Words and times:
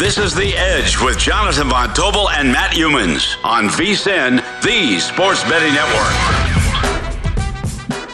This 0.00 0.16
is 0.16 0.34
The 0.34 0.56
Edge 0.56 0.98
with 0.98 1.18
Jonathan 1.18 1.68
Von 1.68 1.90
Tobel 1.90 2.30
and 2.30 2.50
Matt 2.50 2.70
Youmans 2.70 3.36
on 3.44 3.66
VSIN, 3.66 4.38
the 4.62 4.98
Sports 4.98 5.44
Betting 5.44 5.74
Network. 5.74 6.14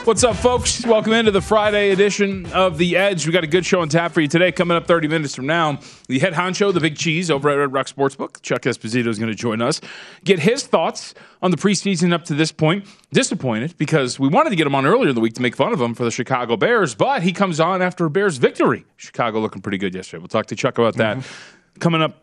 What's 0.04 0.24
up, 0.24 0.34
folks? 0.34 0.84
Welcome 0.84 1.12
into 1.12 1.30
the 1.30 1.40
Friday 1.40 1.92
edition 1.92 2.46
of 2.46 2.76
The 2.76 2.96
Edge. 2.96 3.24
We 3.24 3.32
got 3.32 3.44
a 3.44 3.46
good 3.46 3.64
show 3.64 3.82
on 3.82 3.88
tap 3.88 4.10
for 4.10 4.20
you 4.20 4.26
today. 4.26 4.50
Coming 4.50 4.76
up 4.76 4.88
30 4.88 5.06
minutes 5.06 5.36
from 5.36 5.46
now, 5.46 5.78
the 6.08 6.18
head 6.18 6.32
honcho, 6.32 6.74
the 6.74 6.80
big 6.80 6.96
cheese 6.96 7.30
over 7.30 7.50
at 7.50 7.54
Red 7.54 7.72
Rock 7.72 7.86
Sportsbook, 7.86 8.42
Chuck 8.42 8.62
Esposito 8.62 9.06
is 9.06 9.20
going 9.20 9.30
to 9.30 9.36
join 9.36 9.62
us. 9.62 9.80
Get 10.24 10.40
his 10.40 10.66
thoughts 10.66 11.14
on 11.40 11.52
the 11.52 11.56
preseason 11.56 12.12
up 12.12 12.24
to 12.24 12.34
this 12.34 12.50
point. 12.50 12.84
Disappointed 13.12 13.78
because 13.78 14.18
we 14.18 14.26
wanted 14.26 14.50
to 14.50 14.56
get 14.56 14.66
him 14.66 14.74
on 14.74 14.86
earlier 14.86 15.10
in 15.10 15.14
the 15.14 15.20
week 15.20 15.34
to 15.34 15.40
make 15.40 15.54
fun 15.54 15.72
of 15.72 15.80
him 15.80 15.94
for 15.94 16.02
the 16.02 16.10
Chicago 16.10 16.56
Bears, 16.56 16.96
but 16.96 17.22
he 17.22 17.32
comes 17.32 17.60
on 17.60 17.80
after 17.80 18.06
a 18.06 18.10
Bears 18.10 18.38
victory. 18.38 18.84
Chicago 18.96 19.38
looking 19.38 19.62
pretty 19.62 19.78
good 19.78 19.94
yesterday. 19.94 20.18
We'll 20.18 20.26
talk 20.26 20.46
to 20.46 20.56
Chuck 20.56 20.78
about 20.78 20.96
that. 20.96 21.18
Mm-hmm 21.18 21.52
coming 21.78 22.02
up 22.02 22.22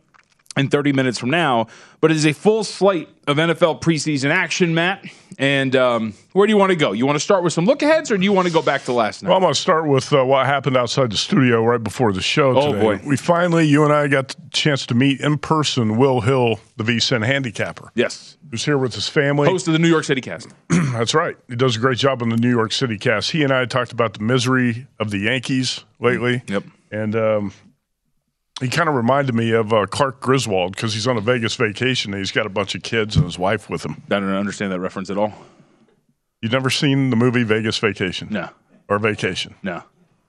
in 0.56 0.70
30 0.70 0.94
minutes 0.94 1.18
from 1.18 1.30
now. 1.30 1.68
But 2.02 2.12
it 2.12 2.18
is 2.18 2.26
a 2.26 2.34
full 2.34 2.64
slate 2.64 3.10
of 3.28 3.38
NFL 3.38 3.82
preseason 3.82 4.30
action, 4.30 4.74
Matt. 4.74 5.06
And 5.40 5.76
um, 5.76 6.14
where 6.34 6.46
do 6.46 6.52
you 6.52 6.58
want 6.58 6.72
to 6.72 6.76
go? 6.76 6.92
You 6.92 7.06
want 7.06 7.16
to 7.16 7.24
start 7.24 7.44
with 7.44 7.54
some 7.54 7.66
look 7.66 7.82
aheads, 7.82 8.12
or 8.12 8.18
do 8.18 8.24
you 8.24 8.32
want 8.32 8.48
to 8.48 8.54
go 8.54 8.62
back 8.62 8.84
to 8.84 8.94
last 8.94 9.24
night? 9.24 9.30
Well, 9.30 9.38
I'm 9.38 9.42
going 9.42 9.54
to 9.54 9.60
start 9.60 9.88
with 9.88 10.14
uh, 10.14 10.24
what 10.24 10.46
happened 10.46 10.78
outside 10.78 11.12
the 11.12 11.18
studio 11.18 11.64
right 11.64 11.82
before 11.82 12.14
the 12.14 12.22
show. 12.22 12.56
Oh 12.56 12.74
today. 12.74 12.82
boy, 12.82 13.02
we 13.04 13.18
finally, 13.18 13.66
you 13.66 13.84
and 13.84 13.92
I, 13.92 14.08
got 14.08 14.30
the 14.30 14.36
chance 14.52 14.86
to 14.88 14.96
meet 14.96 15.22
in 15.22 15.40
person 15.40 15.98
Will 15.98 16.22
Hill, 16.22 16.60
the 16.78 16.84
VSIN 16.84 17.26
handicapper. 17.26 17.92
Yes, 17.96 18.38
who's 18.52 18.64
here 18.64 18.78
with 18.78 18.94
his 18.94 19.10
family, 19.10 19.48
host 19.48 19.68
of 19.68 19.74
the 19.74 19.80
New 19.80 19.88
York 19.88 20.04
City 20.04 20.22
Cast. 20.22 20.50
That's 20.70 21.16
right. 21.16 21.36
He 21.48 21.56
does 21.56 21.78
a 21.78 21.80
great 21.80 21.98
job 21.98 22.22
on 22.22 22.30
the 22.30 22.38
New 22.38 22.52
York 22.52 22.72
City 22.72 23.00
Cast. 23.00 23.32
He 23.32 23.44
and 23.44 23.52
I 23.52 23.66
talked 23.66 23.92
about 23.92 24.14
the 24.14 24.24
misery 24.24 24.86
of 25.00 25.10
the 25.10 25.20
Yankees 25.20 25.84
lately. 26.00 26.44
Yep, 26.48 26.64
and. 26.92 27.16
Um, 27.16 27.54
he 28.62 28.70
kind 28.70 28.88
of 28.88 28.96
reminded 28.96 29.36
me 29.36 29.52
of 29.52 29.74
uh, 29.74 29.86
Clark 29.88 30.22
Griswold 30.22 30.76
because 30.76 30.94
he's 30.94 31.08
on 31.08 31.18
a 31.18 31.22
Vegas 31.22 31.56
vacation 31.56 32.14
and 32.14 32.20
he's 32.20 32.32
got 32.32 32.46
a 32.46 32.50
bunch 32.50 32.76
of 32.76 32.84
kids 32.84 33.16
and 33.16 33.26
his 33.26 33.40
wife 33.40 33.70
with 33.70 33.84
him. 33.84 34.04
I 34.06 34.20
don't 34.20 34.30
understand 34.30 34.72
that 34.72 34.80
reference 34.80 35.10
at 35.10 35.18
all. 35.18 35.34
You've 36.42 36.52
never 36.52 36.70
seen 36.70 37.10
the 37.10 37.16
movie 37.16 37.44
Vegas 37.44 37.78
Vacation? 37.78 38.28
No. 38.30 38.50
Or 38.90 39.00
Vacation? 39.00 39.56
No. 39.64 39.84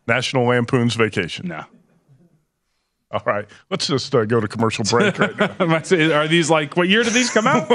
National 0.06 0.46
Lampoon's 0.46 0.94
Vacation? 0.94 1.48
No. 1.48 1.64
All 3.10 3.22
right, 3.26 3.46
let's 3.70 3.86
just 3.86 4.12
uh, 4.12 4.24
go 4.24 4.40
to 4.40 4.48
commercial 4.48 4.84
break 4.84 5.16
right 5.20 5.38
now. 5.38 6.16
Are 6.18 6.26
these 6.26 6.50
like 6.50 6.76
what 6.76 6.88
year 6.88 7.04
did 7.04 7.12
these 7.12 7.30
come 7.30 7.46
out? 7.46 7.68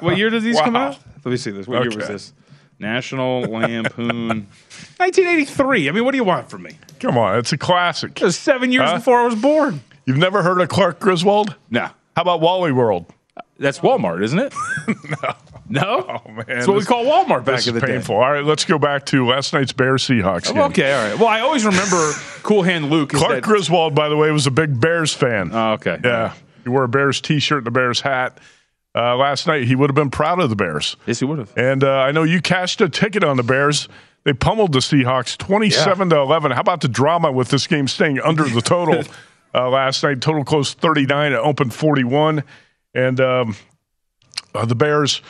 what 0.00 0.16
year 0.16 0.30
did 0.30 0.42
these 0.42 0.56
wow. 0.56 0.64
come 0.64 0.76
out? 0.76 0.98
Let 1.22 1.32
me 1.32 1.36
see 1.36 1.50
this. 1.50 1.66
What 1.66 1.80
okay. 1.80 1.90
year 1.90 1.98
was 1.98 2.08
this? 2.08 2.32
National 2.78 3.42
Lampoon, 3.42 4.28
1983. 4.96 5.88
I 5.88 5.92
mean, 5.92 6.04
what 6.04 6.12
do 6.12 6.16
you 6.16 6.24
want 6.24 6.48
from 6.48 6.62
me? 6.62 6.78
Come 6.98 7.18
on, 7.18 7.38
it's 7.38 7.52
a 7.52 7.58
classic. 7.58 8.18
It 8.18 8.24
was 8.24 8.38
seven 8.38 8.72
years 8.72 8.88
huh? 8.88 8.96
before 8.96 9.20
I 9.20 9.26
was 9.26 9.34
born. 9.34 9.82
You've 10.06 10.18
never 10.18 10.42
heard 10.42 10.60
of 10.60 10.68
Clark 10.68 11.00
Griswold? 11.00 11.56
No. 11.70 11.88
How 12.14 12.22
about 12.22 12.40
Wally 12.40 12.72
World? 12.72 13.06
That's 13.58 13.80
Walmart, 13.80 14.22
isn't 14.22 14.38
it? 14.38 14.54
no. 14.88 15.32
No? 15.68 16.22
Oh, 16.24 16.30
man. 16.30 16.44
That's 16.46 16.68
what 16.68 16.74
this, 16.74 16.84
we 16.84 16.86
call 16.86 17.04
Walmart 17.04 17.44
back 17.44 17.66
in 17.66 17.74
the 17.74 17.80
painful. 17.80 18.14
day. 18.14 18.22
All 18.22 18.32
right, 18.32 18.44
let's 18.44 18.64
go 18.64 18.78
back 18.78 19.04
to 19.06 19.26
last 19.26 19.52
night's 19.52 19.72
Bears 19.72 20.06
Seahawks 20.06 20.52
game. 20.52 20.62
okay, 20.62 20.92
all 20.92 21.10
right. 21.10 21.18
Well, 21.18 21.28
I 21.28 21.40
always 21.40 21.64
remember 21.64 22.12
Cool 22.42 22.62
Hand 22.62 22.88
Luke. 22.88 23.10
Clark 23.10 23.34
that... 23.34 23.42
Griswold, 23.42 23.94
by 23.94 24.08
the 24.08 24.16
way, 24.16 24.30
was 24.30 24.46
a 24.46 24.50
big 24.52 24.80
Bears 24.80 25.12
fan. 25.12 25.50
Oh, 25.52 25.72
okay. 25.72 25.98
Yeah. 26.04 26.34
He 26.62 26.68
wore 26.68 26.84
a 26.84 26.88
Bears 26.88 27.20
t 27.20 27.40
shirt 27.40 27.58
and 27.58 27.68
a 27.68 27.70
Bears 27.72 28.00
hat. 28.00 28.38
Uh, 28.94 29.16
last 29.16 29.46
night, 29.46 29.64
he 29.64 29.74
would 29.74 29.90
have 29.90 29.94
been 29.94 30.10
proud 30.10 30.40
of 30.40 30.50
the 30.50 30.56
Bears. 30.56 30.96
Yes, 31.06 31.18
he 31.18 31.24
would 31.24 31.38
have. 31.38 31.52
And 31.56 31.82
uh, 31.84 31.98
I 31.98 32.12
know 32.12 32.22
you 32.22 32.40
cashed 32.40 32.80
a 32.80 32.88
ticket 32.88 33.24
on 33.24 33.36
the 33.36 33.42
Bears. 33.42 33.88
They 34.24 34.32
pummeled 34.32 34.72
the 34.72 34.78
Seahawks 34.78 35.36
27 35.36 36.08
yeah. 36.08 36.16
to 36.16 36.20
11. 36.22 36.52
How 36.52 36.60
about 36.60 36.80
the 36.80 36.88
drama 36.88 37.30
with 37.30 37.48
this 37.48 37.66
game 37.66 37.88
staying 37.88 38.20
under 38.20 38.44
the 38.44 38.62
total 38.62 39.02
uh, 39.56 39.68
last 39.70 40.02
night? 40.02 40.20
Total 40.20 40.44
close 40.44 40.74
39. 40.74 41.32
It 41.32 41.36
opened 41.36 41.74
41. 41.74 42.44
And 42.94 43.20
um, 43.20 43.56
uh, 44.54 44.64
the 44.64 44.74
Bears, 44.74 45.22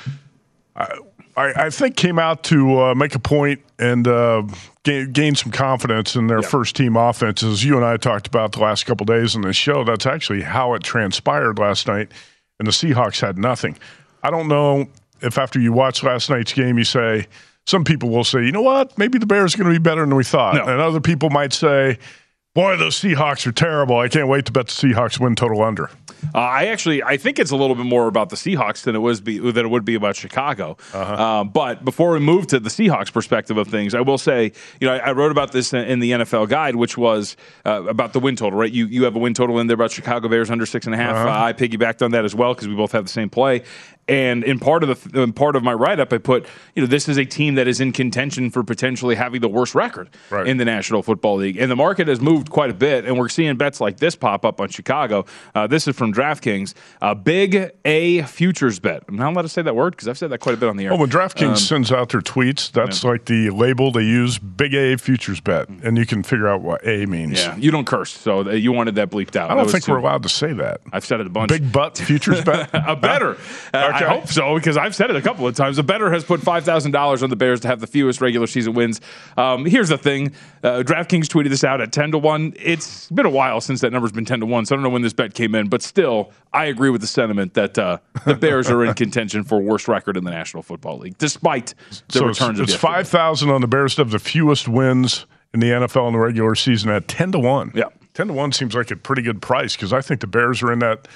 I, 0.77 0.99
I, 1.37 1.71
think, 1.71 1.97
came 1.97 2.19
out 2.19 2.45
to 2.45 2.81
uh, 2.81 2.95
make 2.95 3.15
a 3.15 3.19
point 3.19 3.61
and 3.79 4.07
uh, 4.07 4.43
gain, 4.83 5.13
gain, 5.13 5.35
some 5.35 5.53
confidence 5.53 6.15
in 6.15 6.27
their 6.27 6.41
yeah. 6.41 6.49
first 6.49 6.77
team 6.77 6.97
offense. 6.97 7.43
As 7.43 7.65
you 7.65 7.77
and 7.77 7.85
I 7.85 7.97
talked 7.97 8.27
about 8.27 8.53
the 8.53 8.61
last 8.61 8.87
couple 8.87 9.05
days 9.05 9.34
in 9.34 9.43
this 9.43 9.57
show, 9.57 9.84
that's 9.84 10.07
actually 10.07 10.43
how 10.43 10.75
it 10.75 10.83
transpired 10.83 11.59
last 11.59 11.87
night. 11.87 12.13
And 12.59 12.67
the 12.67 12.72
Seahawks 12.72 13.21
had 13.21 13.39
nothing. 13.39 13.77
I 14.22 14.31
don't 14.31 14.49
know 14.49 14.87
if 15.21 15.39
after 15.39 15.61
you 15.61 15.72
watch 15.72 16.03
last 16.03 16.31
night's 16.31 16.53
game, 16.53 16.79
you 16.79 16.84
say, 16.84 17.27
some 17.67 17.84
people 17.84 18.09
will 18.11 18.25
say, 18.25 18.45
you 18.45 18.53
know 18.53 18.63
what, 18.63 18.97
maybe 18.97 19.19
the 19.19 19.27
Bears 19.27 19.55
are 19.55 19.59
going 19.59 19.72
to 19.72 19.79
be 19.79 19.83
better 19.83 20.03
than 20.03 20.15
we 20.15 20.25
thought. 20.25 20.55
No. 20.55 20.67
And 20.67 20.81
other 20.81 21.01
people 21.01 21.31
might 21.31 21.53
say, 21.53 21.99
boy, 22.57 22.77
those 22.79 22.99
Seahawks 22.99 23.47
are 23.47 23.53
terrible. 23.53 23.99
I 23.99 24.09
can't 24.09 24.29
wait 24.29 24.47
to 24.47 24.53
bet 24.53 24.67
the 24.67 24.73
Seahawks 24.73 25.21
win 25.21 25.37
total 25.37 25.63
under. 25.63 25.91
Uh, 26.35 26.39
I 26.39 26.67
actually 26.67 27.03
I 27.03 27.19
think 27.19 27.39
it's 27.39 27.51
a 27.51 27.57
little 27.57 27.77
bit 27.77 27.85
more 27.85 28.09
about 28.09 28.31
the 28.31 28.37
Seahawks 28.37 28.83
than 28.83 28.97
it 28.97 29.01
was 29.01 29.21
be, 29.21 29.39
than 29.39 29.67
it 29.67 29.69
would 29.69 29.85
be 29.85 29.95
about 29.95 30.17
Chicago. 30.17 30.77
Uh-huh. 30.93 31.23
Um, 31.23 31.51
but 31.51 31.85
before 31.85 32.13
we 32.13 32.19
move 32.19 32.47
to 32.49 32.59
the 32.59 32.71
Seahawks 32.71 33.13
perspective 33.13 33.59
of 33.59 33.69
things, 33.69 33.95
I 33.95 34.01
will 34.01 34.19
say 34.19 34.53
you 34.81 34.89
know 34.89 34.95
I, 34.95 34.99
I 34.99 35.13
wrote 35.13 35.31
about 35.31 35.53
this 35.53 35.73
in 35.73 36.01
the 36.01 36.13
NFL 36.13 36.49
guide, 36.49 36.77
which 36.77 36.97
was 36.97 37.37
uh, 37.65 37.85
about 37.85 38.15
the 38.15 38.21
win 38.21 38.35
total. 38.37 38.59
Right, 38.59 38.73
you 38.73 38.87
you 38.87 39.05
have 39.05 39.15
a 39.15 39.19
win 39.19 39.35
total 39.35 39.59
in 39.59 39.67
there 39.67 39.75
about 39.75 39.93
Chicago 39.93 40.29
Bears 40.29 40.51
under 40.51 40.67
six 40.67 40.87
and 40.87 40.95
a 40.95 40.99
half. 40.99 41.17
Uh-huh. 41.17 41.29
Uh, 41.29 41.45
I 41.45 41.53
piggybacked 41.53 42.03
on 42.03 42.13
that 42.13 42.25
as 42.25 42.35
well 42.35 42.55
because 42.55 42.69
we 42.69 42.75
both 42.75 42.93
have 42.93 43.05
the 43.05 43.11
same 43.11 43.29
play. 43.29 43.63
And 44.09 44.45
in 44.45 44.61
part 44.61 44.85
of 44.85 45.11
the 45.11 45.23
in 45.23 45.33
part 45.33 45.57
of 45.57 45.65
my 45.65 45.73
write 45.73 45.99
up, 45.99 46.13
I 46.13 46.19
put 46.19 46.47
you 46.75 46.83
know 46.83 46.87
this 46.87 47.09
is 47.09 47.17
a 47.17 47.25
team 47.25 47.57
that 47.57 47.67
is 47.67 47.81
in 47.81 47.93
contention 47.93 48.51
for 48.51 48.63
potentially 48.63 49.17
having 49.17 49.41
the 49.41 49.49
worst 49.49 49.75
record 49.75 50.11
right. 50.31 50.47
in 50.47 50.59
the 50.59 50.65
National 50.65 51.03
Football 51.03 51.37
League, 51.37 51.57
and 51.57 51.71
the 51.71 51.77
market 51.77 52.07
has 52.07 52.21
moved 52.21 52.51
quite 52.51 52.71
a 52.71 52.75
bit, 52.75 53.05
and 53.05 53.19
we're 53.19 53.29
seeing 53.29 53.57
bets 53.57 53.81
like 53.81 53.97
this 53.97 54.15
pop 54.15 54.45
up 54.45 54.61
on 54.61 54.69
Chicago. 54.69 55.25
Uh, 55.55 55.67
this 55.67 55.89
is 55.89 55.97
from 55.97 56.13
DraftKings, 56.13 56.75
a 57.03 57.17
big 57.17 57.73
A 57.85 58.23
futures 58.23 58.79
bet. 58.79 59.03
I'm 59.09 59.17
not 59.17 59.33
allowed 59.33 59.43
to 59.43 59.49
say 59.49 59.63
that 59.63 59.75
word 59.75 59.91
because 59.91 60.07
I've 60.07 60.19
said 60.19 60.31
that 60.31 60.39
quite 60.39 60.55
a 60.55 60.59
bit 60.59 60.69
on 60.69 60.77
the 60.77 60.85
air. 60.85 60.93
Oh, 60.93 60.97
when 60.97 61.11
DraftKings 61.11 61.49
um, 61.49 61.57
sends 61.57 61.91
out 61.91 62.11
their 62.11 62.21
tweets, 62.21 62.71
that's 62.71 63.03
yeah. 63.03 63.11
like 63.11 63.25
the 63.25 63.51
label 63.51 63.91
they 63.91 64.03
use, 64.03 64.39
big 64.39 64.73
A 64.75 64.97
futures 64.99 65.41
bet, 65.41 65.69
and 65.69 65.99
you 65.99 66.07
can 66.07 66.23
figure 66.23 66.47
out 66.47 66.63
what 66.63 66.87
A 66.87 67.07
means. 67.07 67.41
Yeah, 67.41 67.57
you 67.57 67.73
don't 67.73 67.87
curse, 67.87 68.13
so 68.13 68.49
you 68.51 68.71
wanted 68.71 68.95
that 68.95 69.11
bleeped 69.11 69.35
out. 69.35 69.51
I 69.51 69.57
don't 69.57 69.69
think 69.69 69.85
too, 69.85 69.93
we're 69.93 69.99
allowed 69.99 70.23
to 70.23 70.29
say 70.29 70.53
that. 70.53 70.81
I've 70.93 71.05
said 71.05 71.21
it 71.21 71.27
a 71.27 71.31
bunch. 71.31 71.49
Big 71.49 71.73
butt 71.73 71.99
futures 71.99 72.45
bet? 72.45 72.71
a 72.73 72.95
better. 72.95 73.37
Uh, 73.75 73.96
I 74.04 74.04
hope 74.04 74.28
so 74.28 74.54
because 74.54 74.77
I've 74.77 74.95
said 74.95 75.10
it 75.10 75.16
a 75.16 75.22
couple 75.22 75.47
of 75.47 75.54
times. 75.54 75.78
A 75.78 75.83
better 75.83 76.10
has 76.10 76.25
put 76.25 76.41
$5,000 76.41 77.22
on 77.22 77.31
the 77.31 77.37
Bears 77.37 77.60
to 77.60 77.69
have 77.69 77.81
the 77.81 77.87
fewest 77.87 78.21
regular 78.21 78.47
season 78.47 78.75
wins. 78.75 79.01
Um, 79.37 79.65
here's 79.65 79.89
the 79.89 79.98
thing 79.98 80.33
uh, 80.63 80.83
DraftKings 80.84 81.27
tweeted 81.27 81.51
this 81.51 81.65
out 81.65 81.81
at 81.81 81.93
10 81.93 82.13
to 82.13 82.19
1. 82.19 82.54
It's 82.59 83.10
been 83.10 83.27
a 83.27 83.31
while 83.31 83.60
since 83.60 83.81
that 83.81 83.93
number's 83.93 84.13
been 84.13 84.25
10 84.25 84.41
to 84.41 84.47
1, 84.47 84.66
so 84.66 84.75
I 84.75 84.77
don't 84.77 84.83
know 84.83 84.91
when 84.91 85.03
this 85.03 85.13
bet 85.13 85.34
came 85.34 85.54
in, 85.54 85.69
but 85.69 85.83
still, 85.83 86.33
I 86.53 86.66
agree 86.66 86.91
with 86.91 87.01
the 87.01 87.07
sentiment 87.07 87.54
that 87.54 87.78
uh, 87.78 87.98
the 88.25 88.34
Bears 88.34 88.71
are 88.71 88.84
in 88.84 88.95
contention 88.95 89.45
for 89.45 89.60
worst 89.60 89.89
record 89.89 90.16
in 90.16 90.25
the 90.25 90.31
National 90.31 90.63
Football 90.63 90.98
League, 90.98 91.19
despite 91.19 91.75
the 92.09 92.19
so 92.19 92.27
returns 92.27 92.60
it's, 92.60 92.72
it's 92.72 92.81
5,000 92.81 93.51
on 93.51 93.60
the 93.60 93.69
Bears 93.69 93.95
to 93.97 94.03
have 94.03 94.10
the 94.10 94.19
fewest 94.19 94.69
wins 94.69 95.27
in 95.54 95.60
the 95.60 95.69
NFL 95.69 96.07
in 96.09 96.13
the 96.13 96.19
regular 96.19 96.54
season 96.54 96.91
at 96.91 97.09
10 97.09 97.33
to 97.33 97.39
1. 97.39 97.72
Yeah. 97.75 97.84
10 98.15 98.28
to 98.28 98.33
1 98.33 98.53
seems 98.53 98.75
like 98.75 98.91
a 98.91 98.97
pretty 98.97 99.22
good 99.22 99.43
price 99.43 99.77
because 99.77 99.93
I 99.93 100.01
think 100.01 100.21
the 100.21 100.27
Bears 100.27 100.63
are 100.63 100.72
in 100.72 100.78
that 100.81 101.07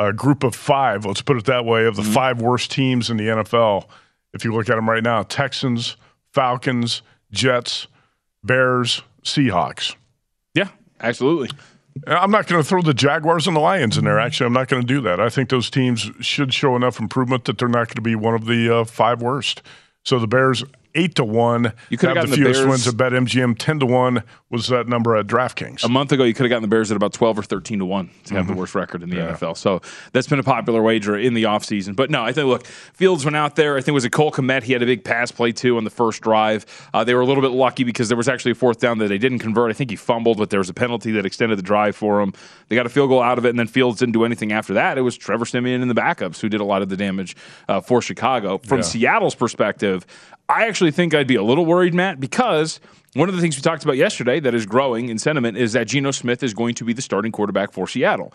uh, 0.00 0.12
group 0.12 0.44
of 0.44 0.54
five, 0.54 1.04
let's 1.04 1.20
put 1.20 1.36
it 1.36 1.44
that 1.44 1.64
way, 1.64 1.84
of 1.84 1.96
the 1.96 2.02
mm-hmm. 2.02 2.12
five 2.12 2.40
worst 2.40 2.70
teams 2.70 3.10
in 3.10 3.18
the 3.18 3.24
NFL. 3.24 3.86
If 4.32 4.44
you 4.44 4.54
look 4.54 4.70
at 4.70 4.76
them 4.76 4.88
right 4.88 5.02
now 5.02 5.22
Texans, 5.24 5.96
Falcons, 6.32 7.02
Jets, 7.32 7.86
Bears, 8.42 9.02
Seahawks. 9.22 9.94
Yeah, 10.54 10.68
absolutely. 11.00 11.50
I'm 12.06 12.30
not 12.30 12.46
going 12.46 12.62
to 12.62 12.66
throw 12.66 12.80
the 12.80 12.94
Jaguars 12.94 13.46
and 13.46 13.54
the 13.54 13.60
Lions 13.60 13.98
in 13.98 14.04
there. 14.04 14.18
Actually, 14.18 14.46
I'm 14.46 14.52
not 14.54 14.68
going 14.68 14.80
to 14.80 14.86
do 14.86 15.00
that. 15.02 15.20
I 15.20 15.28
think 15.28 15.50
those 15.50 15.68
teams 15.68 16.10
should 16.20 16.54
show 16.54 16.76
enough 16.76 16.98
improvement 16.98 17.44
that 17.44 17.58
they're 17.58 17.68
not 17.68 17.88
going 17.88 17.96
to 17.96 18.00
be 18.00 18.14
one 18.14 18.34
of 18.34 18.46
the 18.46 18.74
uh, 18.74 18.84
five 18.84 19.20
worst. 19.20 19.62
So 20.04 20.18
the 20.18 20.28
Bears 20.28 20.64
eight 20.94 21.14
to 21.16 21.24
one. 21.24 21.72
You 21.88 21.98
could 21.98 22.08
have 22.08 22.16
gotten 22.16 22.30
the, 22.30 22.36
the 22.36 22.42
fewest 22.42 22.60
Bears. 22.60 22.68
wins 22.68 22.88
at 22.88 22.94
BetMGM. 22.94 23.58
Ten 23.58 23.80
to 23.80 23.86
one 23.86 24.22
was 24.50 24.68
that 24.68 24.88
number 24.88 25.16
at 25.16 25.26
DraftKings. 25.26 25.84
A 25.84 25.88
month 25.88 26.12
ago, 26.12 26.24
you 26.24 26.34
could 26.34 26.44
have 26.44 26.50
gotten 26.50 26.62
the 26.62 26.68
Bears 26.68 26.90
at 26.90 26.96
about 26.96 27.12
twelve 27.12 27.38
or 27.38 27.42
thirteen 27.42 27.78
to 27.78 27.84
one 27.84 28.10
to 28.24 28.34
have 28.34 28.44
mm-hmm. 28.44 28.54
the 28.54 28.58
worst 28.58 28.74
record 28.74 29.02
in 29.02 29.10
the 29.10 29.16
yeah. 29.16 29.32
NFL. 29.32 29.56
So 29.56 29.80
that's 30.12 30.26
been 30.26 30.38
a 30.38 30.44
popular 30.44 30.82
wager 30.82 31.16
in 31.16 31.34
the 31.34 31.44
offseason. 31.44 31.96
But 31.96 32.10
no, 32.10 32.22
I 32.22 32.32
think 32.32 32.46
look, 32.46 32.66
Fields 32.66 33.24
went 33.24 33.36
out 33.36 33.56
there. 33.56 33.76
I 33.76 33.80
think 33.80 33.88
it 33.88 33.92
was 33.92 34.04
a 34.04 34.10
Cole 34.10 34.32
Kmet. 34.32 34.62
He 34.62 34.72
had 34.72 34.82
a 34.82 34.86
big 34.86 35.04
pass 35.04 35.30
play 35.30 35.52
too 35.52 35.76
on 35.76 35.84
the 35.84 35.90
first 35.90 36.22
drive. 36.22 36.66
Uh, 36.92 37.04
they 37.04 37.14
were 37.14 37.20
a 37.20 37.26
little 37.26 37.42
bit 37.42 37.52
lucky 37.52 37.84
because 37.84 38.08
there 38.08 38.16
was 38.16 38.28
actually 38.28 38.52
a 38.52 38.56
fourth 38.56 38.80
down 38.80 38.98
that 38.98 39.08
they 39.08 39.18
didn't 39.18 39.38
convert. 39.38 39.70
I 39.70 39.74
think 39.74 39.90
he 39.90 39.96
fumbled, 39.96 40.38
but 40.38 40.50
there 40.50 40.60
was 40.60 40.68
a 40.68 40.74
penalty 40.74 41.12
that 41.12 41.26
extended 41.26 41.58
the 41.58 41.62
drive 41.62 41.96
for 41.96 42.20
him. 42.20 42.32
They 42.68 42.76
got 42.76 42.86
a 42.86 42.90
field 42.90 43.08
goal 43.08 43.22
out 43.22 43.38
of 43.38 43.44
it, 43.44 43.50
and 43.50 43.58
then 43.58 43.66
Fields 43.66 43.98
didn't 43.98 44.12
do 44.12 44.24
anything 44.24 44.52
after 44.52 44.74
that. 44.74 44.98
It 44.98 45.02
was 45.02 45.16
Trevor 45.16 45.44
Siemian 45.44 45.82
and 45.82 45.90
the 45.90 45.94
backups 45.94 46.40
who 46.40 46.48
did 46.48 46.60
a 46.60 46.64
lot 46.64 46.82
of 46.82 46.88
the 46.88 46.96
damage 46.96 47.36
uh, 47.68 47.80
for 47.80 48.02
Chicago. 48.02 48.58
From 48.58 48.78
yeah. 48.78 48.84
Seattle's 48.84 49.34
perspective, 49.34 50.06
I 50.50 50.66
actually 50.66 50.90
think 50.90 51.14
I'd 51.14 51.28
be 51.28 51.36
a 51.36 51.42
little 51.42 51.64
worried, 51.64 51.94
Matt, 51.94 52.18
because 52.18 52.80
one 53.14 53.28
of 53.28 53.36
the 53.36 53.40
things 53.40 53.56
we 53.56 53.62
talked 53.62 53.84
about 53.84 53.96
yesterday 53.96 54.40
that 54.40 54.52
is 54.52 54.66
growing 54.66 55.08
in 55.08 55.18
sentiment 55.18 55.56
is 55.56 55.72
that 55.74 55.86
Geno 55.86 56.10
Smith 56.10 56.42
is 56.42 56.54
going 56.54 56.74
to 56.74 56.84
be 56.84 56.92
the 56.92 57.02
starting 57.02 57.30
quarterback 57.30 57.72
for 57.72 57.86
Seattle. 57.86 58.32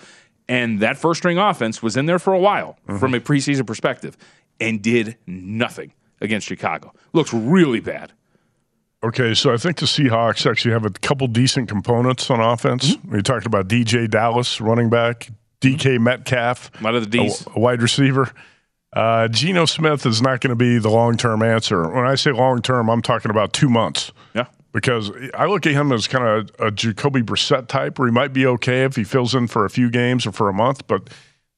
And 0.48 0.80
that 0.80 0.98
first 0.98 1.20
string 1.20 1.38
offense 1.38 1.84
was 1.84 1.98
in 1.98 2.06
there 2.06 2.20
for 2.20 2.34
a 2.34 2.40
while 2.40 2.78
mm-hmm. 2.88 3.00
from 3.00 3.14
a 3.14 3.20
preseason 3.20 3.68
perspective 3.68 4.16
and 4.60 4.82
did 4.82 5.18
nothing 5.28 5.92
against 6.22 6.48
Chicago. 6.48 6.94
Looks 7.12 7.34
really 7.34 7.82
bad. 7.82 8.14
Okay, 9.04 9.34
so 9.34 9.54
I 9.54 9.58
think 9.58 9.78
the 9.78 9.86
Seahawks 9.86 10.50
actually 10.50 10.72
have 10.72 10.86
a 10.86 10.90
couple 10.90 11.28
decent 11.28 11.68
components 11.68 12.30
on 12.30 12.40
offense. 12.40 12.96
Mm-hmm. 12.96 13.16
We 13.16 13.22
talked 13.22 13.46
about 13.46 13.68
DeeJay 13.68 14.10
Dallas, 14.10 14.62
running 14.62 14.90
back, 14.90 15.30
DK 15.62 16.00
Metcalf, 16.00 16.72
one 16.82 16.96
of 16.96 17.04
the 17.04 17.18
D's, 17.18 17.46
a, 17.46 17.52
a 17.56 17.60
wide 17.60 17.82
receiver. 17.82 18.32
Uh, 18.96 19.28
Geno 19.28 19.66
Smith 19.66 20.06
is 20.06 20.22
not 20.22 20.40
going 20.40 20.50
to 20.50 20.56
be 20.56 20.78
the 20.80 20.90
long 20.90 21.18
term 21.18 21.44
answer. 21.44 21.88
When 21.88 22.06
I 22.06 22.16
say 22.16 22.32
long 22.32 22.62
term, 22.62 22.90
I'm 22.90 23.02
talking 23.02 23.30
about 23.30 23.52
two 23.52 23.70
months. 23.70 24.12
Yeah. 24.34 24.46
Because 24.72 25.12
I 25.34 25.46
look 25.46 25.66
at 25.66 25.74
him 25.74 25.92
as 25.92 26.08
kind 26.08 26.26
of 26.26 26.50
a 26.60 26.72
Jacoby 26.72 27.22
Brissett 27.22 27.68
type, 27.68 28.00
where 28.00 28.08
he 28.08 28.14
might 28.14 28.34
be 28.34 28.46
okay 28.46 28.84
if 28.84 28.96
he 28.96 29.04
fills 29.04 29.36
in 29.36 29.48
for 29.48 29.66
a 29.66 29.70
few 29.70 29.90
games 29.90 30.26
or 30.26 30.32
for 30.32 30.50
a 30.50 30.54
month, 30.54 30.88
but 30.88 31.10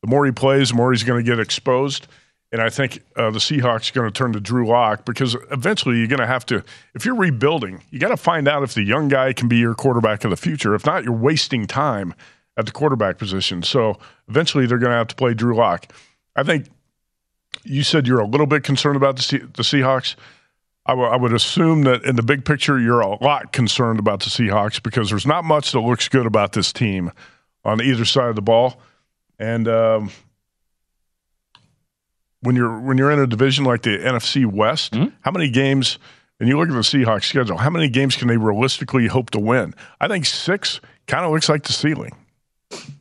the 0.03 0.07
more 0.07 0.25
he 0.25 0.31
plays, 0.31 0.69
the 0.69 0.75
more 0.75 0.91
he's 0.91 1.03
going 1.03 1.23
to 1.23 1.27
get 1.27 1.39
exposed. 1.39 2.07
And 2.51 2.61
I 2.61 2.69
think 2.69 3.03
uh, 3.15 3.29
the 3.31 3.39
Seahawks 3.39 3.89
are 3.89 3.93
going 3.93 4.11
to 4.11 4.17
turn 4.17 4.33
to 4.33 4.39
Drew 4.39 4.67
Lock 4.67 5.03
because 5.03 5.35
eventually 5.51 5.97
you're 5.97 6.07
going 6.07 6.21
to 6.21 6.27
have 6.27 6.45
to, 6.45 6.63
if 6.95 7.05
you're 7.05 7.15
rebuilding, 7.15 7.83
you 7.89 7.99
got 7.99 8.09
to 8.09 8.17
find 8.17 8.47
out 8.47 8.63
if 8.63 8.73
the 8.73 8.83
young 8.83 9.09
guy 9.09 9.33
can 9.33 9.47
be 9.47 9.57
your 9.57 9.73
quarterback 9.73 10.23
of 10.23 10.29
the 10.29 10.37
future. 10.37 10.73
If 10.73 10.85
not, 10.85 11.03
you're 11.03 11.11
wasting 11.11 11.67
time 11.67 12.13
at 12.55 12.65
the 12.65 12.71
quarterback 12.71 13.17
position. 13.17 13.63
So 13.63 13.99
eventually 14.29 14.65
they're 14.65 14.77
going 14.77 14.91
to 14.91 14.97
have 14.97 15.07
to 15.07 15.15
play 15.15 15.33
Drew 15.33 15.55
Lock. 15.55 15.91
I 16.35 16.43
think 16.43 16.67
you 17.63 17.83
said 17.83 18.07
you're 18.07 18.19
a 18.19 18.27
little 18.27 18.47
bit 18.47 18.63
concerned 18.63 18.95
about 18.95 19.15
the, 19.17 19.21
C- 19.21 19.37
the 19.37 19.63
Seahawks. 19.63 20.15
I, 20.85 20.91
w- 20.91 21.09
I 21.09 21.17
would 21.17 21.33
assume 21.33 21.83
that 21.83 22.03
in 22.03 22.15
the 22.15 22.23
big 22.23 22.45
picture, 22.45 22.79
you're 22.79 23.01
a 23.01 23.21
lot 23.23 23.51
concerned 23.51 23.99
about 23.99 24.21
the 24.21 24.29
Seahawks 24.29 24.81
because 24.81 25.09
there's 25.09 25.27
not 25.27 25.43
much 25.43 25.71
that 25.73 25.79
looks 25.79 26.07
good 26.07 26.25
about 26.25 26.53
this 26.53 26.71
team 26.71 27.11
on 27.65 27.81
either 27.81 28.05
side 28.05 28.29
of 28.29 28.35
the 28.35 28.41
ball. 28.41 28.79
And 29.37 29.67
um, 29.67 30.11
when 32.41 32.55
you're 32.55 32.79
when 32.79 32.97
you're 32.97 33.11
in 33.11 33.19
a 33.19 33.27
division 33.27 33.65
like 33.65 33.83
the 33.83 33.97
NFC 33.97 34.45
West, 34.45 34.93
mm-hmm. 34.93 35.13
how 35.21 35.31
many 35.31 35.49
games? 35.49 35.99
And 36.39 36.47
you 36.47 36.57
look 36.57 36.69
at 36.69 36.73
the 36.73 36.81
Seahawks 36.81 37.25
schedule. 37.25 37.57
How 37.57 37.71
many 37.71 37.89
games 37.89 38.15
can 38.15 38.27
they 38.27 38.37
realistically 38.37 39.07
hope 39.07 39.31
to 39.31 39.39
win? 39.39 39.73
I 39.99 40.07
think 40.07 40.27
six 40.27 40.79
kind 41.07 41.25
of 41.25 41.31
looks 41.31 41.49
like 41.49 41.63
the 41.63 41.73
ceiling. 41.73 42.11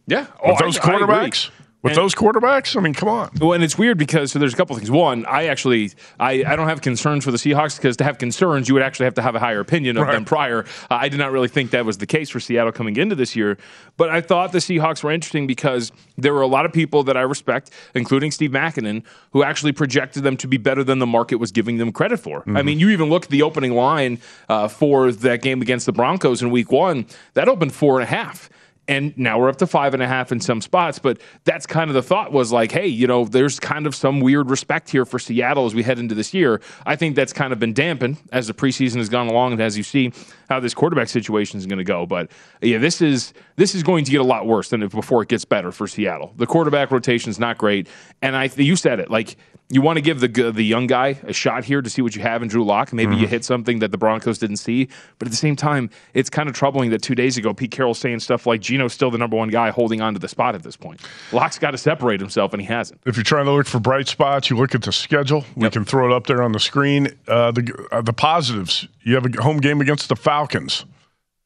Yeah, 0.06 0.26
oh, 0.42 0.50
with 0.50 0.58
those 0.60 0.78
I, 0.78 0.80
quarterbacks. 0.80 1.50
I 1.50 1.55
with 1.86 1.96
and, 1.96 2.02
those 2.02 2.14
quarterbacks? 2.14 2.76
I 2.76 2.80
mean, 2.80 2.94
come 2.94 3.08
on. 3.08 3.30
Well, 3.40 3.52
and 3.52 3.62
it's 3.62 3.78
weird 3.78 3.98
because 3.98 4.32
so 4.32 4.38
there's 4.38 4.54
a 4.54 4.56
couple 4.56 4.76
things. 4.76 4.90
One, 4.90 5.24
I 5.26 5.46
actually 5.46 5.92
I, 6.18 6.44
I 6.44 6.56
don't 6.56 6.68
have 6.68 6.82
concerns 6.82 7.24
for 7.24 7.30
the 7.30 7.36
Seahawks 7.36 7.76
because 7.76 7.96
to 7.98 8.04
have 8.04 8.18
concerns, 8.18 8.68
you 8.68 8.74
would 8.74 8.82
actually 8.82 9.04
have 9.04 9.14
to 9.14 9.22
have 9.22 9.34
a 9.34 9.38
higher 9.38 9.60
opinion 9.60 9.96
of 9.96 10.02
right. 10.02 10.12
them 10.12 10.24
prior. 10.24 10.64
Uh, 10.90 10.94
I 10.94 11.08
did 11.08 11.18
not 11.18 11.32
really 11.32 11.48
think 11.48 11.70
that 11.70 11.84
was 11.84 11.98
the 11.98 12.06
case 12.06 12.28
for 12.30 12.40
Seattle 12.40 12.72
coming 12.72 12.96
into 12.96 13.14
this 13.14 13.36
year, 13.36 13.56
but 13.96 14.10
I 14.10 14.20
thought 14.20 14.52
the 14.52 14.58
Seahawks 14.58 15.02
were 15.02 15.12
interesting 15.12 15.46
because 15.46 15.92
there 16.18 16.34
were 16.34 16.42
a 16.42 16.46
lot 16.46 16.66
of 16.66 16.72
people 16.72 17.04
that 17.04 17.16
I 17.16 17.22
respect, 17.22 17.70
including 17.94 18.30
Steve 18.30 18.50
Makinen, 18.50 19.04
who 19.30 19.42
actually 19.42 19.72
projected 19.72 20.22
them 20.22 20.36
to 20.38 20.48
be 20.48 20.56
better 20.56 20.82
than 20.82 20.98
the 20.98 21.06
market 21.06 21.36
was 21.36 21.52
giving 21.52 21.78
them 21.78 21.92
credit 21.92 22.18
for. 22.18 22.40
Mm-hmm. 22.40 22.56
I 22.56 22.62
mean, 22.62 22.78
you 22.80 22.90
even 22.90 23.08
look 23.08 23.24
at 23.24 23.30
the 23.30 23.42
opening 23.42 23.72
line 23.72 24.18
uh, 24.48 24.68
for 24.68 25.12
that 25.12 25.42
game 25.42 25.62
against 25.62 25.86
the 25.86 25.92
Broncos 25.92 26.42
in 26.42 26.50
Week 26.50 26.72
One. 26.72 27.06
That 27.34 27.48
opened 27.48 27.72
four 27.72 28.00
and 28.00 28.02
a 28.02 28.06
half 28.06 28.50
and 28.88 29.16
now 29.18 29.38
we're 29.38 29.48
up 29.48 29.56
to 29.56 29.66
five 29.66 29.94
and 29.94 30.02
a 30.02 30.06
half 30.06 30.32
in 30.32 30.40
some 30.40 30.60
spots. 30.60 30.98
But 30.98 31.20
that's 31.44 31.66
kind 31.66 31.90
of 31.90 31.94
the 31.94 32.02
thought 32.02 32.32
was 32.32 32.52
like, 32.52 32.72
hey, 32.72 32.86
you 32.86 33.06
know, 33.06 33.24
there's 33.24 33.58
kind 33.58 33.86
of 33.86 33.94
some 33.94 34.20
weird 34.20 34.50
respect 34.50 34.90
here 34.90 35.04
for 35.04 35.18
Seattle 35.18 35.66
as 35.66 35.74
we 35.74 35.82
head 35.82 35.98
into 35.98 36.14
this 36.14 36.32
year. 36.32 36.60
I 36.84 36.96
think 36.96 37.16
that's 37.16 37.32
kind 37.32 37.52
of 37.52 37.58
been 37.58 37.72
dampened 37.72 38.18
as 38.32 38.46
the 38.46 38.54
preseason 38.54 38.96
has 38.96 39.08
gone 39.08 39.28
along 39.28 39.52
and 39.52 39.60
as 39.60 39.76
you 39.76 39.82
see 39.82 40.12
how 40.48 40.60
this 40.60 40.74
quarterback 40.74 41.08
situation 41.08 41.58
is 41.58 41.66
going 41.66 41.78
to 41.78 41.84
go. 41.84 42.06
But 42.06 42.30
yeah, 42.60 42.78
this 42.78 43.02
is 43.02 43.32
this 43.56 43.74
is 43.74 43.82
going 43.82 44.04
to 44.04 44.10
get 44.10 44.20
a 44.20 44.24
lot 44.24 44.46
worse 44.46 44.68
than 44.68 44.86
before 44.88 45.22
it 45.22 45.28
gets 45.28 45.44
better 45.44 45.72
for 45.72 45.86
Seattle. 45.86 46.32
The 46.36 46.46
quarterback 46.46 46.90
rotation 46.90 47.30
is 47.30 47.38
not 47.38 47.58
great, 47.58 47.88
and 48.22 48.36
I 48.36 48.50
you 48.56 48.76
said 48.76 49.00
it 49.00 49.10
like 49.10 49.36
you 49.68 49.82
want 49.82 49.96
to 49.96 50.00
give 50.00 50.20
the 50.20 50.28
the 50.52 50.62
young 50.62 50.86
guy 50.86 51.18
a 51.24 51.32
shot 51.32 51.64
here 51.64 51.82
to 51.82 51.90
see 51.90 52.00
what 52.00 52.14
you 52.14 52.22
have 52.22 52.42
in 52.42 52.48
Drew 52.48 52.64
Lock. 52.64 52.92
Maybe 52.92 53.12
mm-hmm. 53.12 53.22
you 53.22 53.26
hit 53.26 53.44
something 53.44 53.80
that 53.80 53.90
the 53.90 53.98
Broncos 53.98 54.38
didn't 54.38 54.58
see, 54.58 54.88
but 55.18 55.26
at 55.26 55.32
the 55.32 55.36
same 55.36 55.56
time, 55.56 55.90
it's 56.14 56.30
kind 56.30 56.48
of 56.48 56.54
troubling 56.54 56.90
that 56.90 57.02
two 57.02 57.14
days 57.14 57.36
ago 57.36 57.52
Pete 57.52 57.72
Carroll 57.72 57.94
saying 57.94 58.20
stuff 58.20 58.46
like 58.46 58.60
Geno's 58.60 58.92
still 58.92 59.10
the 59.10 59.18
number 59.18 59.36
one 59.36 59.48
guy 59.48 59.70
holding 59.70 60.00
on 60.00 60.12
to 60.14 60.20
the 60.20 60.28
spot 60.28 60.54
at 60.54 60.62
this 60.62 60.76
point. 60.76 61.00
Lock's 61.32 61.58
got 61.58 61.72
to 61.72 61.78
separate 61.78 62.20
himself, 62.20 62.52
and 62.52 62.62
he 62.62 62.68
hasn't. 62.68 63.00
If 63.06 63.16
you're 63.16 63.24
trying 63.24 63.46
to 63.46 63.52
look 63.52 63.66
for 63.66 63.80
bright 63.80 64.06
spots, 64.06 64.50
you 64.50 64.56
look 64.56 64.74
at 64.74 64.82
the 64.82 64.92
schedule. 64.92 65.44
We 65.56 65.64
yep. 65.64 65.72
can 65.72 65.84
throw 65.84 66.06
it 66.06 66.14
up 66.14 66.26
there 66.26 66.42
on 66.42 66.52
the 66.52 66.60
screen. 66.60 67.08
Uh, 67.26 67.50
the 67.50 67.88
uh, 67.90 68.02
the 68.02 68.12
positives: 68.12 68.86
you 69.02 69.14
have 69.14 69.26
a 69.26 69.42
home 69.42 69.58
game 69.58 69.80
against 69.80 70.08
the 70.08 70.16
Falcons. 70.16 70.84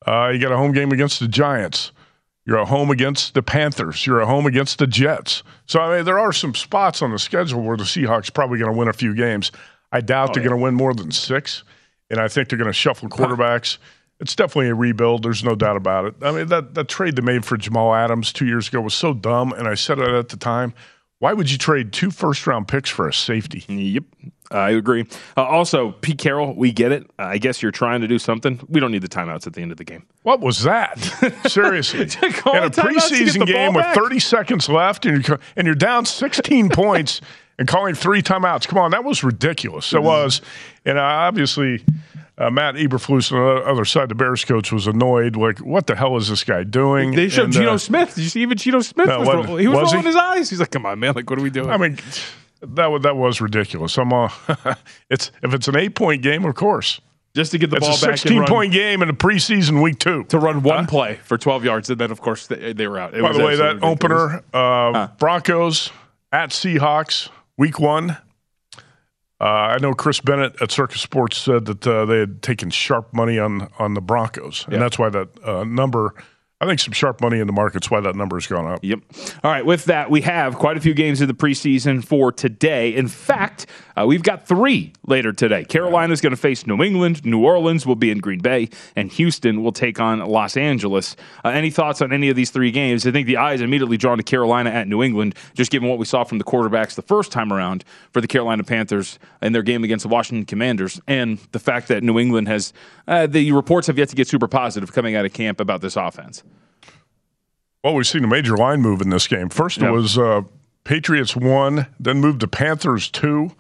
Uh, 0.06 0.30
you 0.32 0.38
got 0.38 0.52
a 0.52 0.56
home 0.56 0.72
game 0.72 0.92
against 0.92 1.20
the 1.20 1.28
Giants. 1.28 1.92
You're 2.46 2.60
at 2.60 2.68
home 2.68 2.90
against 2.90 3.34
the 3.34 3.42
Panthers. 3.42 4.06
You're 4.06 4.22
at 4.22 4.28
home 4.28 4.46
against 4.46 4.78
the 4.78 4.86
Jets. 4.86 5.42
So, 5.66 5.80
I 5.80 5.96
mean, 5.96 6.04
there 6.04 6.18
are 6.18 6.32
some 6.32 6.54
spots 6.54 7.02
on 7.02 7.12
the 7.12 7.18
schedule 7.18 7.62
where 7.62 7.76
the 7.76 7.84
Seahawks 7.84 8.32
probably 8.32 8.58
going 8.58 8.72
to 8.72 8.78
win 8.78 8.88
a 8.88 8.92
few 8.92 9.14
games. 9.14 9.52
I 9.92 10.00
doubt 10.00 10.30
oh, 10.30 10.32
they're 10.34 10.42
yeah. 10.42 10.48
going 10.48 10.60
to 10.60 10.64
win 10.64 10.74
more 10.74 10.94
than 10.94 11.10
six, 11.10 11.62
and 12.10 12.20
I 12.20 12.28
think 12.28 12.48
they're 12.48 12.58
going 12.58 12.66
to 12.66 12.72
shuffle 12.72 13.08
quarterbacks. 13.08 13.78
It's 14.20 14.34
definitely 14.34 14.68
a 14.68 14.74
rebuild. 14.74 15.22
There's 15.22 15.42
no 15.44 15.54
doubt 15.54 15.76
about 15.76 16.04
it. 16.06 16.14
I 16.22 16.32
mean, 16.32 16.48
that, 16.48 16.74
that 16.74 16.88
trade 16.88 17.16
they 17.16 17.22
made 17.22 17.44
for 17.44 17.56
Jamal 17.56 17.94
Adams 17.94 18.32
two 18.32 18.46
years 18.46 18.68
ago 18.68 18.80
was 18.80 18.94
so 18.94 19.14
dumb, 19.14 19.52
and 19.52 19.66
I 19.66 19.74
said 19.74 19.98
it 19.98 20.08
at 20.08 20.28
the 20.28 20.36
time. 20.36 20.74
Why 21.18 21.32
would 21.32 21.50
you 21.50 21.58
trade 21.58 21.92
two 21.92 22.10
first 22.10 22.46
round 22.46 22.68
picks 22.68 22.90
for 22.90 23.08
a 23.08 23.12
safety? 23.12 23.64
Yep. 23.68 24.04
I 24.50 24.70
agree. 24.70 25.06
Uh, 25.36 25.44
also, 25.44 25.92
Pete 25.92 26.18
Carroll, 26.18 26.54
we 26.56 26.72
get 26.72 26.90
it. 26.92 27.04
Uh, 27.18 27.22
I 27.24 27.38
guess 27.38 27.62
you're 27.62 27.70
trying 27.70 28.00
to 28.00 28.08
do 28.08 28.18
something. 28.18 28.60
We 28.68 28.80
don't 28.80 28.90
need 28.90 29.02
the 29.02 29.08
timeouts 29.08 29.46
at 29.46 29.52
the 29.52 29.62
end 29.62 29.70
of 29.70 29.78
the 29.78 29.84
game. 29.84 30.04
What 30.22 30.40
was 30.40 30.64
that? 30.64 30.98
Seriously, 31.46 32.00
in 32.02 32.06
a 32.08 32.70
preseason 32.70 33.46
game 33.46 33.74
with 33.74 33.86
30 33.94 34.18
seconds 34.18 34.68
left, 34.68 35.06
and 35.06 35.26
you're 35.26 35.38
and 35.56 35.66
you're 35.66 35.74
down 35.76 36.04
16 36.04 36.68
points, 36.70 37.20
and 37.58 37.68
calling 37.68 37.94
three 37.94 38.22
timeouts. 38.22 38.66
Come 38.66 38.78
on, 38.78 38.90
that 38.90 39.04
was 39.04 39.22
ridiculous. 39.22 39.92
It 39.92 40.02
was, 40.02 40.40
and 40.84 40.98
obviously. 40.98 41.84
uh, 42.38 42.50
Matt 42.50 42.74
Eberflus 42.76 43.30
on 43.32 43.38
the 43.62 43.70
other 43.70 43.84
side, 43.84 44.08
the 44.08 44.14
Bears 44.14 44.44
coach, 44.46 44.72
was 44.72 44.86
annoyed. 44.86 45.36
Like, 45.36 45.58
what 45.58 45.86
the 45.86 45.94
hell 45.94 46.16
is 46.16 46.28
this 46.28 46.42
guy 46.42 46.64
doing? 46.64 47.10
They 47.14 47.28
showed 47.28 47.44
And, 47.44 47.52
Geno 47.52 47.74
uh, 47.74 47.78
Smith. 47.78 48.14
Did 48.14 48.22
you 48.22 48.30
see 48.30 48.40
even 48.40 48.56
Geno 48.56 48.80
Smith 48.80 49.08
No, 49.08 49.20
was, 49.20 49.60
he 49.60 49.68
was, 49.68 49.76
was 49.76 49.90
he? 49.90 49.96
rolling 49.98 50.06
his 50.06 50.16
eyes. 50.16 50.48
He's 50.50 50.58
like, 50.58 50.70
"Come 50.70 50.86
on, 50.86 50.98
man! 50.98 51.12
Like, 51.14 51.28
what 51.28 51.38
are 51.38 51.42
we 51.42 51.50
doing?" 51.50 51.68
I 51.68 51.76
mean, 51.76 51.98
that 52.62 52.86
was, 52.90 53.02
that 53.02 53.16
was 53.16 53.40
ridiculous. 53.40 53.96
I'm 53.98 54.12
uh, 54.12 54.28
it's 55.10 55.30
if 55.42 55.54
it's 55.54 55.68
an 55.68 55.76
eight 55.76 55.94
point 55.94 56.22
game, 56.22 56.44
of 56.44 56.54
course. 56.54 57.00
just 57.34 57.52
to 57.52 57.58
get 57.58 57.70
the 57.70 57.76
It's 57.76 57.86
ball 57.86 57.96
a 57.96 58.00
back 58.00 58.10
and 58.10 58.18
16 58.20 58.38
run, 58.40 58.48
point 58.48 58.72
game 58.72 59.02
in 59.02 59.08
a 59.08 59.12
preseason 59.14 59.82
week 59.82 59.98
two. 59.98 60.24
to 60.24 60.38
run 60.38 60.62
one 60.62 60.86
play 60.86 61.16
for 61.24 61.38
12 61.38 61.64
yards, 61.64 61.88
and 61.90 61.98
then 62.00 62.10
of 62.10 62.20
course 62.20 62.46
they, 62.48 62.72
they 62.72 62.86
were 62.88 62.98
out. 62.98 63.14
It 63.14 63.22
By 63.22 63.28
was 63.28 63.38
the 63.38 63.44
way, 63.44 63.56
that 63.56 63.74
ridiculous. 63.82 63.92
opener, 64.04 64.44
uh, 64.52 65.06
Broncos 65.18 65.90
at 66.32 66.50
Seahawks, 66.50 67.28
week 67.56 67.78
one. 67.80 68.16
Uh, 69.40 69.44
I 69.44 69.78
know 69.78 69.94
Chris 69.94 70.20
Bennett 70.20 70.60
at 70.60 70.70
Circa 70.70 70.98
Sports 70.98 71.38
said 71.38 71.64
that 71.64 71.86
uh, 71.86 72.04
they 72.04 72.18
had 72.18 72.42
taken 72.42 72.68
sharp 72.68 73.12
money 73.14 73.38
on 73.38 73.70
on 73.78 73.94
the 73.94 74.02
Broncos, 74.02 74.64
and 74.66 74.74
Yeah. 74.74 74.80
that's 74.80 74.98
why 74.98 75.08
that 75.08 75.28
uh, 75.42 75.64
number. 75.64 76.14
I 76.62 76.66
think 76.66 76.78
some 76.78 76.92
sharp 76.92 77.22
money 77.22 77.40
in 77.40 77.46
the 77.46 77.54
market's 77.54 77.90
why 77.90 78.00
that 78.00 78.14
number 78.14 78.36
has 78.36 78.46
gone 78.46 78.66
up. 78.66 78.80
Yep. 78.82 79.00
All 79.42 79.50
right. 79.50 79.64
With 79.64 79.86
that, 79.86 80.10
we 80.10 80.20
have 80.20 80.56
quite 80.56 80.76
a 80.76 80.80
few 80.80 80.92
games 80.92 81.22
in 81.22 81.28
the 81.28 81.34
preseason 81.34 82.04
for 82.04 82.30
today. 82.30 82.94
In 82.94 83.08
fact, 83.08 83.64
uh, 84.00 84.06
we've 84.06 84.22
got 84.22 84.46
three 84.46 84.92
later 85.06 85.32
today. 85.32 85.64
Carolina's 85.64 86.20
going 86.20 86.30
to 86.30 86.36
face 86.36 86.66
New 86.66 86.82
England. 86.82 87.24
New 87.24 87.44
Orleans 87.44 87.86
will 87.86 87.96
be 87.96 88.10
in 88.10 88.18
Green 88.18 88.40
Bay, 88.40 88.68
and 88.96 89.10
Houston 89.12 89.62
will 89.62 89.72
take 89.72 90.00
on 90.00 90.20
Los 90.20 90.56
Angeles. 90.56 91.16
Uh, 91.44 91.48
any 91.48 91.70
thoughts 91.70 92.00
on 92.02 92.12
any 92.12 92.28
of 92.28 92.36
these 92.36 92.50
three 92.50 92.70
games? 92.70 93.06
I 93.06 93.10
think 93.10 93.26
the 93.26 93.36
eyes 93.36 93.60
immediately 93.60 93.96
drawn 93.96 94.16
to 94.18 94.22
Carolina 94.24 94.70
at 94.70 94.88
New 94.88 95.02
England, 95.02 95.34
just 95.54 95.70
given 95.70 95.88
what 95.88 95.98
we 95.98 96.04
saw 96.04 96.24
from 96.24 96.38
the 96.38 96.44
quarterbacks 96.44 96.94
the 96.94 97.02
first 97.02 97.32
time 97.32 97.52
around 97.52 97.84
for 98.12 98.20
the 98.20 98.26
Carolina 98.28 98.64
Panthers 98.64 99.18
in 99.42 99.52
their 99.52 99.62
game 99.62 99.84
against 99.84 100.02
the 100.02 100.08
Washington 100.08 100.44
Commanders, 100.46 101.00
and 101.06 101.38
the 101.52 101.58
fact 101.58 101.88
that 101.88 102.02
New 102.02 102.18
England 102.18 102.48
has 102.48 102.72
uh, 103.08 103.26
the 103.26 103.52
reports 103.52 103.86
have 103.86 103.98
yet 103.98 104.08
to 104.08 104.16
get 104.16 104.28
super 104.28 104.48
positive 104.48 104.92
coming 104.92 105.14
out 105.16 105.24
of 105.24 105.32
camp 105.32 105.60
about 105.60 105.80
this 105.80 105.96
offense. 105.96 106.42
Well, 107.82 107.94
we've 107.94 108.06
seen 108.06 108.24
a 108.24 108.28
major 108.28 108.56
line 108.56 108.82
move 108.82 109.00
in 109.00 109.10
this 109.10 109.26
game. 109.26 109.48
First, 109.48 109.78
Yeah. 109.78 109.88
it 109.88 109.92
was 109.92 110.18
uh, 110.18 110.42
Patriots 110.84 111.34
one, 111.34 111.86
then 111.98 112.20
moved 112.20 112.40
to 112.40 112.48
Panthers 112.48 113.08
two, 113.10 113.52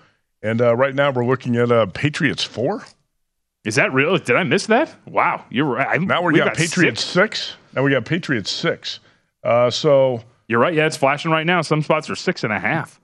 and 0.42 0.60
uh, 0.60 0.74
right 0.76 0.94
now 0.94 1.10
we're 1.10 1.24
looking 1.26 1.56
at 1.56 1.70
uh, 1.70 1.86
Patriots 1.86 2.42
four. 2.44 2.84
Is 3.64 3.74
that 3.74 3.92
real? 3.92 4.16
Did 4.16 4.36
I 4.36 4.42
miss 4.44 4.66
that? 4.66 4.94
Wow, 5.06 5.44
you're 5.50 5.66
right. 5.66 5.86
I'm- 5.88 6.06
Now 6.06 6.22
we 6.22 6.32
we've 6.32 6.42
got, 6.44 6.56
Patriots 6.56 7.04
six. 7.04 7.56
Now 7.74 7.82
we 7.82 7.90
got 7.90 8.04
Patriots 8.06 8.50
six. 8.50 9.00
Uh, 9.44 9.70
so 9.70 10.22
You're 10.48 10.60
right. 10.60 10.74
Yeah, 10.74 10.86
it's 10.86 10.96
flashing 10.96 11.30
right 11.30 11.46
now. 11.46 11.60
Some 11.62 11.82
spots 11.82 12.08
are 12.10 12.16
six 12.16 12.42
and 12.44 12.52
a 12.52 12.58
half. 12.58 12.98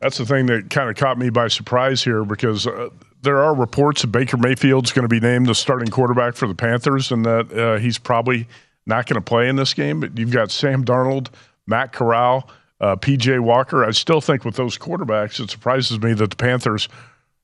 that's 0.00 0.18
the 0.18 0.26
thing 0.26 0.46
that 0.46 0.68
kind 0.70 0.90
of 0.90 0.96
caught 0.96 1.18
me 1.18 1.30
by 1.30 1.48
surprise 1.48 2.02
here 2.02 2.24
because 2.24 2.66
uh, 2.66 2.88
there 3.22 3.42
are 3.42 3.54
reports 3.54 4.02
that 4.02 4.08
Baker 4.08 4.36
Mayfield's 4.36 4.92
going 4.92 5.04
to 5.04 5.08
be 5.08 5.20
named 5.20 5.46
the 5.46 5.54
starting 5.54 5.88
quarterback 5.88 6.34
for 6.34 6.46
the 6.48 6.54
Panthers 6.54 7.10
and 7.12 7.24
that 7.24 7.52
uh, 7.52 7.78
he's 7.78 7.98
probably 7.98 8.48
not 8.86 9.06
going 9.06 9.14
to 9.14 9.20
play 9.24 9.48
in 9.48 9.56
this 9.56 9.74
game. 9.74 10.00
But 10.00 10.18
you've 10.18 10.32
got 10.32 10.50
Sam 10.50 10.84
Darnold, 10.84 11.28
Matt 11.66 11.92
Corral, 11.92 12.48
uh, 12.82 12.96
PJ 12.96 13.40
Walker. 13.40 13.84
I 13.84 13.92
still 13.92 14.20
think 14.20 14.44
with 14.44 14.56
those 14.56 14.76
quarterbacks, 14.76 15.40
it 15.40 15.48
surprises 15.48 16.00
me 16.00 16.12
that 16.14 16.30
the 16.30 16.36
Panthers 16.36 16.88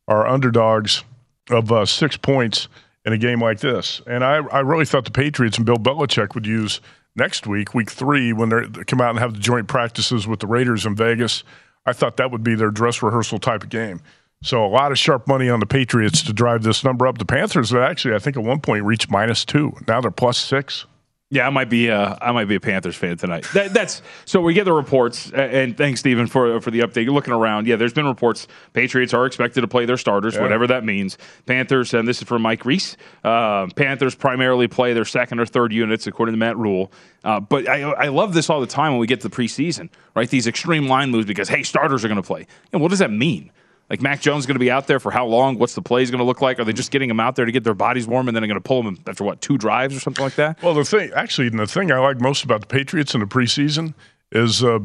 are 0.06 0.26
underdogs 0.26 1.04
of 1.48 1.72
uh, 1.72 1.86
six 1.86 2.16
points 2.16 2.68
in 3.06 3.12
a 3.12 3.18
game 3.18 3.40
like 3.40 3.60
this. 3.60 4.02
And 4.06 4.22
I, 4.24 4.36
I 4.48 4.60
really 4.60 4.84
thought 4.84 5.04
the 5.06 5.10
Patriots 5.10 5.56
and 5.56 5.64
Bill 5.64 5.76
Belichick 5.76 6.34
would 6.34 6.44
use 6.46 6.80
next 7.16 7.46
week, 7.46 7.72
week 7.74 7.90
three, 7.90 8.32
when 8.32 8.48
they're- 8.48 8.68
come 8.86 9.00
out 9.00 9.10
and 9.10 9.18
have 9.18 9.32
the 9.32 9.40
joint 9.40 9.68
practices 9.68 10.26
with 10.26 10.40
the 10.40 10.46
Raiders 10.46 10.84
in 10.84 10.94
Vegas. 10.94 11.42
I 11.86 11.92
thought 11.94 12.16
that 12.18 12.30
would 12.30 12.42
be 12.44 12.54
their 12.54 12.70
dress 12.70 13.02
rehearsal 13.02 13.38
type 13.38 13.62
of 13.62 13.70
game. 13.70 14.00
So 14.42 14.64
a 14.64 14.68
lot 14.68 14.92
of 14.92 14.98
sharp 14.98 15.26
money 15.26 15.48
on 15.48 15.58
the 15.58 15.66
Patriots 15.66 16.22
to 16.22 16.32
drive 16.32 16.62
this 16.62 16.84
number 16.84 17.06
up. 17.06 17.18
The 17.18 17.24
Panthers 17.24 17.72
actually, 17.74 18.14
I 18.14 18.18
think, 18.18 18.36
at 18.36 18.42
one 18.42 18.60
point 18.60 18.84
reached 18.84 19.10
minus 19.10 19.44
two. 19.44 19.72
Now 19.88 20.00
they're 20.00 20.10
plus 20.10 20.38
six. 20.38 20.86
Yeah, 21.30 21.46
I 21.46 21.50
might 21.50 21.68
be. 21.68 21.90
Uh, 21.90 22.16
I 22.22 22.32
might 22.32 22.46
be 22.46 22.54
a 22.54 22.60
Panthers 22.60 22.96
fan 22.96 23.18
tonight. 23.18 23.46
That, 23.52 23.74
that's 23.74 24.00
so. 24.24 24.40
We 24.40 24.54
get 24.54 24.64
the 24.64 24.72
reports, 24.72 25.30
and 25.30 25.76
thanks, 25.76 26.00
Stephen, 26.00 26.26
for 26.26 26.58
for 26.62 26.70
the 26.70 26.80
update. 26.80 27.04
You're 27.04 27.12
looking 27.12 27.34
around. 27.34 27.66
Yeah, 27.66 27.76
there's 27.76 27.92
been 27.92 28.06
reports. 28.06 28.48
Patriots 28.72 29.12
are 29.12 29.26
expected 29.26 29.60
to 29.60 29.68
play 29.68 29.84
their 29.84 29.98
starters, 29.98 30.38
whatever 30.38 30.66
that 30.68 30.84
means. 30.84 31.18
Panthers, 31.44 31.92
and 31.92 32.08
this 32.08 32.22
is 32.22 32.28
from 32.28 32.40
Mike 32.40 32.64
Reiss. 32.64 32.96
Uh, 33.24 33.66
Panthers 33.76 34.14
primarily 34.14 34.68
play 34.68 34.94
their 34.94 35.04
second 35.04 35.38
or 35.38 35.44
third 35.44 35.70
units, 35.70 36.06
according 36.06 36.32
to 36.32 36.38
Matt 36.38 36.56
Rhule. 36.56 36.90
Uh, 37.22 37.40
but 37.40 37.68
I, 37.68 37.82
I 37.82 38.08
love 38.08 38.32
this 38.32 38.48
all 38.48 38.62
the 38.62 38.66
time 38.66 38.92
when 38.92 39.00
we 39.00 39.06
get 39.06 39.20
to 39.20 39.28
the 39.28 39.36
preseason, 39.36 39.90
right? 40.16 40.30
These 40.30 40.46
extreme 40.46 40.88
line 40.88 41.10
moves 41.10 41.26
because 41.26 41.50
hey, 41.50 41.62
starters 41.62 42.06
are 42.06 42.08
going 42.08 42.22
to 42.22 42.26
play. 42.26 42.46
And 42.72 42.80
what 42.80 42.88
does 42.88 43.00
that 43.00 43.10
mean? 43.12 43.50
Like 43.90 44.02
Mac 44.02 44.20
Jones 44.20 44.44
going 44.44 44.54
to 44.56 44.60
be 44.60 44.70
out 44.70 44.86
there 44.86 45.00
for 45.00 45.10
how 45.10 45.24
long? 45.26 45.58
What's 45.58 45.74
the 45.74 45.80
plays 45.82 46.10
going 46.10 46.18
to 46.18 46.24
look 46.24 46.42
like? 46.42 46.58
Are 46.58 46.64
they 46.64 46.74
just 46.74 46.90
getting 46.90 47.08
him 47.08 47.20
out 47.20 47.36
there 47.36 47.46
to 47.46 47.52
get 47.52 47.64
their 47.64 47.74
bodies 47.74 48.06
warm 48.06 48.28
and 48.28 48.36
then 48.36 48.42
they're 48.42 48.48
going 48.48 48.60
to 48.60 48.66
pull 48.66 48.82
them 48.82 48.98
after 49.06 49.24
what 49.24 49.40
two 49.40 49.56
drives 49.56 49.96
or 49.96 50.00
something 50.00 50.22
like 50.22 50.34
that? 50.34 50.62
Well, 50.62 50.74
the 50.74 50.84
thing, 50.84 51.10
actually, 51.14 51.48
the 51.48 51.66
thing 51.66 51.90
I 51.90 51.98
like 51.98 52.20
most 52.20 52.44
about 52.44 52.60
the 52.60 52.66
Patriots 52.66 53.14
in 53.14 53.20
the 53.20 53.26
preseason 53.26 53.94
is 54.30 54.62
uh, 54.62 54.78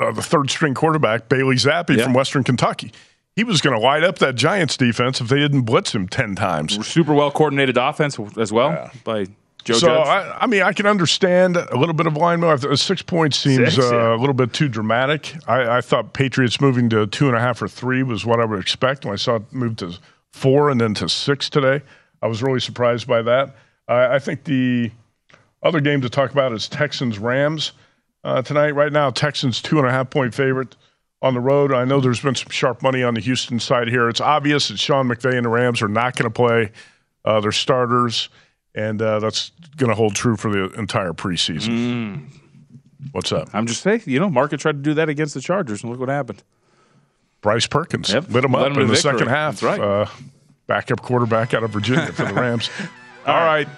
uh, 0.00 0.10
the 0.12 0.22
third 0.22 0.50
string 0.50 0.74
quarterback, 0.74 1.28
Bailey 1.28 1.54
Zappe 1.56 1.96
Yeah. 1.96 2.04
from 2.04 2.14
Western 2.14 2.42
Kentucky. 2.42 2.90
He 3.36 3.44
was 3.44 3.60
going 3.60 3.74
to 3.76 3.80
light 3.84 4.02
up 4.04 4.18
that 4.18 4.34
Giants 4.36 4.76
defense 4.76 5.20
if 5.20 5.28
they 5.28 5.38
didn't 5.38 5.62
blitz 5.62 5.94
him 5.94 6.08
10 6.08 6.34
times. 6.34 6.86
super 6.86 7.14
well 7.14 7.30
coordinated 7.30 7.76
offense 7.76 8.18
as 8.38 8.52
well 8.52 8.90
by 9.04 9.26
Joe 9.64 9.74
So, 9.74 9.92
I, 9.92 10.42
I 10.42 10.46
mean, 10.46 10.62
I 10.62 10.72
can 10.72 10.86
understand 10.86 11.56
a 11.56 11.76
little 11.76 11.94
bit 11.94 12.06
of 12.06 12.16
line 12.16 12.40
move. 12.40 12.78
Six 12.78 13.02
points 13.02 13.38
seems 13.38 13.74
Six, 13.74 13.78
uh, 13.78 13.94
yeah. 13.94 14.14
a 14.14 14.18
little 14.18 14.34
bit 14.34 14.52
too 14.52 14.68
dramatic. 14.68 15.34
I, 15.48 15.78
I 15.78 15.80
thought 15.80 16.12
Patriots 16.12 16.60
moving 16.60 16.88
to 16.90 17.06
two 17.06 17.28
and 17.28 17.36
a 17.36 17.40
half 17.40 17.60
or 17.62 17.68
three 17.68 18.02
was 18.02 18.24
what 18.26 18.40
I 18.40 18.44
would 18.44 18.60
expect. 18.60 19.04
When 19.04 19.12
I 19.14 19.16
saw 19.16 19.36
it 19.36 19.52
move 19.52 19.76
to 19.76 19.96
four 20.32 20.70
and 20.70 20.80
then 20.80 20.94
to 20.94 21.08
six 21.08 21.48
today, 21.48 21.82
I 22.22 22.26
was 22.26 22.42
really 22.42 22.60
surprised 22.60 23.06
by 23.06 23.22
that. 23.22 23.56
Uh, 23.88 24.08
I 24.10 24.18
think 24.18 24.44
the 24.44 24.90
other 25.62 25.80
game 25.80 26.00
to 26.02 26.10
talk 26.10 26.30
about 26.30 26.52
is 26.52 26.68
Texans 26.68 27.18
Rams 27.18 27.72
uh, 28.22 28.42
tonight. 28.42 28.72
Right 28.72 28.92
now, 28.92 29.10
Texans 29.10 29.62
two 29.62 29.78
and 29.78 29.86
a 29.86 29.90
half 29.90 30.10
point 30.10 30.34
favorite 30.34 30.76
on 31.22 31.32
the 31.32 31.40
road. 31.40 31.72
I 31.72 31.84
know 31.84 32.00
there's 32.00 32.20
been 32.20 32.34
some 32.34 32.50
sharp 32.50 32.82
money 32.82 33.02
on 33.02 33.14
the 33.14 33.20
Houston 33.20 33.58
side 33.58 33.88
here. 33.88 34.10
It's 34.10 34.20
obvious 34.20 34.68
that 34.68 34.78
Sean 34.78 35.08
McVay 35.08 35.36
and 35.36 35.46
the 35.46 35.48
Rams 35.48 35.80
are 35.80 35.88
not 35.88 36.16
going 36.16 36.30
to 36.30 36.34
play 36.34 36.70
uh, 37.24 37.40
their 37.40 37.52
starters, 37.52 38.28
and 38.74 39.00
uh, 39.00 39.18
that's 39.20 39.52
going 39.76 39.88
to 39.90 39.94
hold 39.94 40.14
true 40.14 40.36
for 40.36 40.50
the 40.50 40.70
entire 40.78 41.12
preseason. 41.12 42.28
What's 43.12 43.32
up? 43.32 43.48
I'm 43.52 43.66
just 43.66 43.82
saying, 43.82 44.02
you 44.06 44.18
know, 44.18 44.30
Market 44.30 44.60
tried 44.60 44.72
to 44.76 44.82
do 44.82 44.94
that 44.94 45.08
against 45.08 45.34
the 45.34 45.40
Chargers, 45.40 45.82
and 45.82 45.90
look 45.90 46.00
what 46.00 46.08
happened. 46.08 46.42
Bryce 47.40 47.66
Perkins 47.66 48.12
Yep. 48.12 48.30
lit 48.30 48.44
him 48.44 48.54
up 48.54 48.66
him 48.66 48.72
in 48.80 48.88
the 48.88 48.94
victory. 48.94 48.96
second 49.12 49.28
half. 49.28 49.60
That's 49.60 49.78
right. 49.78 49.80
Uh, 49.80 50.06
backup 50.66 51.02
quarterback 51.02 51.52
out 51.52 51.62
of 51.62 51.70
Virginia 51.70 52.06
for 52.12 52.24
the 52.24 52.32
Rams. 52.40 52.70
All 53.26 53.34
right. 53.44 53.68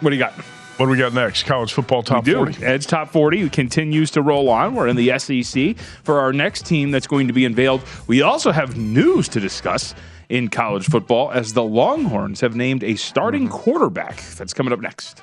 What 0.00 0.10
do 0.10 0.16
you 0.16 0.20
got? 0.22 0.32
What 0.78 0.86
do 0.86 0.92
we 0.92 0.96
got 0.96 1.12
next? 1.12 1.42
College 1.42 1.74
football 1.74 2.02
top 2.02 2.26
40. 2.26 2.64
Edge 2.64 2.86
top 2.86 3.10
40 3.10 3.50
continues 3.50 4.10
to 4.12 4.22
roll 4.22 4.48
on. 4.48 4.74
We're 4.74 4.88
in 4.88 4.96
the 4.96 5.18
SEC 5.18 5.76
for 6.02 6.20
our 6.20 6.32
next 6.32 6.64
team 6.64 6.90
that's 6.90 7.06
going 7.06 7.26
to 7.26 7.34
be 7.34 7.44
unveiled. 7.44 7.82
We 8.06 8.22
also 8.22 8.50
have 8.50 8.78
news 8.78 9.28
to 9.28 9.40
discuss 9.40 9.94
in 10.30 10.48
college 10.48 10.86
football 10.88 11.30
as 11.32 11.52
the 11.52 11.62
Longhorns 11.62 12.40
have 12.40 12.56
named 12.56 12.82
a 12.84 12.94
starting 12.94 13.48
Mm-hmm. 13.48 13.52
quarterback. 13.58 14.22
That's 14.36 14.54
coming 14.54 14.72
up 14.72 14.80
next. 14.80 15.22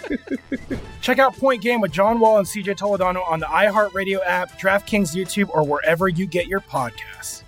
Check 1.00 1.18
out 1.18 1.36
Point 1.36 1.62
Game 1.62 1.80
with 1.80 1.92
John 1.92 2.20
Wall 2.20 2.38
and 2.38 2.46
CJ 2.46 2.76
Toledano 2.76 3.26
on 3.28 3.40
the 3.40 3.46
iHeartRadio 3.46 4.20
app, 4.24 4.58
DraftKings 4.60 5.14
YouTube, 5.14 5.50
or 5.50 5.64
wherever 5.64 6.08
you 6.08 6.26
get 6.26 6.46
your 6.46 6.60
podcasts. 6.60 7.42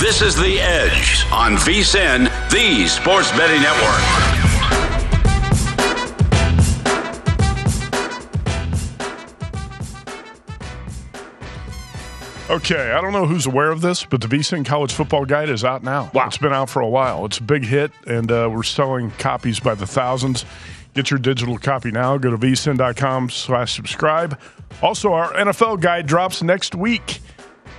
This 0.00 0.20
is 0.20 0.34
The 0.34 0.58
Edge 0.60 1.24
on 1.30 1.54
VSIN, 1.54 2.24
the 2.50 2.88
Sports 2.88 3.30
Betting 3.32 3.62
Network. 3.62 4.31
Okay, 12.52 12.92
I 12.92 13.00
don't 13.00 13.12
know 13.14 13.24
who's 13.24 13.46
aware 13.46 13.70
of 13.70 13.80
this, 13.80 14.04
but 14.04 14.20
the 14.20 14.26
VSIN 14.26 14.66
College 14.66 14.92
Football 14.92 15.24
Guide 15.24 15.48
is 15.48 15.64
out 15.64 15.82
now. 15.82 16.10
Wow. 16.12 16.26
It's 16.26 16.36
been 16.36 16.52
out 16.52 16.68
for 16.68 16.82
a 16.82 16.88
while. 16.88 17.24
It's 17.24 17.38
a 17.38 17.42
big 17.42 17.64
hit, 17.64 17.92
and 18.06 18.30
uh, 18.30 18.50
we're 18.52 18.62
selling 18.62 19.10
copies 19.12 19.58
by 19.58 19.74
the 19.74 19.86
thousands. 19.86 20.44
Get 20.92 21.10
your 21.10 21.18
digital 21.18 21.56
copy 21.56 21.90
now. 21.90 22.18
Go 22.18 22.30
to 22.30 22.36
vsin.com 22.36 23.30
slash 23.30 23.74
subscribe. 23.74 24.38
Also, 24.82 25.14
our 25.14 25.32
NFL 25.32 25.80
guide 25.80 26.04
drops 26.04 26.42
next 26.42 26.74
week. 26.74 27.20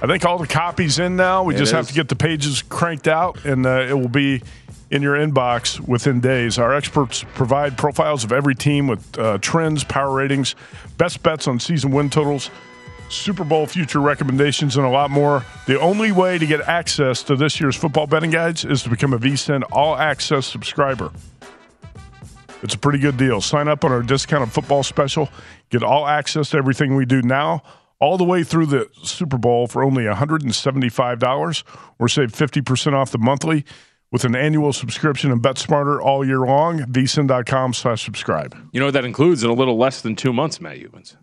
I 0.01 0.07
think 0.07 0.25
all 0.25 0.39
the 0.39 0.47
copies 0.47 0.97
in 0.97 1.15
now. 1.15 1.43
We 1.43 1.53
It 1.53 1.59
just 1.59 1.71
have 1.71 1.87
to 1.89 1.93
get 1.93 2.09
the 2.09 2.15
pages 2.15 2.63
cranked 2.63 3.07
out, 3.07 3.45
and 3.45 3.67
uh, 3.67 3.86
it 3.88 3.93
will 3.93 4.09
be 4.09 4.41
in 4.89 5.03
your 5.03 5.15
inbox 5.15 5.79
within 5.81 6.19
days. 6.19 6.57
Our 6.57 6.73
experts 6.73 7.23
provide 7.36 7.77
profiles 7.77 8.23
of 8.23 8.31
every 8.31 8.55
team 8.55 8.88
with 8.88 9.19
uh, 9.19 9.38
trends, 9.38 9.83
power 9.83 10.15
ratings, 10.15 10.55
best 10.97 11.21
bets 11.21 11.47
on 11.47 11.59
season 11.59 11.91
win 11.91 12.09
totals, 12.09 12.49
Super 13.13 13.43
Bowl 13.43 13.65
future 13.65 13.99
recommendations, 13.99 14.78
and 14.78 14.86
a 14.86 14.89
lot 14.89 15.12
more. 15.12 15.45
The 15.67 15.80
only 15.80 16.12
way 16.12 16.38
to 16.38 16.45
get 16.45 16.62
access 16.62 17.23
to 17.23 17.36
this 17.36 17.60
year's 17.62 17.76
football 17.76 18.08
betting 18.08 18.32
guides 18.32 18.65
is 18.65 18.84
to 18.84 18.89
become 18.89 19.13
a 19.13 19.19
VSIN 19.19 19.63
All 19.71 19.95
Access 19.95 20.45
subscriber. 20.45 21.12
It's 22.63 22.76
a 22.76 22.78
pretty 22.80 22.99
good 22.99 23.17
deal. 23.17 23.41
Sign 23.41 23.67
up 23.67 23.84
on 23.84 23.91
our 23.91 24.02
discounted 24.02 24.52
football 24.52 24.84
special. 24.84 25.30
Get 25.69 25.84
all 25.84 26.08
access 26.08 26.52
to 26.52 26.58
everything 26.58 26.95
we 26.95 27.06
do 27.06 27.21
now, 27.21 27.62
all 27.99 28.17
the 28.17 28.23
way 28.23 28.43
through 28.43 28.67
the 28.67 28.89
Super 29.04 29.38
Bowl 29.38 29.67
for 29.67 29.84
only 29.84 30.04
$175, 30.04 31.63
or 31.99 32.08
save 32.08 32.32
50% 32.32 32.93
off 32.93 33.12
the 33.12 33.17
monthly 33.17 33.65
with 34.13 34.23
an 34.23 34.36
annual 34.36 34.71
subscription 34.71 35.32
and 35.32 35.41
bet 35.41 35.58
smarter 35.58 36.02
all 36.02 36.23
year 36.26 36.39
long. 36.39 36.80
VSIN.com 36.80 37.73
slash 37.73 38.06
subscribe. 38.06 38.56
You 38.71 38.80
know 38.80 38.86
what 38.88 38.93
that 38.93 39.06
includes 39.06 39.43
in 39.43 39.49
a 39.49 39.54
little 39.54 39.78
less 39.78 40.02
than 40.02 40.15
two 40.15 40.32
months, 40.32 40.62
Matt 40.62 40.78
Youmans. 40.78 41.17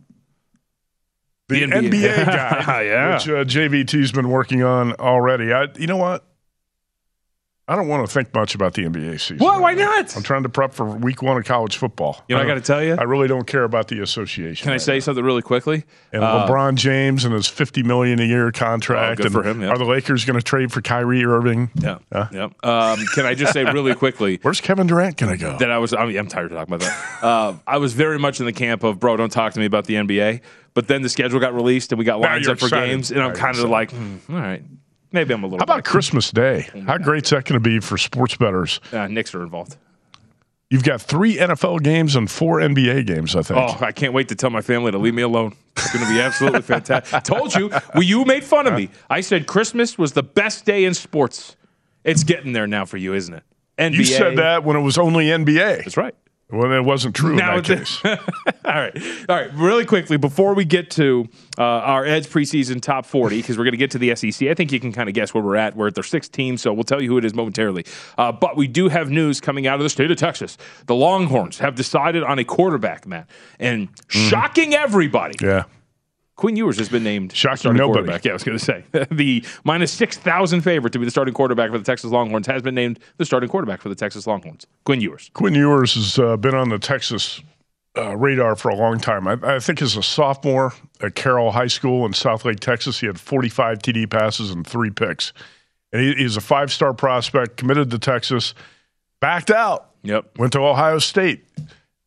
The, 1.50 1.66
The 1.66 1.72
NBA. 1.72 1.90
NBA, 1.90 2.26
guy, 2.26 2.82
Yeah. 2.86 3.14
which 3.14 3.28
uh, 3.28 3.44
JVT's 3.44 4.12
been 4.12 4.28
working 4.30 4.62
on 4.62 4.92
already. 4.94 5.52
I, 5.52 5.66
you 5.76 5.86
know 5.86 5.96
what? 5.98 6.24
I 7.70 7.76
don't 7.76 7.86
want 7.86 8.04
to 8.04 8.12
think 8.12 8.34
much 8.34 8.56
about 8.56 8.74
the 8.74 8.82
NBA 8.82 9.20
season. 9.20 9.38
What? 9.38 9.60
Why 9.60 9.74
not? 9.74 10.16
I'm 10.16 10.24
trying 10.24 10.42
to 10.42 10.48
prep 10.48 10.74
for 10.74 10.84
week 10.84 11.22
one 11.22 11.36
of 11.36 11.44
college 11.44 11.76
football. 11.76 12.20
You 12.26 12.34
know, 12.34 12.42
I 12.42 12.44
got 12.44 12.54
to 12.54 12.60
tell 12.60 12.82
you. 12.82 12.96
I 12.98 13.04
really 13.04 13.28
don't 13.28 13.46
care 13.46 13.62
about 13.62 13.86
the 13.86 14.02
association. 14.02 14.64
Can 14.64 14.72
I 14.72 14.76
say 14.78 14.94
now. 14.94 14.98
something 14.98 15.24
really 15.24 15.40
quickly? 15.40 15.84
And 16.12 16.24
Uh, 16.24 16.48
LeBron 16.48 16.74
James 16.74 17.24
and 17.24 17.32
his 17.32 17.46
fifty 17.46 17.84
million 17.84 18.18
a 18.18 18.24
year 18.24 18.50
contract. 18.50 19.12
Oh, 19.12 19.22
good 19.22 19.26
and 19.26 19.32
for 19.32 19.48
him, 19.48 19.62
yeah. 19.62 19.68
Are 19.68 19.78
the 19.78 19.84
Lakers 19.84 20.24
going 20.24 20.36
to 20.36 20.42
trade 20.42 20.72
for 20.72 20.82
Kyrie 20.82 21.24
Irving? 21.24 21.70
Yeah. 21.76 21.98
Huh? 22.12 22.26
Yeah. 22.32 22.44
Um, 22.64 22.98
can 23.14 23.24
I 23.24 23.34
just 23.34 23.52
say 23.52 23.62
really 23.62 23.94
quickly 23.94 24.40
Where's 24.42 24.60
Kevin 24.60 24.88
Durant 24.88 25.16
going 25.16 25.32
to 25.32 25.38
go? 25.38 25.56
that 25.58 25.70
I 25.70 25.78
was, 25.78 25.94
I 25.94 26.04
mean, 26.06 26.18
I'm 26.18 26.26
tired 26.26 26.46
of 26.46 26.58
talking 26.58 26.74
about 26.74 26.80
that. 26.88 27.22
Uh, 27.24 27.54
I 27.68 27.78
was 27.78 27.92
very 27.92 28.18
much 28.18 28.40
in 28.40 28.46
the 28.46 28.52
camp 28.52 28.82
of, 28.82 28.98
bro, 28.98 29.16
don't 29.16 29.30
talk 29.30 29.52
to 29.52 29.60
me 29.60 29.66
about 29.66 29.84
the 29.84 29.94
NBA. 29.94 30.40
But 30.74 30.88
then 30.88 31.02
the 31.02 31.08
schedule 31.08 31.38
got 31.38 31.54
released 31.54 31.92
and 31.92 32.00
we 32.00 32.04
got 32.04 32.20
lines 32.20 32.48
up 32.48 32.58
for 32.58 32.66
excited. 32.66 32.88
games. 32.88 33.10
And 33.10 33.22
I'm 33.22 33.34
kind 33.34 33.56
of 33.56 33.68
like, 33.68 33.90
hmm, 33.92 34.16
all 34.28 34.36
right, 34.36 34.62
maybe 35.12 35.34
I'm 35.34 35.42
a 35.42 35.46
little 35.46 35.58
How 35.58 35.64
about 35.64 35.76
back. 35.78 35.84
Christmas 35.84 36.30
Day? 36.30 36.68
How 36.86 36.98
great's 36.98 37.30
that 37.30 37.44
going 37.44 37.60
to 37.62 37.68
be 37.68 37.80
for 37.80 37.98
sports 37.98 38.36
bettors? 38.36 38.80
Uh, 38.92 39.06
Knicks 39.06 39.34
are 39.34 39.42
involved. 39.42 39.76
You've 40.70 40.84
got 40.84 41.00
three 41.02 41.36
NFL 41.36 41.82
games 41.82 42.14
and 42.14 42.30
four 42.30 42.58
NBA 42.60 43.04
games. 43.06 43.34
I 43.34 43.42
think. 43.42 43.58
Oh, 43.58 43.76
I 43.84 43.90
can't 43.90 44.12
wait 44.12 44.28
to 44.28 44.36
tell 44.36 44.50
my 44.50 44.60
family 44.60 44.92
to 44.92 44.98
leave 44.98 45.14
me 45.14 45.22
alone. 45.22 45.56
It's 45.76 45.92
going 45.92 46.06
to 46.06 46.12
be 46.12 46.20
absolutely 46.20 46.62
fantastic. 46.62 47.22
Told 47.24 47.54
you. 47.54 47.70
Well, 47.92 48.04
you 48.04 48.24
made 48.24 48.44
fun 48.44 48.68
of 48.68 48.74
me. 48.74 48.88
I 49.08 49.20
said 49.20 49.46
Christmas 49.48 49.98
was 49.98 50.12
the 50.12 50.22
best 50.22 50.64
day 50.64 50.84
in 50.84 50.94
sports. 50.94 51.56
It's 52.04 52.22
getting 52.22 52.52
there 52.52 52.68
now 52.68 52.84
for 52.84 52.98
you, 52.98 53.14
isn't 53.14 53.34
it? 53.34 53.42
NBA. 53.78 53.94
you 53.94 54.04
said 54.04 54.38
that 54.38 54.62
when 54.62 54.76
it 54.76 54.80
was 54.80 54.96
only 54.96 55.26
NBA. 55.26 55.78
That's 55.78 55.96
right. 55.96 56.14
Well, 56.52 56.72
it 56.72 56.84
wasn't 56.84 57.14
true 57.14 57.36
Now 57.36 57.56
in 57.56 57.62
that 57.62 57.78
case. 57.78 58.00
All 58.04 58.14
right. 58.64 58.96
All 59.28 59.36
right. 59.36 59.52
Really 59.54 59.84
quickly, 59.84 60.16
before 60.16 60.54
we 60.54 60.64
get 60.64 60.90
to 60.92 61.28
uh, 61.58 61.62
our 61.62 62.04
Edge 62.04 62.26
preseason 62.26 62.80
top 62.80 63.06
40, 63.06 63.36
because 63.36 63.56
we're 63.56 63.64
going 63.64 63.72
to 63.72 63.78
get 63.78 63.92
to 63.92 63.98
the 63.98 64.14
SEC, 64.16 64.48
I 64.48 64.54
think 64.54 64.72
you 64.72 64.80
can 64.80 64.92
kind 64.92 65.08
of 65.08 65.14
guess 65.14 65.32
where 65.32 65.42
we're 65.42 65.56
at. 65.56 65.76
We're 65.76 65.88
at 65.88 65.94
their 65.94 66.04
sixth 66.04 66.32
team, 66.32 66.56
so 66.56 66.72
we'll 66.72 66.84
tell 66.84 67.00
you 67.00 67.08
who 67.08 67.18
it 67.18 67.24
is 67.24 67.34
momentarily. 67.34 67.84
Uh, 68.18 68.32
but 68.32 68.56
we 68.56 68.66
do 68.66 68.88
have 68.88 69.10
news 69.10 69.40
coming 69.40 69.66
out 69.66 69.76
of 69.76 69.82
the 69.82 69.90
state 69.90 70.10
of 70.10 70.16
Texas. 70.16 70.58
The 70.86 70.94
Longhorns 70.94 71.58
have 71.58 71.74
decided 71.74 72.22
on 72.22 72.38
a 72.38 72.44
quarterback, 72.44 73.06
Matt. 73.06 73.28
And 73.58 73.88
shocking 74.08 74.74
everybody, 74.74 75.34
yeah. 75.40 75.64
Quinn 76.40 76.56
Ewers 76.56 76.78
has 76.78 76.88
been 76.88 77.04
named 77.04 77.34
Shocking 77.36 77.56
starting 77.58 77.78
nobody. 77.78 77.98
quarterback. 78.06 78.24
Yeah, 78.24 78.30
I 78.30 78.34
was 78.34 78.44
going 78.44 78.58
to 78.58 78.64
say 78.64 78.82
the 79.10 79.44
minus 79.62 79.92
six 79.92 80.16
thousand 80.16 80.62
favorite 80.62 80.92
to 80.94 80.98
be 80.98 81.04
the 81.04 81.10
starting 81.10 81.34
quarterback 81.34 81.70
for 81.70 81.76
the 81.76 81.84
Texas 81.84 82.10
Longhorns 82.10 82.46
has 82.46 82.62
been 82.62 82.74
named 82.74 82.98
the 83.18 83.26
starting 83.26 83.50
quarterback 83.50 83.82
for 83.82 83.90
the 83.90 83.94
Texas 83.94 84.26
Longhorns. 84.26 84.66
Quinn 84.84 85.02
Ewers. 85.02 85.30
Quinn 85.34 85.54
Ewers 85.54 85.94
has 85.94 86.18
uh, 86.18 86.38
been 86.38 86.54
on 86.54 86.70
the 86.70 86.78
Texas 86.78 87.42
uh, 87.98 88.16
radar 88.16 88.56
for 88.56 88.70
a 88.70 88.74
long 88.74 88.98
time. 88.98 89.28
I, 89.28 89.36
I 89.42 89.58
think 89.58 89.82
as 89.82 89.96
a 89.98 90.02
sophomore 90.02 90.72
at 91.02 91.14
Carroll 91.14 91.50
High 91.52 91.66
School 91.66 92.06
in 92.06 92.12
Southlake, 92.12 92.60
Texas, 92.60 93.00
he 93.00 93.06
had 93.06 93.20
45 93.20 93.78
TD 93.80 94.08
passes 94.08 94.50
and 94.50 94.66
three 94.66 94.90
picks. 94.90 95.34
And 95.92 96.00
he, 96.00 96.14
he's 96.14 96.36
a 96.38 96.40
five 96.40 96.72
star 96.72 96.94
prospect, 96.94 97.58
committed 97.58 97.90
to 97.90 97.98
Texas, 97.98 98.54
backed 99.20 99.50
out, 99.50 99.90
Yep. 100.04 100.38
went 100.38 100.52
to 100.54 100.60
Ohio 100.60 100.98
State. 101.00 101.44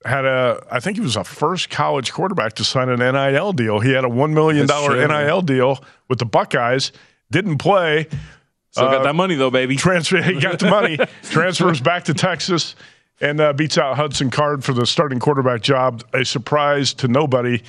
Had 0.06 0.26
a, 0.26 0.66
I 0.70 0.80
think 0.80 0.98
he 0.98 1.02
was 1.02 1.16
a 1.16 1.24
first 1.24 1.70
college 1.70 2.12
quarterback 2.12 2.54
to 2.54 2.64
sign 2.64 2.90
an 2.90 3.00
NIL 3.00 3.54
deal. 3.54 3.80
He 3.80 3.92
had 3.92 4.04
a 4.04 4.10
$1 4.10 4.32
million 4.34 4.68
That's. 4.68 4.88
NIL 5.10 5.42
deal 5.42 5.84
with 6.10 6.20
the 6.20 6.26
Buckeyes, 6.26 6.92
didn't 7.32 7.58
play. 7.60 8.08
Still 8.72 8.86
Uh, 8.88 8.92
got 8.98 9.04
that 9.04 9.16
money 9.16 9.36
though, 9.36 9.52
baby. 9.52 9.76
transfer. 9.76 10.22
He 10.22 10.40
got 10.40 10.60
the 10.60 10.70
money. 10.70 10.98
transfers 11.24 11.80
back 11.80 12.04
to 12.06 12.14
Texas 12.14 12.76
and 13.22 13.40
uh, 13.40 13.54
beats 13.54 13.78
out 13.78 13.96
Hudson 13.96 14.30
Card 14.30 14.64
for 14.64 14.74
the 14.74 14.86
starting 14.86 15.20
quarterback 15.20 15.62
job. 15.62 16.04
A 16.14 16.26
surprise 16.26 16.94
to 16.96 17.08
nobody 17.08 17.62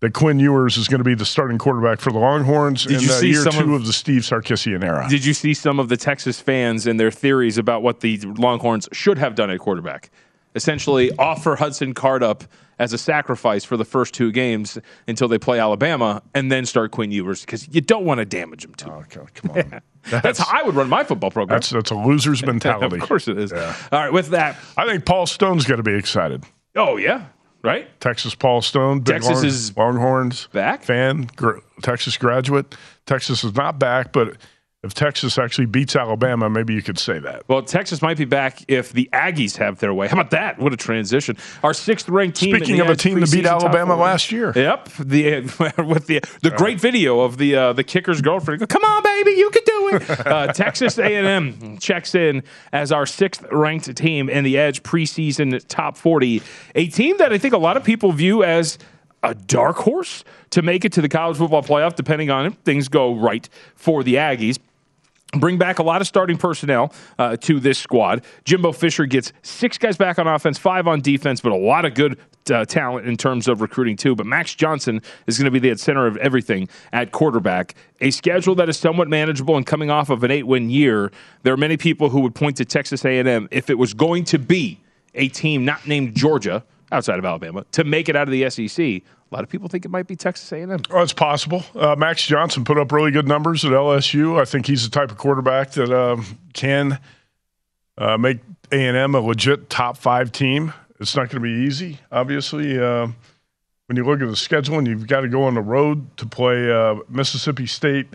that 0.00 0.12
Quinn 0.12 0.38
Ewers 0.38 0.76
is 0.76 0.86
going 0.88 0.98
to 0.98 1.04
be 1.04 1.14
the 1.14 1.24
starting 1.24 1.58
quarterback 1.58 2.00
for 2.00 2.12
the 2.12 2.18
Longhorns 2.18 2.84
Did 2.84 2.96
in 3.02 3.08
you 3.08 3.12
uh, 3.14 3.20
year 3.20 3.42
some 3.42 3.52
two 3.52 3.74
of- 3.74 3.80
of, 3.80 3.86
the 3.86 3.92
Steve 3.92 4.22
Sarkisian 4.22 4.84
era. 4.84 5.06
Did 5.08 5.24
you 5.24 5.32
see 5.34 5.54
some 5.54 5.80
of 5.80 5.88
the 5.88 5.96
Texas 5.96 6.38
fans 6.40 6.86
and 6.86 7.00
their 7.00 7.10
theories 7.10 7.56
about 7.58 7.82
what 7.82 8.00
the 8.00 8.18
Longhorns 8.36 8.88
should 8.92 9.18
have 9.18 9.34
done 9.34 9.50
at 9.50 9.58
quarterback? 9.58 10.10
Essentially 10.54 11.10
offer 11.18 11.56
Hudson 11.56 11.94
Card 11.94 12.22
up 12.22 12.44
as 12.78 12.92
a 12.92 12.98
sacrifice 12.98 13.64
for 13.64 13.76
the 13.76 13.84
first 13.84 14.14
two 14.14 14.30
games 14.30 14.78
until 15.08 15.26
they 15.28 15.38
play 15.38 15.58
Alabama, 15.58 16.22
and 16.34 16.50
then 16.50 16.64
start 16.64 16.92
Quinn 16.92 17.10
Ewers 17.10 17.40
because 17.40 17.68
you 17.74 17.80
don't 17.80 18.04
want 18.04 18.18
to 18.18 18.24
damage 18.24 18.62
them 18.62 18.74
too. 18.74 18.88
Okay, 18.90 19.20
come 19.34 19.50
on. 19.50 19.80
That's, 20.22 20.38
how 20.38 20.60
I 20.60 20.62
would 20.62 20.74
run 20.74 20.88
my 20.88 21.04
football 21.04 21.30
program. 21.30 21.56
That's 21.56 21.70
that's 21.70 21.90
a 21.90 21.94
loser's 21.94 22.44
mentality. 22.44 22.96
of 23.00 23.02
course 23.02 23.28
it 23.28 23.36
is. 23.36 23.52
All 23.52 23.74
right, 23.90 24.12
with 24.12 24.28
that, 24.28 24.56
I 24.76 24.86
think 24.86 25.04
Paul 25.04 25.26
Stone's 25.26 25.66
going 25.66 25.78
to 25.78 25.82
be 25.82 25.94
excited. 25.94 26.44
oh 26.76 26.96
yeah, 26.96 27.26
right. 27.62 27.88
Texas 28.00 28.34
Paul 28.34 28.62
Stone, 28.62 29.00
big 29.00 29.20
Texas 29.22 29.42
is 29.42 29.76
Longhorns 29.76 30.46
back? 30.52 30.82
fan, 30.82 31.28
gr- 31.36 31.58
Texas 31.82 32.16
graduate. 32.16 32.74
Texas 33.06 33.44
is 33.44 33.54
not 33.54 33.78
back, 33.78 34.12
but 34.12 34.36
if 34.84 34.94
Texas 34.94 35.36
actually 35.38 35.66
beats 35.66 35.96
Alabama, 35.96 36.48
maybe 36.48 36.72
you 36.72 36.82
could 36.82 37.00
say 37.00 37.18
that. 37.18 37.42
Well, 37.48 37.62
Texas 37.62 38.00
might 38.00 38.16
be 38.16 38.24
back 38.24 38.62
if 38.68 38.92
the 38.92 39.10
Aggies 39.12 39.56
have 39.56 39.80
their 39.80 39.92
way. 39.92 40.06
How 40.06 40.14
about 40.14 40.30
that? 40.30 40.60
What 40.60 40.72
a 40.72 40.76
transition! 40.76 41.36
Our 41.64 41.74
sixth 41.74 42.08
ranked 42.08 42.36
team. 42.36 42.54
in 42.54 42.60
Speaking 42.62 42.80
of 42.80 42.88
a 42.88 42.94
team 42.94 43.18
that 43.18 43.32
beat 43.32 43.44
Alabama 43.44 43.96
last 43.96 44.30
year. 44.30 44.52
Yep, 44.54 44.88
the 45.00 45.40
with 45.84 46.06
the 46.06 46.20
the 46.42 46.50
great 46.56 46.80
video 46.80 47.20
of 47.20 47.38
the 47.38 47.56
uh, 47.56 47.72
the 47.72 47.82
kicker's 47.82 48.20
girlfriend. 48.20 48.68
Come 48.68 48.84
on, 48.84 49.02
baby, 49.02 49.32
you 49.32 49.50
can 49.50 49.62
do 49.64 49.88
it. 49.94 50.08
Uh, 50.28 50.52
Texas 50.52 50.98
A 50.98 51.16
and 51.16 51.26
M 51.26 51.78
checks 51.78 52.14
in 52.14 52.42
as 52.72 52.92
our 52.92 53.06
sixth 53.06 53.44
ranked 53.50 53.96
team 53.96 54.28
in 54.28 54.44
the 54.44 54.58
Edge 54.58 54.82
preseason 54.82 55.64
top 55.68 55.96
forty. 55.96 56.42
A 56.74 56.88
team 56.88 57.16
that 57.18 57.32
I 57.32 57.38
think 57.38 57.54
a 57.54 57.58
lot 57.58 57.76
of 57.76 57.84
people 57.84 58.12
view 58.12 58.44
as 58.44 58.78
a 59.22 59.34
dark 59.34 59.76
horse 59.76 60.22
to 60.50 60.62
make 60.62 60.84
it 60.84 60.92
to 60.92 61.00
the 61.00 61.08
college 61.08 61.38
football 61.38 61.62
playoff, 61.62 61.96
depending 61.96 62.30
on 62.30 62.46
if 62.46 62.54
things 62.58 62.88
go 62.88 63.14
right 63.14 63.48
for 63.74 64.02
the 64.02 64.16
Aggies 64.16 64.58
bring 65.32 65.58
back 65.58 65.78
a 65.78 65.82
lot 65.82 66.00
of 66.00 66.06
starting 66.06 66.36
personnel 66.36 66.92
uh, 67.18 67.36
to 67.36 67.60
this 67.60 67.78
squad. 67.78 68.24
Jimbo 68.44 68.72
Fisher 68.72 69.06
gets 69.06 69.32
six 69.42 69.76
guys 69.76 69.96
back 69.96 70.18
on 70.18 70.26
offense, 70.26 70.58
five 70.58 70.86
on 70.86 71.00
defense, 71.00 71.40
but 71.40 71.52
a 71.52 71.56
lot 71.56 71.84
of 71.84 71.94
good 71.94 72.18
uh, 72.50 72.64
talent 72.64 73.06
in 73.06 73.16
terms 73.16 73.46
of 73.46 73.60
recruiting 73.60 73.96
too. 73.96 74.14
But 74.14 74.26
Max 74.26 74.54
Johnson 74.54 75.02
is 75.26 75.36
going 75.38 75.44
to 75.44 75.50
be 75.50 75.58
the 75.58 75.76
center 75.76 76.06
of 76.06 76.16
everything 76.16 76.68
at 76.92 77.12
quarterback. 77.12 77.74
A 78.00 78.10
schedule 78.10 78.54
that 78.54 78.68
is 78.68 78.78
somewhat 78.78 79.08
manageable 79.08 79.56
and 79.56 79.66
coming 79.66 79.90
off 79.90 80.08
of 80.08 80.24
an 80.24 80.30
eight-win 80.30 80.70
year. 80.70 81.12
There 81.42 81.52
are 81.52 81.58
many 81.58 81.76
people 81.76 82.08
who 82.08 82.20
would 82.20 82.34
point 82.34 82.56
to 82.58 82.64
Texas 82.64 83.04
A&M 83.04 83.48
if 83.50 83.68
it 83.68 83.78
was 83.78 83.92
going 83.92 84.24
to 84.26 84.38
be 84.38 84.80
a 85.14 85.28
team 85.28 85.64
not 85.64 85.86
named 85.86 86.14
Georgia 86.14 86.64
outside 86.90 87.18
of 87.18 87.24
Alabama 87.24 87.64
to 87.72 87.84
make 87.84 88.08
it 88.08 88.16
out 88.16 88.28
of 88.28 88.32
the 88.32 88.48
SEC. 88.48 89.02
A 89.30 89.34
lot 89.34 89.44
of 89.44 89.50
people 89.50 89.68
think 89.68 89.84
it 89.84 89.90
might 89.90 90.06
be 90.06 90.16
Texas 90.16 90.50
A&M. 90.52 90.80
Oh, 90.90 91.02
it's 91.02 91.12
possible. 91.12 91.62
Uh, 91.74 91.94
Max 91.96 92.26
Johnson 92.26 92.64
put 92.64 92.78
up 92.78 92.90
really 92.92 93.10
good 93.10 93.28
numbers 93.28 93.64
at 93.64 93.72
LSU. 93.72 94.40
I 94.40 94.44
think 94.46 94.66
he's 94.66 94.84
the 94.84 94.90
type 94.90 95.10
of 95.10 95.18
quarterback 95.18 95.72
that 95.72 95.90
um, 95.92 96.24
can 96.54 96.98
uh, 97.98 98.16
make 98.16 98.38
A&M 98.72 99.14
a 99.14 99.20
legit 99.20 99.68
top 99.68 99.98
five 99.98 100.32
team. 100.32 100.72
It's 100.98 101.14
not 101.14 101.28
going 101.28 101.40
to 101.42 101.46
be 101.48 101.66
easy, 101.66 101.98
obviously. 102.10 102.78
Uh, 102.78 103.08
when 103.86 103.96
you 103.96 104.04
look 104.04 104.20
at 104.22 104.28
the 104.28 104.36
schedule, 104.36 104.78
and 104.78 104.86
you've 104.86 105.06
got 105.06 105.20
to 105.22 105.28
go 105.28 105.44
on 105.44 105.54
the 105.54 105.60
road 105.62 106.16
to 106.18 106.26
play 106.26 106.70
uh, 106.70 106.96
Mississippi 107.08 107.66
State, 107.66 108.06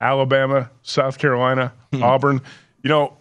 Alabama, 0.00 0.70
South 0.82 1.18
Carolina, 1.18 1.72
Auburn. 1.94 2.40
You 2.82 2.90
know, 2.90 3.16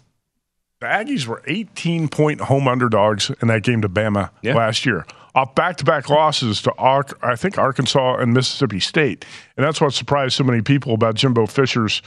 the 0.79 0.85
Aggies 0.88 1.25
were 1.27 1.41
18 1.45 2.07
point 2.09 2.41
home 2.41 2.67
underdogs 2.67 3.31
in 3.41 3.47
that 3.49 3.63
game 3.63 3.81
to 3.81 3.89
Bama 3.89 4.29
Yeah. 4.41 4.55
last 4.55 4.85
year. 4.85 5.05
Off 5.35 5.53
back 5.55 5.77
to 5.77 5.85
back 5.85 6.09
losses 6.09 6.61
to, 6.63 6.73
I 7.21 7.35
think, 7.35 7.57
Arkansas 7.57 8.17
and 8.17 8.33
Mississippi 8.33 8.79
State. 8.79 9.25
And 9.57 9.65
that's 9.65 9.79
what 9.79 9.93
surprised 9.93 10.35
so 10.35 10.43
many 10.43 10.61
people 10.61 10.93
about 10.93 11.15
Jimbo 11.15 11.45
Fisher's 11.45 12.01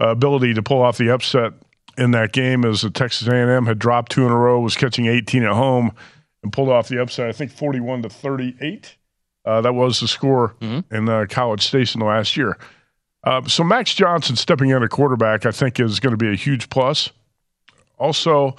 uh, 0.00 0.08
ability 0.08 0.54
to 0.54 0.62
pull 0.62 0.82
off 0.82 0.98
the 0.98 1.12
upset 1.12 1.52
in 1.98 2.10
that 2.12 2.32
game 2.32 2.64
as 2.64 2.82
the 2.82 2.90
Texas 2.90 3.28
A&M 3.28 3.66
had 3.66 3.78
dropped 3.78 4.12
two 4.12 4.26
in 4.26 4.32
a 4.32 4.36
row, 4.36 4.60
was 4.60 4.76
catching 4.76 5.06
18 5.06 5.42
at 5.42 5.52
home, 5.52 5.92
and 6.42 6.52
pulled 6.52 6.68
off 6.68 6.88
the 6.88 7.00
upset, 7.00 7.28
I 7.28 7.32
think 7.32 7.50
41 7.50 8.02
to 8.02 8.08
38. 8.08 8.96
Uh, 9.44 9.60
that 9.60 9.74
was 9.74 10.00
the 10.00 10.08
score 10.08 10.54
in 10.90 11.08
uh, 11.08 11.26
College 11.28 11.66
Station 11.66 12.00
last 12.00 12.36
year. 12.36 12.58
Uh, 13.24 13.42
so 13.46 13.64
Max 13.64 13.94
Johnson 13.94 14.36
stepping 14.36 14.70
in 14.70 14.82
at 14.82 14.90
quarterback, 14.90 15.46
I 15.46 15.50
think, 15.50 15.80
is 15.80 16.00
going 16.00 16.12
to 16.12 16.16
be 16.16 16.30
a 16.30 16.36
huge 16.36 16.68
plus. 16.68 17.10
Also, 17.98 18.56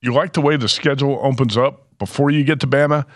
you 0.00 0.12
like 0.12 0.32
the 0.32 0.40
way 0.40 0.56
the 0.56 0.68
schedule 0.68 1.18
opens 1.22 1.56
up 1.56 1.85
before 1.98 2.30
you 2.30 2.44
get 2.44 2.60
to 2.60 2.66
Bama. 2.66 3.06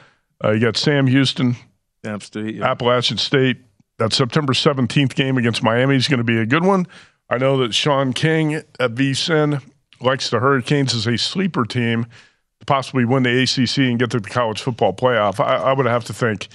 Uh, 0.42 0.52
you 0.52 0.60
got 0.60 0.76
Sam 0.76 1.06
Houston, 1.06 1.56
App 2.04 2.22
State, 2.22 2.56
yeah. 2.56 2.70
Appalachian 2.70 3.18
State. 3.18 3.58
That 3.98 4.14
September 4.14 4.54
17th 4.54 5.14
game 5.14 5.36
against 5.36 5.62
Miami 5.62 5.96
is 5.96 6.08
going 6.08 6.18
to 6.18 6.24
be 6.24 6.38
a 6.38 6.46
good 6.46 6.64
one. 6.64 6.86
I 7.28 7.36
know 7.36 7.58
that 7.58 7.74
Sean 7.74 8.14
King 8.14 8.54
at 8.54 8.64
VSIN 8.78 9.62
likes 10.00 10.30
the 10.30 10.40
Hurricanes 10.40 10.94
as 10.94 11.06
a 11.06 11.18
sleeper 11.18 11.66
team 11.66 12.06
to 12.60 12.66
possibly 12.66 13.04
win 13.04 13.24
the 13.24 13.42
ACC 13.42 13.78
and 13.90 13.98
get 13.98 14.10
to 14.12 14.20
the 14.20 14.30
college 14.30 14.62
football 14.62 14.94
playoff. 14.94 15.38
I, 15.38 15.56
I 15.56 15.72
would 15.74 15.84
have 15.84 16.04
to 16.06 16.14
think 16.14 16.48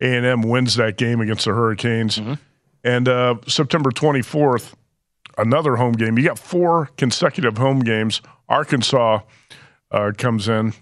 A&M 0.00 0.40
wins 0.40 0.76
that 0.76 0.96
game 0.96 1.20
against 1.20 1.44
the 1.44 1.52
Hurricanes. 1.52 2.18
And 2.82 3.08
uh, 3.08 3.36
September 3.46 3.90
24th, 3.90 4.72
another 5.36 5.76
home 5.76 5.92
game. 5.92 6.16
You 6.18 6.24
got 6.24 6.38
four 6.38 6.90
consecutive 6.96 7.58
home 7.58 7.80
games. 7.80 8.22
Arkansas 8.48 9.20
uh, 9.90 10.12
comes 10.16 10.48
in. 10.48 10.72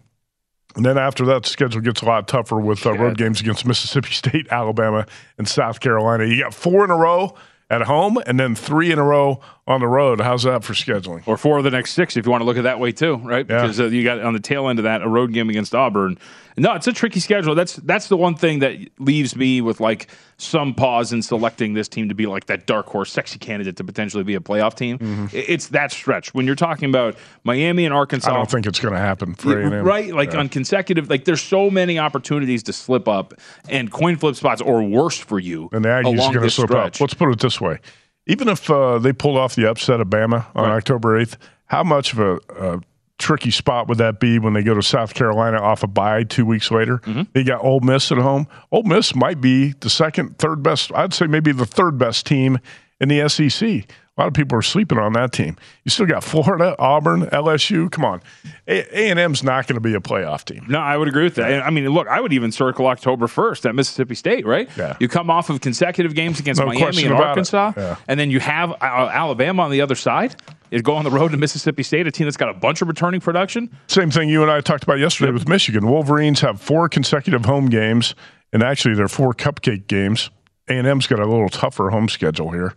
And 0.76 0.84
then 0.84 0.98
after 0.98 1.24
that, 1.26 1.44
the 1.44 1.48
schedule 1.48 1.80
gets 1.80 2.02
a 2.02 2.04
lot 2.04 2.26
tougher 2.26 2.58
with 2.58 2.84
uh, 2.84 2.94
road 2.94 3.16
games 3.16 3.40
against 3.40 3.64
Mississippi 3.64 4.10
State, 4.12 4.48
Alabama, 4.50 5.06
and 5.38 5.48
South 5.48 5.80
Carolina. 5.80 6.24
You 6.24 6.42
got 6.42 6.54
four 6.54 6.84
in 6.84 6.90
a 6.90 6.96
row 6.96 7.34
at 7.70 7.82
home 7.82 8.18
and 8.26 8.38
then 8.38 8.54
three 8.54 8.90
in 8.92 8.98
a 8.98 9.04
row 9.04 9.40
on 9.66 9.80
the 9.80 9.86
road. 9.88 10.20
How's 10.20 10.42
that 10.42 10.62
for 10.62 10.74
scheduling? 10.74 11.22
or 11.26 11.36
four 11.38 11.56
of 11.58 11.64
the 11.64 11.70
next 11.70 11.92
six 11.92 12.16
if 12.18 12.26
you 12.26 12.30
want 12.30 12.42
to 12.42 12.44
look 12.44 12.56
at 12.56 12.60
it 12.60 12.62
that 12.64 12.78
way 12.80 12.92
too, 12.92 13.16
right? 13.16 13.46
Yeah. 13.48 13.62
Because 13.62 13.80
uh, 13.80 13.84
you 13.86 14.04
got 14.04 14.20
on 14.20 14.34
the 14.34 14.40
tail 14.40 14.68
end 14.68 14.78
of 14.78 14.82
that 14.84 15.00
a 15.02 15.08
road 15.08 15.32
game 15.32 15.48
against 15.48 15.74
Auburn. 15.74 16.18
No, 16.56 16.72
it's 16.74 16.86
a 16.86 16.92
tricky 16.92 17.18
schedule. 17.18 17.54
That's 17.56 17.76
that's 17.76 18.08
the 18.08 18.16
one 18.16 18.34
thing 18.36 18.60
that 18.60 18.76
leaves 19.00 19.34
me 19.34 19.60
with 19.60 19.80
like 19.80 20.08
some 20.36 20.74
pause 20.74 21.12
in 21.12 21.22
selecting 21.22 21.74
this 21.74 21.88
team 21.88 22.08
to 22.10 22.14
be 22.14 22.26
like 22.26 22.46
that 22.46 22.66
dark 22.66 22.86
horse, 22.86 23.10
sexy 23.10 23.38
candidate 23.40 23.76
to 23.78 23.84
potentially 23.84 24.22
be 24.22 24.34
a 24.36 24.40
playoff 24.40 24.74
team. 24.74 25.28
I- 25.32 25.36
It's 25.36 25.68
that 25.68 25.90
stretch 25.90 26.32
when 26.34 26.46
you're 26.46 26.54
talking 26.54 26.88
about 26.90 27.16
Miami 27.42 27.86
and 27.86 27.94
Arkansas. 27.94 28.28
Mm-hmm. 28.28 28.34
I 28.34 28.38
don't 28.38 28.50
think 28.50 28.66
it's 28.66 28.78
going 28.78 28.94
to 28.94 29.00
happen 29.00 29.34
for 29.34 29.58
Yeah, 29.60 29.68
A&M. 29.70 29.84
right? 29.84 30.14
Like 30.14 30.32
Yeah. 30.34 30.40
on 30.40 30.48
consecutive, 30.48 31.08
like 31.10 31.24
there's 31.24 31.42
so 31.42 31.70
many 31.70 31.98
opportunities 31.98 32.62
to 32.64 32.72
slip 32.72 33.08
up 33.08 33.34
and 33.68 33.90
coin 33.90 34.16
flip 34.16 34.36
spots, 34.36 34.60
or 34.60 34.82
worse 34.84 35.18
for 35.18 35.40
you. 35.40 35.68
and 35.72 35.84
the 35.84 35.88
Aggies 35.88 36.20
are 36.20 36.32
going 36.34 36.42
to 36.44 36.50
slip 36.50 36.68
stretch. 36.68 36.96
up. 36.96 37.00
Let's 37.00 37.14
put 37.14 37.32
it 37.32 37.40
this 37.40 37.60
way: 37.60 37.78
even 38.26 38.48
if 38.48 38.70
uh, 38.70 38.98
they 38.98 39.12
pulled 39.12 39.36
off 39.36 39.54
the 39.54 39.68
upset 39.68 40.00
of 40.00 40.08
Bama 40.08 40.46
on 40.54 40.70
October 40.70 41.18
eighth, 41.18 41.36
how 41.66 41.82
much 41.82 42.12
of 42.12 42.18
a, 42.18 42.38
a 42.58 42.80
tricky 43.18 43.50
spot 43.50 43.88
would 43.88 43.98
that 43.98 44.20
be 44.20 44.38
when 44.38 44.52
they 44.52 44.62
go 44.62 44.74
to 44.74 44.82
South 44.82 45.14
Carolina 45.14 45.58
off 45.58 45.82
a 45.82 45.86
bye 45.86 46.24
two 46.24 46.46
weeks 46.46 46.70
later? 46.70 46.98
Mm-hmm. 46.98 47.22
They 47.32 47.44
got 47.44 47.62
Ole 47.64 47.80
Miss 47.80 48.10
at 48.12 48.18
home. 48.18 48.46
Ole 48.72 48.82
Miss 48.82 49.14
might 49.14 49.40
be 49.40 49.72
the 49.80 49.90
second, 49.90 50.38
third 50.38 50.62
best. 50.62 50.92
I'd 50.94 51.14
say 51.14 51.26
maybe 51.26 51.52
the 51.52 51.66
third 51.66 51.98
best 51.98 52.26
team 52.26 52.58
in 53.00 53.08
the 53.08 53.28
SEC. 53.28 53.86
A 54.16 54.20
lot 54.20 54.28
of 54.28 54.34
people 54.34 54.56
are 54.56 54.62
sleeping 54.62 54.96
on 54.96 55.12
that 55.14 55.32
team. 55.32 55.56
You 55.82 55.90
still 55.90 56.06
got 56.06 56.22
Florida, 56.22 56.76
Auburn, 56.78 57.22
LSU. 57.26 57.90
Come 57.90 58.04
on, 58.04 58.22
A 58.68 59.10
and 59.10 59.18
M's 59.18 59.42
not 59.42 59.66
going 59.66 59.74
to 59.74 59.80
be 59.80 59.92
a 59.94 59.98
playoff 59.98 60.44
team. 60.44 60.64
No, 60.68 60.78
I 60.78 60.96
would 60.96 61.08
agree 61.08 61.24
with 61.24 61.34
that. 61.34 61.62
I 61.64 61.70
mean, 61.70 61.88
look, 61.88 62.06
I 62.06 62.20
would 62.20 62.32
even 62.32 62.52
circle 62.52 62.86
October 62.86 63.26
1st 63.26 63.66
at 63.70 63.74
Mississippi 63.74 64.14
State, 64.14 64.46
right? 64.46 64.68
Yeah. 64.76 64.96
You 65.00 65.08
come 65.08 65.30
off 65.30 65.50
of 65.50 65.60
consecutive 65.60 66.14
games 66.14 66.38
against 66.38 66.60
No 66.60 66.66
Miami 66.66 67.04
and. 67.04 67.14
Arkansas, 67.14 67.72
Yeah. 67.76 67.96
and 68.06 68.20
then 68.20 68.30
you 68.30 68.38
have 68.38 68.70
uh, 68.70 68.76
Alabama 68.80 69.62
on 69.62 69.72
the 69.72 69.80
other 69.80 69.96
side. 69.96 70.36
You 70.70 70.80
go 70.82 70.94
on 70.94 71.02
the 71.04 71.10
road 71.10 71.32
to 71.32 71.36
Mississippi 71.36 71.82
State, 71.82 72.06
a 72.06 72.10
team 72.12 72.26
that's 72.26 72.36
got 72.36 72.48
a 72.48 72.54
bunch 72.54 72.82
of 72.82 72.88
returning 72.88 73.20
production. 73.20 73.68
Same 73.88 74.10
thing 74.12 74.28
you 74.28 74.42
and 74.42 74.50
I 74.50 74.60
talked 74.60 74.84
about 74.84 74.98
yesterday 75.00 75.32
with 75.32 75.48
Michigan. 75.48 75.88
Wolverines 75.88 76.40
have 76.40 76.60
four 76.60 76.88
consecutive 76.88 77.44
home 77.44 77.66
games, 77.66 78.14
and 78.52 78.62
actually 78.62 78.94
they're 78.94 79.08
four 79.08 79.34
cupcake 79.34 79.88
games. 79.88 80.30
A 80.68 80.72
and 80.72 80.86
M's 80.86 81.06
got 81.06 81.18
a 81.20 81.26
little 81.26 81.48
tougher 81.48 81.90
home 81.90 82.08
schedule 82.08 82.50
here, 82.50 82.72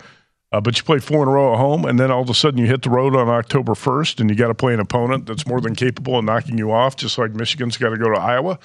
uh, 0.51 0.61
but 0.61 0.77
you 0.77 0.83
play 0.83 0.99
four 0.99 1.23
in 1.23 1.29
a 1.29 1.31
row 1.31 1.53
at 1.53 1.59
home, 1.59 1.83
and 1.85 1.99
then 1.99 2.09
all 2.09 2.21
of 2.21 2.29
a 2.29 2.33
sudden 2.33 2.59
you 2.59 2.67
hit 2.67 2.81
the 2.81 2.89
road 2.89 3.15
on 3.15 3.27
October 3.27 3.75
first, 3.75 4.19
and 4.19 4.29
you 4.29 4.35
got 4.35 4.47
to 4.47 4.55
play 4.55 4.73
an 4.73 4.79
opponent 4.79 5.25
that's 5.25 5.45
more 5.45 5.59
than 5.59 5.75
capable 5.75 6.17
of 6.17 6.23
knocking 6.23 6.57
you 6.57 6.71
off, 6.71 6.95
just 6.95 7.17
like 7.17 7.31
Michigan's 7.31 7.77
got 7.77 7.89
to 7.89 7.97
go 7.97 8.09
to 8.09 8.19
Iowa. 8.19 8.57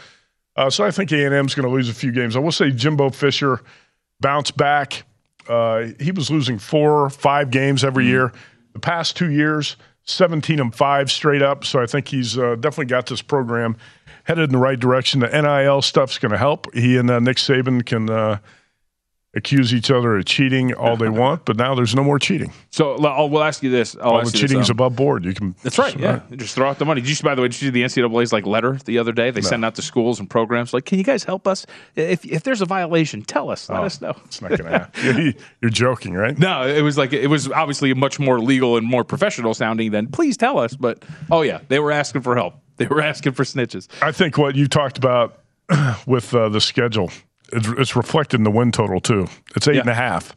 Uh, 0.55 0.71
so 0.71 0.85
I 0.85 0.91
think 0.91 1.11
A 1.13 1.25
and 1.25 1.35
M's 1.35 1.55
going 1.55 1.67
to 1.67 1.75
lose 1.75 1.89
a 1.89 1.95
few 1.95 2.13
games. 2.13 2.37
I 2.37 2.39
will 2.39 2.53
say 2.53 2.71
Jimbo 2.71 3.11
Fisher 3.11 3.63
bounced 4.21 4.57
back. 4.57 5.05
Uh, 5.49 5.89
he 5.99 6.13
was 6.13 6.31
losing 6.31 6.59
four, 6.59 7.11
five 7.11 7.51
games 7.51 7.83
every 7.83 8.07
year. 8.07 8.33
The 8.75 8.79
past 8.79 9.17
two 9.17 9.31
years, 9.31 9.77
17 10.05 10.61
and 10.61 10.75
five 10.75 11.11
straight 11.11 11.43
up. 11.43 11.65
So 11.65 11.81
I 11.81 11.87
think 11.87 12.09
he's 12.09 12.39
uh, 12.39 12.57
definitely 12.57 12.87
got 12.87 13.07
this 13.07 13.23
program 13.23 13.77
headed 14.25 14.45
in 14.45 14.53
the 14.53 14.59
right 14.59 14.79
direction. 14.79 15.21
The 15.21 15.29
NIL 15.29 15.83
stuff's 15.83 16.19
going 16.19 16.33
to 16.33 16.39
help. 16.39 16.73
He 16.75 16.97
and 16.97 17.11
uh, 17.11 17.19
Nick 17.19 17.39
Saban 17.39 17.85
can 17.85 18.09
uh, 18.09 18.39
accuse 19.35 19.73
each 19.73 19.91
other 19.91 20.17
of 20.17 20.25
cheating 20.27 20.75
all 20.75 20.97
they 20.97 21.09
want, 21.09 21.45
but 21.47 21.57
now 21.57 21.75
there's 21.75 21.95
no 21.95 22.05
more 22.05 22.19
cheating. 22.19 22.53
So 22.71 22.97
I'll, 23.05 23.31
we'll 23.31 23.43
ask 23.43 23.63
you 23.63 23.71
this. 23.71 23.97
I'll 23.97 24.11
all 24.13 24.25
the 24.25 24.31
cheating's 24.31 24.69
um, 24.69 24.75
above 24.75 24.95
board. 24.97 25.25
You 25.25 25.33
can. 25.33 25.55
That's 25.63 25.79
right. 25.79 25.99
Yeah, 25.99 26.21
just 26.37 26.55
throw 26.55 26.69
out 26.69 26.79
the 26.79 26.85
money. 26.85 27.01
Did 27.01 27.19
you, 27.19 27.25
by 27.25 27.35
the 27.35 27.43
way, 27.43 27.49
did 27.49 27.61
you 27.61 27.69
see 27.69 27.71
the 27.71 27.83
NCAA's 27.83 28.33
like 28.33 28.45
letter 28.47 28.79
the 28.85 28.99
other 28.99 29.13
day? 29.13 29.31
They 29.31 29.41
send 29.41 29.65
out 29.65 29.75
to 29.77 29.83
schools 29.83 30.21
and 30.21 30.29
programs 30.29 30.75
like, 30.75 30.85
"Can 30.85 30.99
you 30.99 31.05
guys 31.05 31.25
help 31.25 31.47
us? 31.47 31.65
If 31.97 32.25
if 32.27 32.43
there's 32.43 32.61
a 32.61 32.67
violation, 32.67 33.23
tell 33.23 33.51
us. 33.51 33.69
Let 33.71 33.81
Oh, 33.81 33.85
us 33.85 34.01
know." 34.01 34.15
It's 34.27 34.43
not 34.43 34.51
going 34.51 34.65
to 34.65 34.71
happen. 34.71 35.35
You're 35.63 35.71
joking, 35.71 36.15
right? 36.15 36.39
No, 36.39 36.67
it 36.67 36.83
was 36.83 36.99
like 36.99 37.13
it 37.13 37.29
was 37.29 37.51
obviously 37.51 37.93
much 37.95 38.19
more 38.21 38.39
legal 38.41 38.77
and 38.77 38.87
more 38.87 39.05
professional 39.05 39.55
sounding 39.55 39.93
than 39.93 40.09
"Please 40.09 40.37
tell 40.37 40.59
us." 40.59 40.77
But 40.77 41.05
oh 41.31 41.43
yeah, 41.43 41.61
they 41.69 41.79
were 41.79 41.93
asking 41.93 42.23
for 42.23 42.37
help. 42.37 42.55
They 42.77 42.87
were 42.87 43.01
asking 43.13 43.33
for 43.33 43.45
snitches. 43.45 43.89
I 44.03 44.13
think 44.13 44.37
what 44.37 44.57
you 44.57 44.67
talked 44.69 44.99
about 44.99 45.39
with 46.07 46.35
uh, 46.35 46.49
the 46.51 46.61
schedule, 46.61 47.11
it's, 47.53 47.69
it's, 47.69 47.97
reflected 47.97 48.41
in 48.41 48.45
the 48.45 48.51
win 48.51 48.73
total 48.73 49.01
too. 49.01 49.29
It's 49.55 49.69
eight 49.69 49.77
yeah. 49.77 49.81
and 49.83 49.91
a 49.91 49.95
half. 49.95 50.37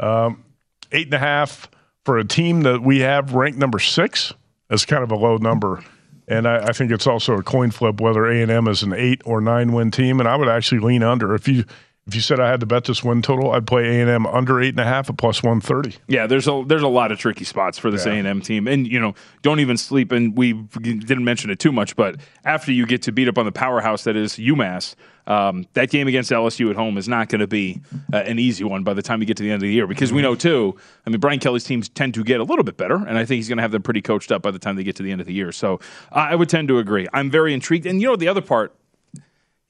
Um, 0.00 0.44
eight 0.92 1.06
and 1.06 1.14
a 1.14 1.18
half 1.18 1.70
for 2.04 2.18
a 2.18 2.24
team 2.24 2.62
that 2.62 2.82
we 2.82 3.00
have 3.00 3.34
ranked 3.34 3.58
number 3.58 3.78
six 3.78 4.32
is 4.70 4.84
kind 4.84 5.02
of 5.02 5.10
a 5.10 5.16
low 5.16 5.36
number. 5.36 5.84
And 6.26 6.46
I, 6.48 6.68
I 6.68 6.72
think 6.72 6.90
it's 6.90 7.06
also 7.06 7.34
a 7.34 7.42
coin 7.42 7.70
flip 7.70 8.00
whether 8.00 8.26
A 8.26 8.42
and 8.42 8.50
M 8.50 8.66
is 8.66 8.82
an 8.82 8.92
eight 8.92 9.22
or 9.24 9.40
nine 9.40 9.72
win 9.72 9.90
team. 9.90 10.20
And 10.20 10.28
I 10.28 10.36
would 10.36 10.48
actually 10.48 10.80
lean 10.80 11.02
under 11.02 11.34
if 11.34 11.46
you 11.48 11.64
if 12.06 12.14
you 12.14 12.20
said 12.20 12.38
I 12.38 12.50
had 12.50 12.60
to 12.60 12.66
bet 12.66 12.84
this 12.84 13.02
win 13.02 13.22
total, 13.22 13.52
I'd 13.52 13.66
play 13.66 13.84
A 13.86 14.00
and 14.02 14.10
M 14.10 14.26
under 14.26 14.60
eight 14.60 14.70
and 14.70 14.80
a 14.80 14.84
half 14.84 15.08
at 15.08 15.16
plus 15.16 15.42
one 15.42 15.60
thirty. 15.60 15.96
Yeah, 16.06 16.26
there's 16.26 16.46
a 16.46 16.62
there's 16.66 16.82
a 16.82 16.88
lot 16.88 17.12
of 17.12 17.18
tricky 17.18 17.44
spots 17.44 17.78
for 17.78 17.90
this 17.90 18.04
A 18.04 18.10
and 18.10 18.26
M 18.26 18.42
team, 18.42 18.68
and 18.68 18.86
you 18.86 19.00
know, 19.00 19.14
don't 19.40 19.60
even 19.60 19.78
sleep. 19.78 20.12
And 20.12 20.36
we 20.36 20.52
didn't 20.52 21.24
mention 21.24 21.48
it 21.50 21.58
too 21.58 21.72
much, 21.72 21.96
but 21.96 22.16
after 22.44 22.72
you 22.72 22.84
get 22.86 23.02
to 23.02 23.12
beat 23.12 23.26
up 23.26 23.38
on 23.38 23.46
the 23.46 23.52
powerhouse 23.52 24.04
that 24.04 24.16
is 24.16 24.34
UMass, 24.34 24.96
um, 25.26 25.66
that 25.72 25.88
game 25.88 26.06
against 26.06 26.30
LSU 26.30 26.68
at 26.68 26.76
home 26.76 26.98
is 26.98 27.08
not 27.08 27.30
going 27.30 27.40
to 27.40 27.46
be 27.46 27.80
uh, 28.12 28.18
an 28.18 28.38
easy 28.38 28.64
one 28.64 28.84
by 28.84 28.92
the 28.92 29.02
time 29.02 29.20
you 29.20 29.26
get 29.26 29.38
to 29.38 29.42
the 29.42 29.50
end 29.50 29.62
of 29.62 29.66
the 29.66 29.72
year 29.72 29.86
because 29.86 30.12
we 30.12 30.20
know 30.20 30.34
too. 30.34 30.76
I 31.06 31.10
mean, 31.10 31.20
Brian 31.20 31.40
Kelly's 31.40 31.64
teams 31.64 31.88
tend 31.88 32.12
to 32.14 32.24
get 32.24 32.38
a 32.38 32.44
little 32.44 32.64
bit 32.64 32.76
better, 32.76 32.96
and 32.96 33.16
I 33.16 33.24
think 33.24 33.38
he's 33.38 33.48
going 33.48 33.56
to 33.58 33.62
have 33.62 33.72
them 33.72 33.82
pretty 33.82 34.02
coached 34.02 34.30
up 34.30 34.42
by 34.42 34.50
the 34.50 34.58
time 34.58 34.76
they 34.76 34.84
get 34.84 34.96
to 34.96 35.02
the 35.02 35.10
end 35.10 35.22
of 35.22 35.26
the 35.26 35.32
year. 35.32 35.52
So 35.52 35.80
I 36.12 36.34
would 36.34 36.50
tend 36.50 36.68
to 36.68 36.78
agree. 36.78 37.08
I'm 37.14 37.30
very 37.30 37.54
intrigued, 37.54 37.86
and 37.86 38.02
you 38.02 38.08
know 38.08 38.16
the 38.16 38.28
other 38.28 38.42
part, 38.42 38.74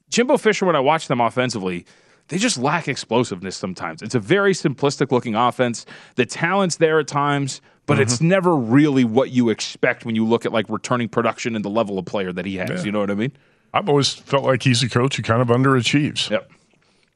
Jimbo 0.09 0.35
Fisher. 0.35 0.65
When 0.65 0.75
I 0.75 0.81
watch 0.81 1.07
them 1.07 1.21
offensively 1.21 1.85
they 2.27 2.37
just 2.37 2.57
lack 2.57 2.87
explosiveness 2.87 3.55
sometimes. 3.55 4.01
It's 4.01 4.15
a 4.15 4.19
very 4.19 4.53
simplistic 4.53 5.11
looking 5.11 5.35
offense. 5.35 5.85
The 6.15 6.25
talent's 6.25 6.77
there 6.77 6.99
at 6.99 7.07
times, 7.07 7.61
but 7.85 7.95
mm-hmm. 7.95 8.03
it's 8.03 8.21
never 8.21 8.55
really 8.55 9.03
what 9.03 9.31
you 9.31 9.49
expect 9.49 10.05
when 10.05 10.15
you 10.15 10.25
look 10.25 10.45
at 10.45 10.51
like 10.51 10.67
returning 10.69 11.07
production 11.07 11.55
and 11.55 11.63
the 11.63 11.69
level 11.69 11.99
of 11.99 12.05
player 12.05 12.33
that 12.33 12.45
he 12.45 12.55
has. 12.57 12.69
Yeah. 12.69 12.83
You 12.83 12.91
know 12.91 12.99
what 12.99 13.11
I 13.11 13.15
mean? 13.15 13.31
I've 13.73 13.89
always 13.89 14.13
felt 14.13 14.43
like 14.43 14.63
he's 14.63 14.81
a 14.81 14.89
coach 14.89 15.17
who 15.17 15.23
kind 15.23 15.41
of 15.41 15.49
underachieves. 15.49 16.29
Yep. 16.29 16.51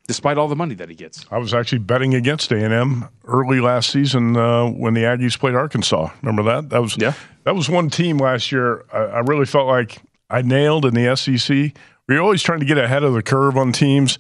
Despite 0.06 0.38
all 0.38 0.48
the 0.48 0.56
money 0.56 0.74
that 0.76 0.90
he 0.90 0.96
gets. 0.96 1.26
I 1.30 1.38
was 1.38 1.54
actually 1.54 1.80
betting 1.80 2.16
against 2.16 2.52
A&M 2.52 3.08
early 3.26 3.60
last 3.60 3.92
season 3.92 4.36
uh, 4.36 4.66
when 4.66 4.96
the 4.96 5.02
Aggies 5.02 5.38
played 5.38 5.54
Arkansas. 5.54 6.10
Remember 6.22 6.42
that? 6.44 6.70
That 6.70 6.82
was 6.82 6.98
yeah. 6.98 7.14
That 7.44 7.56
was 7.56 7.70
one 7.70 7.92
team 7.92 8.18
last 8.18 8.52
year. 8.52 8.86
I, 8.92 8.98
I 8.98 9.20
really 9.20 9.46
felt 9.46 9.68
like 9.68 10.02
I 10.30 10.42
nailed 10.42 10.86
in 10.86 10.96
the 10.96 11.16
SEC. 11.16 11.74
We're 12.08 12.22
always 12.22 12.42
trying 12.42 12.60
to 12.60 12.66
get 12.66 12.80
ahead 12.80 13.04
of 13.04 13.14
the 13.14 13.22
curve 13.22 13.56
on 13.56 13.72
teams 13.72 14.18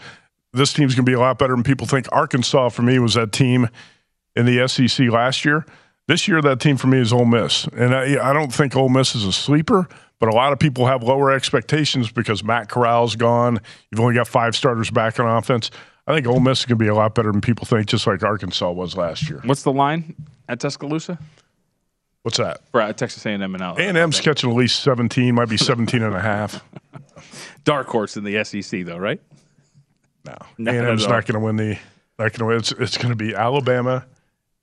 this 0.53 0.73
team's 0.73 0.95
going 0.95 1.05
to 1.05 1.09
be 1.09 1.15
a 1.15 1.19
lot 1.19 1.37
better 1.37 1.53
than 1.53 1.63
people 1.63 1.87
think. 1.87 2.07
Arkansas, 2.11 2.69
for 2.69 2.81
me, 2.81 2.99
was 2.99 3.13
that 3.13 3.31
team 3.31 3.69
in 4.35 4.45
the 4.45 4.67
SEC 4.67 5.09
last 5.09 5.45
year. 5.45 5.65
This 6.07 6.27
year, 6.27 6.41
that 6.41 6.59
team 6.59 6.77
for 6.77 6.87
me 6.87 6.99
is 6.99 7.13
Ole 7.13 7.25
Miss. 7.25 7.65
And 7.67 7.93
I, 7.93 8.29
I 8.29 8.33
don't 8.33 8.51
think 8.53 8.75
Ole 8.75 8.89
Miss 8.89 9.13
is 9.13 9.25
a 9.25 9.31
sleeper, 9.31 9.87
but 10.19 10.29
a 10.29 10.31
lot 10.31 10.51
of 10.51 10.59
people 10.59 10.87
have 10.87 11.03
lower 11.03 11.31
expectations 11.31 12.11
because 12.11 12.43
Matt 12.43 12.67
Corral's 12.67 13.15
gone. 13.15 13.59
You've 13.91 13.99
only 13.99 14.15
got 14.15 14.27
five 14.27 14.55
starters 14.55 14.89
back 14.89 15.19
on 15.19 15.27
offense. 15.27 15.69
I 16.07 16.15
think 16.15 16.25
Ole 16.25 16.39
Miss 16.39 16.61
is 16.61 16.65
going 16.65 16.79
to 16.79 16.83
be 16.83 16.87
a 16.87 16.95
lot 16.95 17.13
better 17.13 17.31
than 17.31 17.41
people 17.41 17.67
think, 17.67 17.85
just 17.85 18.07
like 18.07 18.23
Arkansas 18.23 18.71
was 18.71 18.97
last 18.97 19.29
year. 19.29 19.41
What's 19.45 19.61
the 19.61 19.71
line 19.71 20.15
at 20.47 20.59
Tuscaloosa? 20.59 21.19
What's 22.23 22.37
that? 22.37 22.61
For 22.71 22.81
uh, 22.81 22.91
Texas 22.93 23.23
A&M 23.25 23.41
and 23.41 23.61
L. 23.61 23.75
A&M's 23.77 24.19
catching 24.19 24.49
at 24.49 24.55
least 24.55 24.81
17, 24.81 25.35
might 25.35 25.49
be 25.49 25.57
17 25.57 26.01
and 26.01 26.15
a 26.15 26.19
half. 26.19 26.63
Dark 27.63 27.87
horse 27.87 28.17
in 28.17 28.23
the 28.23 28.43
SEC, 28.43 28.85
though, 28.85 28.97
right? 28.97 29.21
No, 30.25 30.71
A&M's 30.71 31.07
not 31.07 31.25
going 31.25 31.39
to 31.39 31.39
win 31.39 31.55
the. 31.55 31.77
Not 32.17 32.33
going 32.33 32.39
to 32.39 32.45
win. 32.45 32.57
It's, 32.57 32.71
it's 32.73 32.97
going 32.97 33.09
to 33.09 33.15
be 33.15 33.33
Alabama, 33.33 34.05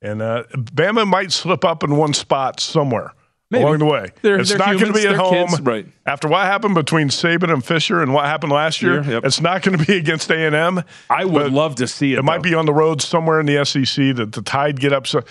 and 0.01 0.21
uh, 0.21 0.43
Bama 0.53 1.07
might 1.07 1.31
slip 1.31 1.65
up 1.65 1.83
in 1.83 1.97
one 1.97 2.13
spot 2.13 2.59
somewhere. 2.59 3.13
Maybe. 3.49 3.63
along 3.63 3.77
the 3.79 3.85
way. 3.85 4.09
They're, 4.21 4.39
it's 4.39 4.49
they're 4.49 4.57
not 4.57 4.73
going 4.73 4.91
to 4.91 4.93
be 4.93 5.07
at 5.07 5.15
home. 5.15 5.47
Kids, 5.47 5.61
right. 5.61 5.87
After 6.05 6.27
what 6.27 6.45
happened 6.45 6.75
between 6.75 7.07
Saban 7.07 7.51
and 7.51 7.63
Fisher 7.63 8.01
and 8.01 8.13
what 8.13 8.25
happened 8.25 8.51
last 8.51 8.81
year, 8.81 9.01
yep. 9.01 9.23
it's 9.23 9.39
not 9.39 9.61
going 9.61 9.77
to 9.77 9.85
be 9.85 9.95
against 9.95 10.29
A&M. 10.29 10.83
I 11.09 11.23
would 11.23 11.53
love 11.53 11.75
to 11.75 11.87
see 11.87 12.11
it. 12.11 12.13
It 12.13 12.15
though. 12.17 12.21
might 12.23 12.43
be 12.43 12.53
on 12.53 12.65
the 12.65 12.73
road 12.73 13.01
somewhere 13.01 13.39
in 13.39 13.45
the 13.45 13.63
SEC 13.63 14.17
that 14.17 14.33
the 14.33 14.41
tide 14.41 14.81
get 14.81 14.91
up. 14.91 15.07
So 15.07 15.23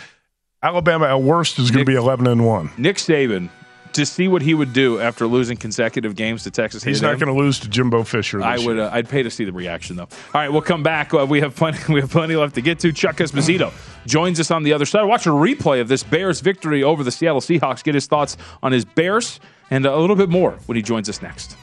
Alabama 0.62 1.08
at 1.08 1.20
worst 1.20 1.58
is 1.58 1.70
going 1.70 1.84
to 1.84 1.90
be 1.90 1.96
11 1.96 2.26
and 2.26 2.46
1. 2.46 2.70
Nick 2.78 2.96
Saban 2.96 3.50
to 3.94 4.06
see 4.06 4.28
what 4.28 4.42
he 4.42 4.54
would 4.54 4.72
do 4.72 5.00
after 5.00 5.26
losing 5.26 5.56
consecutive 5.56 6.14
games 6.14 6.44
to 6.44 6.50
Texas. 6.50 6.82
He's 6.82 7.02
not 7.02 7.18
going 7.18 7.32
to 7.32 7.38
lose 7.38 7.60
to 7.60 7.68
Jimbo 7.68 8.04
Fisher. 8.04 8.42
I 8.42 8.58
would. 8.58 8.78
Uh, 8.78 8.90
I'd 8.92 9.08
pay 9.08 9.22
to 9.22 9.30
see 9.30 9.44
the 9.44 9.52
reaction 9.52 9.96
though. 9.96 10.04
All 10.04 10.08
right, 10.34 10.50
we'll 10.50 10.62
come 10.62 10.82
back. 10.82 11.12
Uh, 11.14 11.26
we 11.28 11.40
have 11.40 11.54
plenty. 11.54 11.76
We 11.96 12.00
have 12.00 12.10
plenty 12.10 12.36
left 12.36 12.56
to 12.56 12.60
get 12.60 12.80
to. 12.80 12.92
Chuck 12.92 13.16
Esposito 13.16 13.72
joins 14.06 14.40
us 14.40 14.50
on 14.50 14.64
the 14.64 14.72
other 14.72 14.84
side. 14.84 15.04
Watch 15.04 15.26
a 15.26 15.30
replay 15.30 15.80
of 15.80 15.88
this 15.88 16.02
Bears 16.02 16.40
victory 16.40 16.82
over 16.82 17.02
the 17.04 17.10
Seattle 17.10 17.40
Seahawks. 17.40 17.82
Get 17.82 17.94
his 17.94 18.06
thoughts 18.06 18.36
on 18.62 18.72
his 18.72 18.84
Bears 18.84 19.40
and 19.70 19.86
a 19.86 19.96
little 19.96 20.16
bit 20.16 20.28
more 20.28 20.52
when 20.66 20.76
he 20.76 20.82
joins 20.82 21.08
us 21.08 21.22
next. 21.22 21.56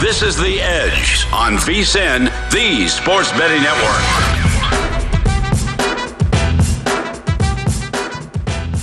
This 0.00 0.22
is 0.22 0.36
The 0.36 0.60
Edge 0.60 1.19
on 1.32 1.54
VSIN, 1.58 2.24
the 2.50 2.88
Sports 2.88 3.30
Betting 3.32 3.62
Network. 3.62 4.00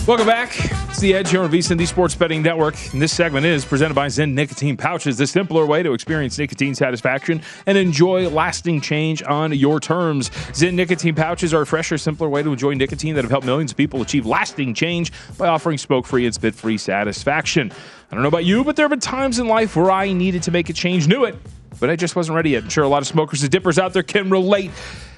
Welcome 0.07 0.25
back. 0.25 0.57
It's 0.87 0.99
The 0.99 1.13
Edge 1.13 1.29
here 1.29 1.43
on 1.43 1.51
VSIN, 1.51 1.77
the 1.77 1.85
Sports 1.85 2.15
Betting 2.15 2.41
Network. 2.41 2.75
And 2.93 3.01
this 3.01 3.13
segment 3.13 3.45
is 3.45 3.65
presented 3.65 3.95
by 3.95 4.07
Zyn 4.07 4.33
Nicotine 4.33 4.77
Pouches, 4.77 5.17
the 5.17 5.27
simpler 5.27 5.65
way 5.65 5.83
to 5.83 5.91
experience 5.91 6.39
nicotine 6.39 6.73
satisfaction 6.73 7.41
and 7.65 7.77
enjoy 7.77 8.29
lasting 8.29 8.79
change 8.79 9.21
on 9.23 9.51
your 9.51 9.81
terms. 9.81 10.29
Zyn 10.29 10.75
Nicotine 10.75 11.15
Pouches 11.15 11.53
are 11.53 11.63
a 11.63 11.65
fresher, 11.65 11.97
simpler 11.97 12.29
way 12.29 12.43
to 12.43 12.53
enjoy 12.53 12.73
nicotine 12.75 13.15
that 13.15 13.25
have 13.25 13.31
helped 13.31 13.45
millions 13.45 13.71
of 13.71 13.77
people 13.77 14.01
achieve 14.01 14.25
lasting 14.25 14.73
change 14.73 15.11
by 15.37 15.49
offering 15.49 15.77
smoke 15.77 16.05
free 16.05 16.25
and 16.25 16.33
spit 16.33 16.55
free 16.55 16.77
satisfaction. 16.77 17.73
I 18.09 18.15
don't 18.15 18.23
know 18.23 18.29
about 18.29 18.45
you, 18.45 18.63
but 18.63 18.77
there 18.77 18.85
have 18.85 18.91
been 18.91 19.01
times 19.01 19.37
in 19.37 19.49
life 19.49 19.75
where 19.75 19.91
I 19.91 20.13
needed 20.13 20.43
to 20.43 20.51
make 20.51 20.69
a 20.69 20.73
change, 20.73 21.09
knew 21.09 21.25
it, 21.25 21.35
but 21.79 21.89
I 21.89 21.95
just 21.95 22.15
wasn't 22.15 22.35
ready 22.35 22.51
yet. 22.51 22.63
I'm 22.63 22.69
sure 22.69 22.83
a 22.83 22.87
lot 22.87 23.01
of 23.01 23.07
smokers 23.07 23.41
and 23.41 23.51
dippers 23.51 23.79
out 23.79 23.93
there 23.93 24.03
can 24.03 24.29
relate. 24.29 24.71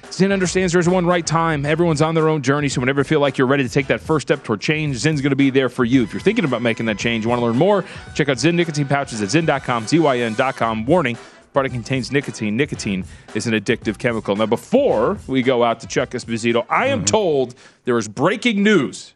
Zyn 0.04 0.32
understands 0.32 0.72
there's 0.72 0.88
one 0.88 1.06
right 1.06 1.24
time. 1.24 1.64
Everyone's 1.64 2.02
on 2.02 2.14
their 2.14 2.28
own 2.28 2.42
journey, 2.42 2.68
so 2.68 2.80
whenever 2.80 3.00
you 3.00 3.04
feel 3.04 3.20
like 3.20 3.38
you're 3.38 3.46
ready 3.46 3.62
to 3.62 3.68
take 3.68 3.86
that 3.86 4.00
first 4.00 4.26
step 4.26 4.42
toward 4.42 4.60
change, 4.60 4.96
Zyn's 4.96 5.20
going 5.20 5.30
to 5.30 5.36
be 5.36 5.50
there 5.50 5.68
for 5.68 5.84
you. 5.84 6.02
If 6.02 6.12
you're 6.12 6.20
thinking 6.20 6.44
about 6.44 6.62
making 6.62 6.86
that 6.86 6.98
change, 6.98 7.24
you 7.24 7.30
want 7.30 7.40
to 7.40 7.46
learn 7.46 7.56
more, 7.56 7.84
check 8.14 8.28
out 8.28 8.36
Zyn 8.36 8.54
nicotine 8.54 8.88
pouches 8.88 9.22
at 9.22 9.28
zyn.com, 9.28 9.86
Z-Y-N.com. 9.86 10.86
Warning, 10.86 11.16
product 11.52 11.74
contains 11.74 12.10
nicotine. 12.10 12.56
Nicotine 12.56 13.04
is 13.34 13.46
an 13.46 13.54
addictive 13.54 13.98
chemical. 13.98 14.34
Now, 14.34 14.46
before 14.46 15.18
we 15.28 15.42
go 15.42 15.62
out 15.62 15.80
to 15.80 15.86
Chuck 15.86 16.10
Esposito, 16.10 16.66
I 16.68 16.88
am 16.88 16.98
mm-hmm. 16.98 17.06
told 17.06 17.54
there 17.84 17.96
is 17.96 18.08
breaking 18.08 18.62
news. 18.62 19.14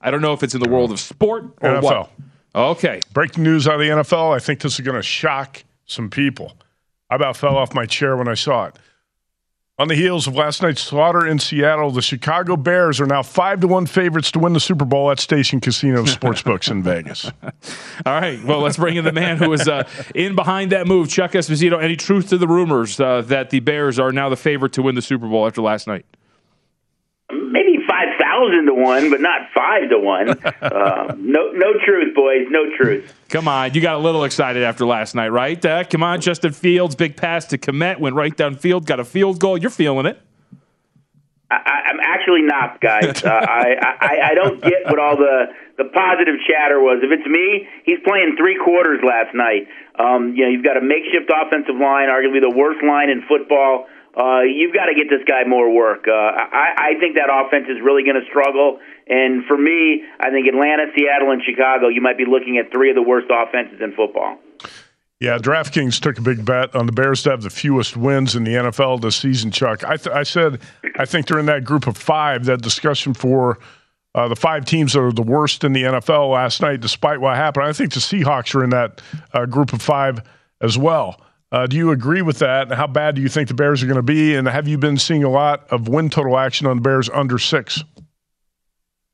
I 0.00 0.12
don't 0.12 0.22
know 0.22 0.32
if 0.32 0.42
it's 0.42 0.54
in 0.54 0.60
the 0.60 0.68
world 0.68 0.92
of 0.92 1.00
sport 1.00 1.44
or 1.60 1.70
NFL. 1.70 1.82
what. 1.82 2.10
Okay. 2.54 3.00
Breaking 3.12 3.42
news 3.42 3.66
out 3.66 3.74
of 3.74 3.80
the 3.80 3.88
NFL. 3.88 4.34
I 4.34 4.38
think 4.38 4.60
this 4.60 4.74
is 4.74 4.80
going 4.80 4.96
to 4.96 5.02
shock 5.02 5.64
some 5.84 6.08
people. 6.08 6.56
I 7.10 7.16
about 7.16 7.36
fell 7.36 7.56
off 7.56 7.74
my 7.74 7.86
chair 7.86 8.16
when 8.16 8.28
I 8.28 8.34
saw 8.34 8.66
it. 8.66 8.76
On 9.78 9.88
the 9.88 9.94
heels 9.94 10.26
of 10.26 10.34
last 10.34 10.62
night's 10.62 10.80
slaughter 10.80 11.26
in 11.26 11.38
Seattle, 11.38 11.90
the 11.90 12.00
Chicago 12.00 12.56
Bears 12.56 12.98
are 12.98 13.06
now 13.06 13.22
five 13.22 13.60
to 13.60 13.68
one 13.68 13.84
favorites 13.84 14.30
to 14.30 14.38
win 14.38 14.54
the 14.54 14.60
Super 14.60 14.86
Bowl 14.86 15.10
at 15.10 15.20
Station 15.20 15.60
Casino 15.60 16.02
Sportsbooks 16.04 16.70
in 16.70 16.82
Vegas. 16.82 17.30
All 18.06 18.20
right, 18.20 18.42
well, 18.42 18.60
let's 18.60 18.78
bring 18.78 18.96
in 18.96 19.04
the 19.04 19.12
man 19.12 19.36
who 19.36 19.50
was 19.50 19.68
uh, 19.68 19.86
in 20.14 20.34
behind 20.34 20.72
that 20.72 20.86
move, 20.86 21.10
Chuck 21.10 21.32
Esposito. 21.32 21.82
Any 21.82 21.94
truth 21.94 22.30
to 22.30 22.38
the 22.38 22.48
rumors 22.48 22.98
uh, 22.98 23.20
that 23.22 23.50
the 23.50 23.60
Bears 23.60 23.98
are 23.98 24.12
now 24.12 24.30
the 24.30 24.36
favorite 24.36 24.72
to 24.74 24.82
win 24.82 24.94
the 24.94 25.02
Super 25.02 25.28
Bowl 25.28 25.46
after 25.46 25.60
last 25.60 25.86
night? 25.86 26.06
maybe 27.30 27.78
five 27.88 28.08
thousand 28.18 28.66
to 28.66 28.74
one, 28.74 29.10
but 29.10 29.20
not 29.20 29.48
five 29.54 29.88
to 29.90 29.98
one. 29.98 30.30
uh, 30.62 31.14
no, 31.18 31.50
no 31.52 31.72
truth, 31.84 32.14
boys. 32.14 32.46
No 32.50 32.64
truth. 32.76 33.14
Come 33.28 33.48
on, 33.48 33.74
you 33.74 33.80
got 33.80 33.96
a 33.96 33.98
little 33.98 34.22
excited 34.22 34.62
after 34.62 34.86
last 34.86 35.14
night, 35.14 35.28
right? 35.28 35.62
Uh, 35.64 35.82
come 35.84 36.02
on, 36.02 36.20
Justin 36.20 36.52
Fields, 36.52 36.94
big 36.94 37.16
pass 37.16 37.44
to 37.46 37.58
Kmet, 37.58 37.98
went 37.98 38.14
right 38.14 38.34
downfield, 38.34 38.86
got 38.86 39.00
a 39.00 39.04
field 39.04 39.40
goal. 39.40 39.58
You're 39.58 39.70
feeling 39.70 40.06
it. 40.06 40.20
I, 41.50 41.90
am 41.90 42.00
actually 42.02 42.42
not, 42.42 42.80
guys. 42.80 43.22
Uh, 43.24 43.30
I, 43.30 43.74
I 44.00 44.30
I 44.30 44.34
don't 44.34 44.62
get 44.62 44.86
what 44.86 44.98
all 44.98 45.16
the 45.16 45.46
the 45.78 45.84
positive 45.84 46.36
chatter 46.46 46.80
was. 46.80 47.02
If 47.02 47.10
it's 47.10 47.26
me, 47.26 47.68
he's 47.84 47.98
playing 48.04 48.36
three 48.38 48.58
quarters 48.62 49.00
last 49.02 49.34
night. 49.34 49.66
Um, 49.98 50.34
you 50.34 50.44
know, 50.44 50.50
you've 50.50 50.64
got 50.64 50.76
a 50.76 50.82
makeshift 50.82 51.30
offensive 51.30 51.76
line, 51.76 52.08
arguably 52.08 52.40
the 52.40 52.54
worst 52.54 52.82
line 52.82 53.10
in 53.10 53.22
football 53.28 53.86
uh, 54.16 54.40
you've 54.48 54.72
got 54.72 54.86
to 54.86 54.94
get 54.96 55.12
this 55.12 55.20
guy 55.28 55.44
more 55.44 55.68
work. 55.68 56.08
Uh, 56.08 56.16
I, 56.16 56.96
I 56.96 57.00
think 57.00 57.20
that 57.20 57.28
offense 57.28 57.68
is 57.68 57.84
really 57.84 58.02
going 58.02 58.16
to 58.16 58.24
struggle. 58.32 58.80
And 59.08 59.44
for 59.44 59.56
me, 59.56 60.02
I 60.18 60.30
think 60.30 60.48
Atlanta, 60.48 60.86
Seattle, 60.96 61.30
and 61.30 61.42
Chicago, 61.42 61.88
you 61.88 62.00
might 62.00 62.18
be 62.18 62.24
looking 62.24 62.58
at 62.58 62.72
three 62.72 62.90
of 62.90 62.96
the 62.96 63.02
worst 63.02 63.28
offenses 63.30 63.80
in 63.80 63.92
football. 63.92 64.38
Yeah, 65.20 65.38
DraftKings 65.38 65.98
took 66.00 66.18
a 66.18 66.22
big 66.22 66.44
bet 66.44 66.74
on 66.74 66.84
the 66.86 66.92
Bears 66.92 67.22
to 67.22 67.30
have 67.30 67.42
the 67.42 67.48
fewest 67.48 67.96
wins 67.96 68.36
in 68.36 68.44
the 68.44 68.52
NFL 68.52 69.00
this 69.00 69.16
season, 69.16 69.50
Chuck. 69.50 69.82
I, 69.84 69.96
th- 69.96 70.14
I 70.14 70.24
said 70.24 70.60
I 70.98 71.06
think 71.06 71.26
they're 71.26 71.38
in 71.38 71.46
that 71.46 71.64
group 71.64 71.86
of 71.86 71.96
five, 71.96 72.44
that 72.46 72.60
discussion 72.60 73.14
for 73.14 73.58
uh, 74.14 74.28
the 74.28 74.36
five 74.36 74.64
teams 74.64 74.92
that 74.92 75.00
are 75.00 75.12
the 75.12 75.22
worst 75.22 75.64
in 75.64 75.72
the 75.72 75.84
NFL 75.84 76.32
last 76.32 76.60
night, 76.60 76.80
despite 76.80 77.20
what 77.20 77.36
happened. 77.36 77.64
I 77.66 77.72
think 77.72 77.94
the 77.94 78.00
Seahawks 78.00 78.54
are 78.54 78.64
in 78.64 78.70
that 78.70 79.00
uh, 79.32 79.46
group 79.46 79.72
of 79.72 79.80
five 79.80 80.22
as 80.60 80.76
well. 80.76 81.20
Uh, 81.52 81.66
do 81.66 81.76
you 81.76 81.92
agree 81.92 82.22
with 82.22 82.38
that? 82.40 82.66
And 82.66 82.72
how 82.72 82.86
bad 82.86 83.14
do 83.14 83.22
you 83.22 83.28
think 83.28 83.48
the 83.48 83.54
Bears 83.54 83.82
are 83.82 83.86
going 83.86 83.96
to 83.96 84.02
be? 84.02 84.34
And 84.34 84.48
have 84.48 84.66
you 84.66 84.76
been 84.76 84.98
seeing 84.98 85.22
a 85.22 85.30
lot 85.30 85.66
of 85.70 85.88
win 85.88 86.10
total 86.10 86.38
action 86.38 86.66
on 86.66 86.76
the 86.76 86.82
Bears 86.82 87.08
under 87.10 87.38
six? 87.38 87.82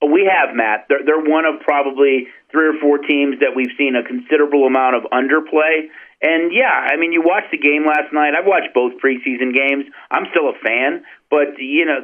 We 0.02 0.28
have, 0.30 0.54
Matt. 0.54 0.86
They're, 0.88 1.04
they're 1.04 1.22
one 1.22 1.44
of 1.44 1.60
probably 1.60 2.28
three 2.50 2.68
or 2.68 2.78
four 2.80 2.98
teams 2.98 3.40
that 3.40 3.54
we've 3.54 3.72
seen 3.78 3.96
a 3.96 4.02
considerable 4.02 4.66
amount 4.66 4.96
of 4.96 5.02
underplay. 5.10 5.88
And 6.22 6.54
yeah, 6.54 6.70
I 6.70 6.96
mean, 6.96 7.10
you 7.10 7.20
watched 7.20 7.50
the 7.50 7.58
game 7.58 7.84
last 7.84 8.12
night. 8.12 8.34
I've 8.38 8.46
watched 8.46 8.72
both 8.72 8.94
preseason 9.02 9.50
games. 9.50 9.86
I'm 10.08 10.26
still 10.30 10.50
a 10.50 10.54
fan, 10.62 11.02
but 11.28 11.58
you 11.58 11.84
know 11.84 11.98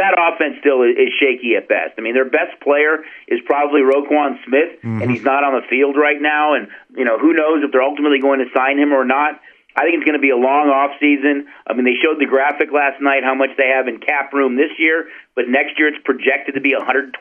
that 0.00 0.16
offense 0.16 0.56
still 0.60 0.80
is 0.80 1.12
shaky 1.20 1.56
at 1.56 1.68
best. 1.68 1.92
I 1.98 2.00
mean, 2.00 2.14
their 2.14 2.28
best 2.28 2.56
player 2.64 3.04
is 3.28 3.40
probably 3.44 3.82
Roquan 3.82 4.40
Smith, 4.48 4.80
mm-hmm. 4.80 5.02
and 5.02 5.10
he's 5.10 5.22
not 5.22 5.44
on 5.44 5.60
the 5.60 5.66
field 5.68 5.96
right 6.00 6.20
now. 6.20 6.54
And 6.54 6.68
you 6.96 7.04
know, 7.04 7.18
who 7.18 7.34
knows 7.34 7.62
if 7.62 7.70
they're 7.70 7.84
ultimately 7.84 8.18
going 8.18 8.40
to 8.40 8.48
sign 8.56 8.78
him 8.78 8.94
or 8.94 9.04
not. 9.04 9.40
I 9.76 9.86
think 9.86 10.02
it's 10.02 10.04
going 10.04 10.18
to 10.18 10.22
be 10.22 10.34
a 10.34 10.38
long 10.38 10.68
off 10.68 10.98
season. 10.98 11.46
I 11.66 11.74
mean, 11.74 11.84
they 11.86 11.94
showed 12.02 12.18
the 12.18 12.26
graphic 12.26 12.74
last 12.74 13.00
night 13.00 13.22
how 13.22 13.34
much 13.34 13.54
they 13.56 13.70
have 13.70 13.86
in 13.86 14.02
cap 14.02 14.32
room 14.32 14.56
this 14.56 14.74
year, 14.78 15.06
but 15.34 15.46
next 15.48 15.78
year 15.78 15.88
it's 15.88 16.02
projected 16.04 16.54
to 16.54 16.60
be 16.60 16.74
125 16.74 17.14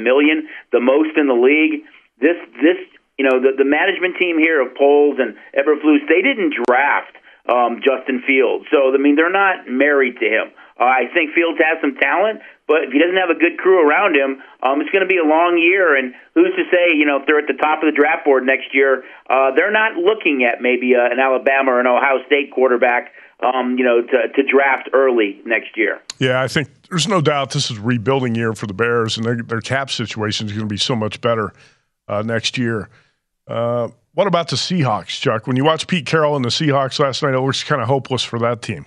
million, 0.00 0.48
the 0.72 0.80
most 0.80 1.16
in 1.16 1.28
the 1.28 1.36
league. 1.36 1.84
This 2.20 2.38
this 2.62 2.80
you 3.18 3.28
know 3.28 3.40
the 3.40 3.52
the 3.58 3.68
management 3.68 4.16
team 4.16 4.38
here 4.38 4.62
of 4.62 4.74
Poles 4.74 5.18
and 5.20 5.36
Eberflus, 5.52 6.06
they 6.08 6.22
didn't 6.22 6.54
draft 6.64 7.16
um, 7.44 7.82
Justin 7.84 8.22
Fields, 8.26 8.64
so 8.70 8.94
I 8.94 8.96
mean 8.96 9.16
they're 9.16 9.32
not 9.32 9.68
married 9.68 10.16
to 10.20 10.26
him. 10.26 10.52
Uh, 10.80 10.84
I 10.84 11.12
think 11.12 11.34
Fields 11.34 11.60
has 11.60 11.78
some 11.82 11.94
talent, 12.00 12.40
but 12.72 12.88
if 12.88 12.92
he 12.92 12.98
doesn't 12.98 13.20
have 13.20 13.28
a 13.28 13.36
good 13.36 13.60
crew 13.60 13.84
around 13.84 14.16
him, 14.16 14.40
um, 14.64 14.80
it's 14.80 14.88
going 14.88 15.04
to 15.04 15.12
be 15.12 15.20
a 15.20 15.28
long 15.28 15.60
year. 15.60 15.92
And 15.92 16.14
who's 16.32 16.56
to 16.56 16.64
say, 16.72 16.96
you 16.96 17.04
know, 17.04 17.20
if 17.20 17.26
they're 17.26 17.38
at 17.38 17.46
the 17.46 17.60
top 17.60 17.84
of 17.84 17.92
the 17.92 17.92
draft 17.92 18.24
board 18.24 18.48
next 18.48 18.72
year, 18.72 19.04
uh, 19.28 19.52
they're 19.52 19.70
not 19.70 20.00
looking 20.00 20.48
at 20.48 20.64
maybe 20.64 20.96
uh, 20.96 21.04
an 21.04 21.20
Alabama 21.20 21.76
or 21.76 21.80
an 21.80 21.86
Ohio 21.86 22.24
State 22.24 22.48
quarterback, 22.50 23.12
um, 23.44 23.76
you 23.76 23.84
know, 23.84 24.00
to, 24.00 24.32
to 24.32 24.42
draft 24.48 24.88
early 24.96 25.36
next 25.44 25.76
year. 25.76 26.00
Yeah, 26.18 26.40
I 26.40 26.48
think 26.48 26.72
there's 26.88 27.08
no 27.08 27.20
doubt 27.20 27.50
this 27.50 27.70
is 27.70 27.78
rebuilding 27.78 28.34
year 28.34 28.54
for 28.54 28.66
the 28.66 28.74
Bears, 28.74 29.18
and 29.18 29.26
their, 29.26 29.36
their 29.36 29.60
cap 29.60 29.90
situation 29.90 30.46
is 30.46 30.52
going 30.52 30.64
to 30.64 30.72
be 30.72 30.80
so 30.80 30.96
much 30.96 31.20
better 31.20 31.52
uh, 32.08 32.22
next 32.22 32.56
year. 32.56 32.88
Uh, 33.46 33.88
what 34.14 34.26
about 34.26 34.48
the 34.48 34.56
Seahawks, 34.56 35.20
Chuck? 35.20 35.46
When 35.46 35.56
you 35.56 35.64
watch 35.64 35.86
Pete 35.86 36.06
Carroll 36.06 36.36
and 36.36 36.44
the 36.44 36.48
Seahawks 36.48 36.98
last 36.98 37.22
night, 37.22 37.34
it 37.34 37.40
looks 37.40 37.64
kind 37.64 37.82
of 37.82 37.88
hopeless 37.88 38.22
for 38.22 38.38
that 38.38 38.62
team. 38.62 38.86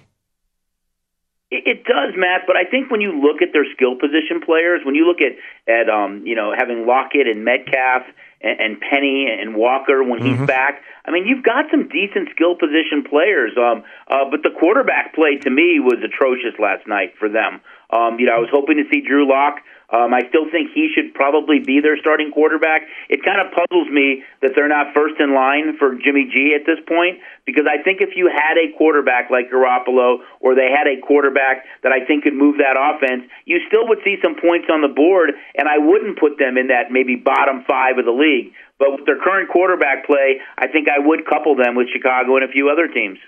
It 1.52 1.84
does, 1.86 2.18
Matt, 2.18 2.42
but 2.48 2.58
I 2.58 2.66
think 2.66 2.90
when 2.90 3.02
you 3.02 3.22
look 3.22 3.44
at 3.44 3.54
their 3.54 3.66
skill 3.76 3.94
position 3.94 4.42
players, 4.44 4.82
when 4.84 4.96
you 4.96 5.06
look 5.06 5.22
at 5.22 5.38
at 5.70 5.90
um, 5.90 6.26
you 6.26 6.34
know 6.34 6.54
having 6.58 6.88
Lockett 6.88 7.28
and 7.28 7.46
Metcalf 7.46 8.02
and, 8.42 8.60
and 8.60 8.82
Penny 8.82 9.28
and 9.30 9.56
Walker 9.56 10.04
when 10.04 10.22
mm-hmm. 10.22 10.42
he's 10.42 10.48
back, 10.48 10.82
I 11.06 11.12
mean 11.12 11.28
you've 11.28 11.44
got 11.44 11.66
some 11.70 11.88
decent 11.88 12.30
skill 12.34 12.56
position 12.56 13.06
players. 13.08 13.54
Um, 13.62 13.84
uh, 14.10 14.26
but 14.32 14.42
the 14.42 14.58
quarterback 14.58 15.14
play 15.14 15.38
to 15.38 15.50
me 15.52 15.78
was 15.80 16.02
atrocious 16.02 16.58
last 16.58 16.88
night 16.88 17.14
for 17.20 17.30
them. 17.30 17.62
Um, 17.90 18.20
you 18.20 18.26
know 18.26 18.36
I 18.36 18.40
was 18.40 18.50
hoping 18.52 18.78
to 18.78 18.86
see 18.92 19.02
Drew 19.02 19.28
Lock 19.28 19.62
um, 19.90 20.14
I 20.14 20.26
still 20.30 20.50
think 20.50 20.74
he 20.74 20.90
should 20.94 21.14
probably 21.14 21.60
be 21.60 21.80
their 21.80 21.98
starting 21.98 22.32
quarterback. 22.32 22.84
It 23.10 23.24
kind 23.24 23.40
of 23.40 23.54
puzzles 23.54 23.88
me 23.90 24.24
that 24.42 24.52
they're 24.56 24.68
not 24.68 24.94
first 24.94 25.16
in 25.20 25.34
line 25.34 25.78
for 25.78 25.94
Jimmy 25.96 26.26
G 26.26 26.58
at 26.58 26.66
this 26.66 26.82
point 26.88 27.22
because 27.46 27.66
I 27.70 27.82
think 27.84 28.02
if 28.02 28.18
you 28.18 28.26
had 28.26 28.58
a 28.58 28.74
quarterback 28.78 29.30
like 29.30 29.52
Garoppolo 29.54 30.26
or 30.40 30.56
they 30.56 30.74
had 30.74 30.88
a 30.90 31.00
quarterback 31.06 31.66
that 31.84 31.92
I 31.92 32.04
think 32.06 32.24
could 32.24 32.34
move 32.34 32.58
that 32.58 32.74
offense, 32.74 33.30
you 33.46 33.62
still 33.68 33.88
would 33.88 34.00
see 34.04 34.18
some 34.24 34.36
points 34.36 34.68
on 34.74 34.82
the 34.82 34.90
board, 34.90 35.32
and 35.54 35.70
I 35.70 35.78
wouldn't 35.78 36.18
put 36.18 36.40
them 36.40 36.58
in 36.58 36.68
that 36.68 36.90
maybe 36.90 37.16
bottom 37.16 37.64
five 37.70 37.98
of 38.00 38.06
the 38.06 38.16
league. 38.16 38.54
But 38.80 38.92
with 38.92 39.06
their 39.06 39.22
current 39.22 39.50
quarterback 39.50 40.06
play, 40.06 40.42
I 40.58 40.68
think 40.68 40.90
I 40.90 41.00
would 41.00 41.26
couple 41.26 41.56
them 41.56 41.76
with 41.76 41.88
Chicago 41.94 42.36
and 42.36 42.44
a 42.44 42.52
few 42.52 42.70
other 42.70 42.88
teams. 42.88 43.20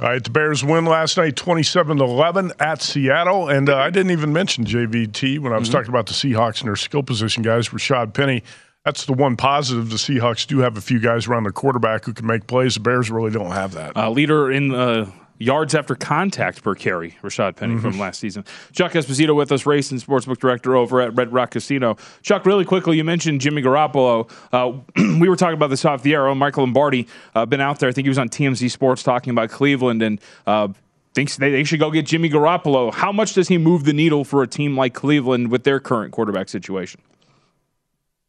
All 0.00 0.08
right, 0.08 0.22
the 0.22 0.30
Bears 0.30 0.64
win 0.64 0.86
last 0.86 1.16
night 1.16 1.36
27 1.36 1.98
to 1.98 2.04
11 2.04 2.52
at 2.58 2.80
Seattle. 2.80 3.48
And 3.48 3.68
uh, 3.68 3.76
I 3.76 3.90
didn't 3.90 4.12
even 4.12 4.32
mention 4.32 4.64
JVT 4.64 5.38
when 5.38 5.52
I 5.52 5.58
was 5.58 5.68
mm-hmm. 5.68 5.76
talking 5.76 5.90
about 5.90 6.06
the 6.06 6.14
Seahawks 6.14 6.60
and 6.60 6.68
their 6.68 6.76
skill 6.76 7.02
position 7.02 7.42
guys. 7.42 7.68
Rashaad 7.68 8.14
Penny, 8.14 8.42
that's 8.84 9.04
the 9.04 9.12
one 9.12 9.36
positive. 9.36 9.90
The 9.90 9.96
Seahawks 9.96 10.46
do 10.46 10.58
have 10.58 10.76
a 10.76 10.80
few 10.80 10.98
guys 10.98 11.26
around 11.26 11.44
the 11.44 11.52
quarterback 11.52 12.04
who 12.04 12.14
can 12.14 12.26
make 12.26 12.46
plays. 12.46 12.74
The 12.74 12.80
Bears 12.80 13.10
really 13.10 13.30
don't 13.30 13.52
have 13.52 13.72
that. 13.74 13.96
Uh, 13.96 14.10
leader 14.10 14.50
in 14.50 14.74
uh, 14.74 15.10
yards 15.42 15.74
after 15.74 15.94
contact 15.94 16.62
per 16.62 16.74
carry, 16.74 17.16
Rashaad 17.22 17.56
Penny 17.56 17.74
mm-hmm. 17.74 17.82
from 17.82 17.98
last 17.98 18.20
season. 18.20 18.44
Chuck 18.72 18.92
Esposito 18.92 19.34
with 19.34 19.52
us, 19.52 19.66
race 19.66 19.90
and 19.90 20.00
sportsbook 20.00 20.38
director 20.38 20.76
over 20.76 21.00
at 21.00 21.14
Red 21.14 21.32
Rock 21.32 21.50
Casino. 21.50 21.96
Chuck, 22.22 22.46
really 22.46 22.64
quickly, 22.64 22.96
you 22.96 23.04
mentioned 23.04 23.40
Jimmy 23.40 23.62
Garoppolo. 23.62 24.30
Uh, 24.52 24.78
we 25.20 25.28
were 25.28 25.36
talking 25.36 25.54
about 25.54 25.70
this 25.70 25.84
off 25.84 26.02
the 26.02 26.14
air. 26.14 26.28
Oh, 26.28 26.34
Michael 26.34 26.64
Lombardi 26.64 27.08
uh, 27.34 27.46
been 27.46 27.60
out 27.60 27.80
there. 27.80 27.88
I 27.88 27.92
think 27.92 28.04
he 28.04 28.10
was 28.10 28.18
on 28.18 28.28
TMZ 28.28 28.70
Sports 28.70 29.02
talking 29.02 29.30
about 29.30 29.50
Cleveland 29.50 30.02
and. 30.02 30.20
Uh, 30.46 30.68
thinks 31.14 31.36
they, 31.36 31.50
they 31.50 31.62
should 31.62 31.78
go 31.78 31.90
get 31.90 32.06
Jimmy 32.06 32.30
Garoppolo. 32.30 32.90
How 32.90 33.12
much 33.12 33.34
does 33.34 33.48
he 33.48 33.58
move 33.58 33.84
the 33.84 33.92
needle 33.92 34.24
for 34.24 34.42
a 34.42 34.46
team 34.46 34.78
like 34.78 34.94
Cleveland 34.94 35.50
with 35.50 35.62
their 35.64 35.78
current 35.78 36.10
quarterback 36.10 36.48
situation? 36.48 37.02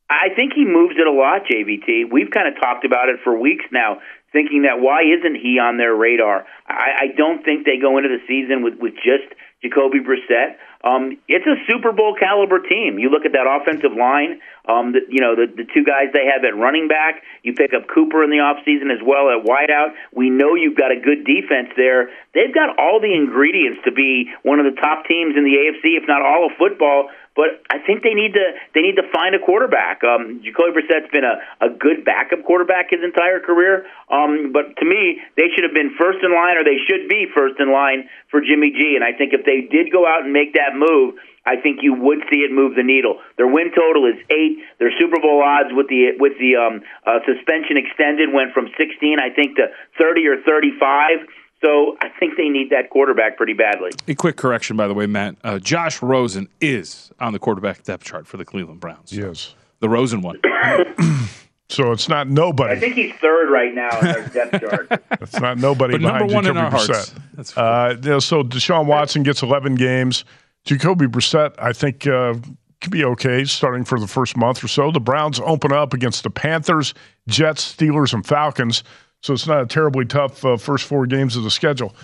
I 0.10 0.34
think 0.36 0.54
he 0.54 0.66
moves 0.66 0.96
it 0.98 1.08
a 1.08 1.12
lot, 1.12 1.42
JVT. 1.50 2.12
We've 2.12 2.30
kind 2.30 2.48
of 2.48 2.60
talked 2.62 2.86
about 2.86 3.10
it 3.10 3.20
for 3.24 3.40
weeks 3.40 3.66
now 3.72 4.00
thinking 4.34 4.64
that 4.64 4.82
why 4.82 5.06
isn't 5.06 5.36
he 5.36 5.60
on 5.60 5.78
their 5.78 5.96
radar? 5.96 6.46
I, 6.68 7.06
I 7.06 7.16
don't 7.16 7.46
think 7.46 7.66
they 7.66 7.78
go 7.80 7.98
into 7.98 8.10
the 8.10 8.20
season 8.28 8.64
with, 8.64 8.76
with 8.82 8.96
just 8.96 9.32
Jacoby 9.64 10.04
Brissett. 10.04 10.60
Um, 10.84 11.16
it's 11.32 11.48
a 11.48 11.56
Super 11.72 11.94
Bowl 11.96 12.14
caliber 12.20 12.60
team. 12.60 13.00
You 13.00 13.08
look 13.08 13.24
at 13.24 13.32
that 13.32 13.48
offensive 13.48 13.96
line. 13.96 14.44
Um, 14.68 14.92
the, 14.92 15.00
you 15.08 15.24
know 15.24 15.32
the 15.36 15.48
the 15.48 15.64
two 15.64 15.88
guys 15.88 16.12
they 16.12 16.28
have 16.28 16.44
at 16.44 16.60
running 16.60 16.92
back. 16.92 17.24
You 17.40 17.56
pick 17.56 17.72
up 17.72 17.88
Cooper 17.88 18.24
in 18.24 18.30
the 18.30 18.44
offseason 18.44 18.92
as 18.92 19.00
well 19.00 19.32
at 19.32 19.48
wideout. 19.48 19.96
We 20.12 20.30
know 20.30 20.56
you've 20.56 20.76
got 20.76 20.92
a 20.92 21.00
good 21.00 21.24
defense 21.24 21.72
there. 21.80 22.12
They've 22.36 22.52
got 22.52 22.76
all 22.76 23.00
the 23.00 23.16
ingredients 23.16 23.80
to 23.88 23.96
be 23.96 24.28
one 24.44 24.60
of 24.60 24.68
the 24.68 24.76
top 24.76 25.08
teams 25.08 25.40
in 25.40 25.48
the 25.48 25.56
AFC, 25.56 25.96
if 25.96 26.04
not 26.04 26.20
all 26.20 26.52
of 26.52 26.60
football. 26.60 27.08
But 27.36 27.66
I 27.70 27.82
think 27.82 28.04
they 28.04 28.14
need 28.14 28.38
to 28.38 28.46
they 28.78 28.82
need 28.82 28.96
to 29.02 29.08
find 29.10 29.34
a 29.34 29.42
quarterback. 29.42 30.04
Um, 30.06 30.42
Jacoby 30.46 30.82
Brissett's 30.82 31.10
been 31.10 31.26
a, 31.26 31.42
a 31.66 31.70
good 31.70 32.06
backup 32.06 32.46
quarterback 32.46 32.94
his 32.94 33.02
entire 33.02 33.40
career. 33.40 33.86
Um, 34.10 34.54
but 34.54 34.78
to 34.78 34.86
me, 34.86 35.18
they 35.36 35.50
should 35.54 35.66
have 35.66 35.74
been 35.74 35.98
first 35.98 36.22
in 36.22 36.30
line, 36.30 36.62
or 36.62 36.64
they 36.64 36.78
should 36.86 37.10
be 37.10 37.26
first 37.34 37.58
in 37.60 37.74
line 37.74 38.06
for 38.30 38.42
Jimmy 38.42 38.70
G. 38.70 38.94
And 38.94 39.04
I 39.04 39.18
think 39.18 39.34
if 39.34 39.46
they 39.46 39.66
did 39.66 39.90
go 39.92 40.06
out 40.06 40.24
and 40.24 40.32
make 40.32 40.54
that 40.54 40.78
move, 40.78 41.18
I 41.46 41.58
think 41.58 41.84
you 41.84 41.94
would 41.94 42.24
see 42.32 42.46
it 42.46 42.52
move 42.54 42.76
the 42.76 42.84
needle. 42.86 43.20
Their 43.36 43.48
win 43.48 43.74
total 43.76 44.06
is 44.06 44.16
eight. 44.30 44.64
Their 44.80 44.94
Super 44.96 45.20
Bowl 45.20 45.44
odds 45.44 45.74
with 45.74 45.90
the 45.90 46.16
with 46.16 46.40
the 46.40 46.56
um, 46.56 46.86
uh, 47.02 47.20
suspension 47.26 47.76
extended 47.76 48.32
went 48.32 48.54
from 48.54 48.70
16, 48.78 49.20
I 49.20 49.34
think, 49.34 49.58
to 49.58 49.74
30 49.98 50.28
or 50.28 50.38
35. 50.46 51.28
So 51.64 51.96
I 52.02 52.10
think 52.20 52.36
they 52.36 52.50
need 52.50 52.72
that 52.72 52.90
quarterback 52.90 53.38
pretty 53.38 53.54
badly. 53.54 53.92
A 54.08 54.16
quick 54.16 54.36
correction, 54.36 54.76
by 54.76 54.88
the 54.88 54.94
way, 54.94 55.06
Matt. 55.06 55.38
Uh, 55.46 55.60
Josh 55.60 56.02
Rosen 56.02 56.50
is 56.60 57.12
on 57.22 57.32
the 57.32 57.40
quarterback 57.40 57.84
depth 57.84 58.04
chart 58.04 58.28
for 58.28 58.36
the 58.36 58.44
Cleveland 58.44 58.82
Browns. 58.82 59.14
Yes. 59.14 59.56
The 59.80 59.88
Rosen 59.88 60.22
one. 60.22 60.42
so 61.70 61.94
it's 61.94 62.10
not 62.10 62.28
nobody. 62.28 62.76
I 62.76 62.80
think 62.80 62.96
he's 62.96 63.14
third 63.16 63.50
right 63.50 63.74
now 63.74 63.98
in 64.00 64.06
their 64.06 64.28
depth 64.28 64.60
chart. 64.60 64.88
it's 65.22 65.40
not 65.40 65.58
nobody 65.58 65.94
but 65.94 66.02
behind 66.02 66.20
number 66.20 66.34
one 66.34 66.44
Jacoby 66.44 66.60
in 66.60 66.66
our 66.66 66.72
Brissett. 66.72 66.96
hearts. 66.96 67.16
That's 67.34 67.58
uh, 67.58 67.98
you 68.04 68.10
know, 68.10 68.20
so 68.20 68.44
Deshaun 68.44 68.86
Watson 68.86 69.24
gets 69.24 69.42
11 69.42 69.76
games. 69.76 70.26
Jacoby 70.66 71.06
Brissett, 71.06 71.54
I 71.60 71.72
think, 71.72 72.06
uh, 72.08 72.34
could 72.82 72.92
be 72.92 73.06
okay 73.06 73.46
starting 73.46 73.86
for 73.86 73.98
the 74.00 74.08
first 74.08 74.36
month 74.36 74.62
or 74.64 74.68
so. 74.68 74.92
The 74.92 75.00
Browns 75.00 75.40
open 75.40 75.72
up 75.72 75.94
against 75.94 76.24
the 76.24 76.30
Panthers, 76.30 76.94
Jets, 77.28 77.74
Steelers, 77.74 78.14
and 78.14 78.26
Falcons. 78.26 78.84
So 79.24 79.34
it's 79.34 79.48
not 79.48 79.62
a 79.62 79.66
terribly 79.66 80.04
tough 80.04 80.44
uh, 80.44 80.58
first 80.58 80.86
four 80.86 81.08
games 81.08 81.38
of 81.38 81.44
the 81.44 81.52
schedule. 81.52 81.96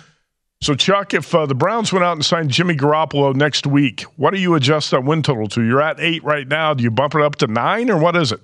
So, 0.62 0.74
Chuck, 0.74 1.14
if 1.14 1.34
uh, 1.34 1.46
the 1.46 1.54
Browns 1.54 1.92
went 1.92 2.04
out 2.04 2.14
and 2.14 2.24
signed 2.24 2.50
Jimmy 2.50 2.74
Garoppolo 2.74 3.34
next 3.34 3.66
week, 3.66 4.02
what 4.16 4.34
do 4.34 4.40
you 4.40 4.54
adjust 4.54 4.90
that 4.90 5.04
win 5.04 5.22
total 5.22 5.46
to? 5.48 5.62
You're 5.62 5.82
at 5.82 6.00
eight 6.00 6.24
right 6.24 6.48
now. 6.48 6.74
Do 6.74 6.82
you 6.82 6.90
bump 6.90 7.14
it 7.14 7.22
up 7.22 7.36
to 7.36 7.46
nine, 7.46 7.90
or 7.90 7.98
what 7.98 8.16
is 8.16 8.32
it? 8.32 8.40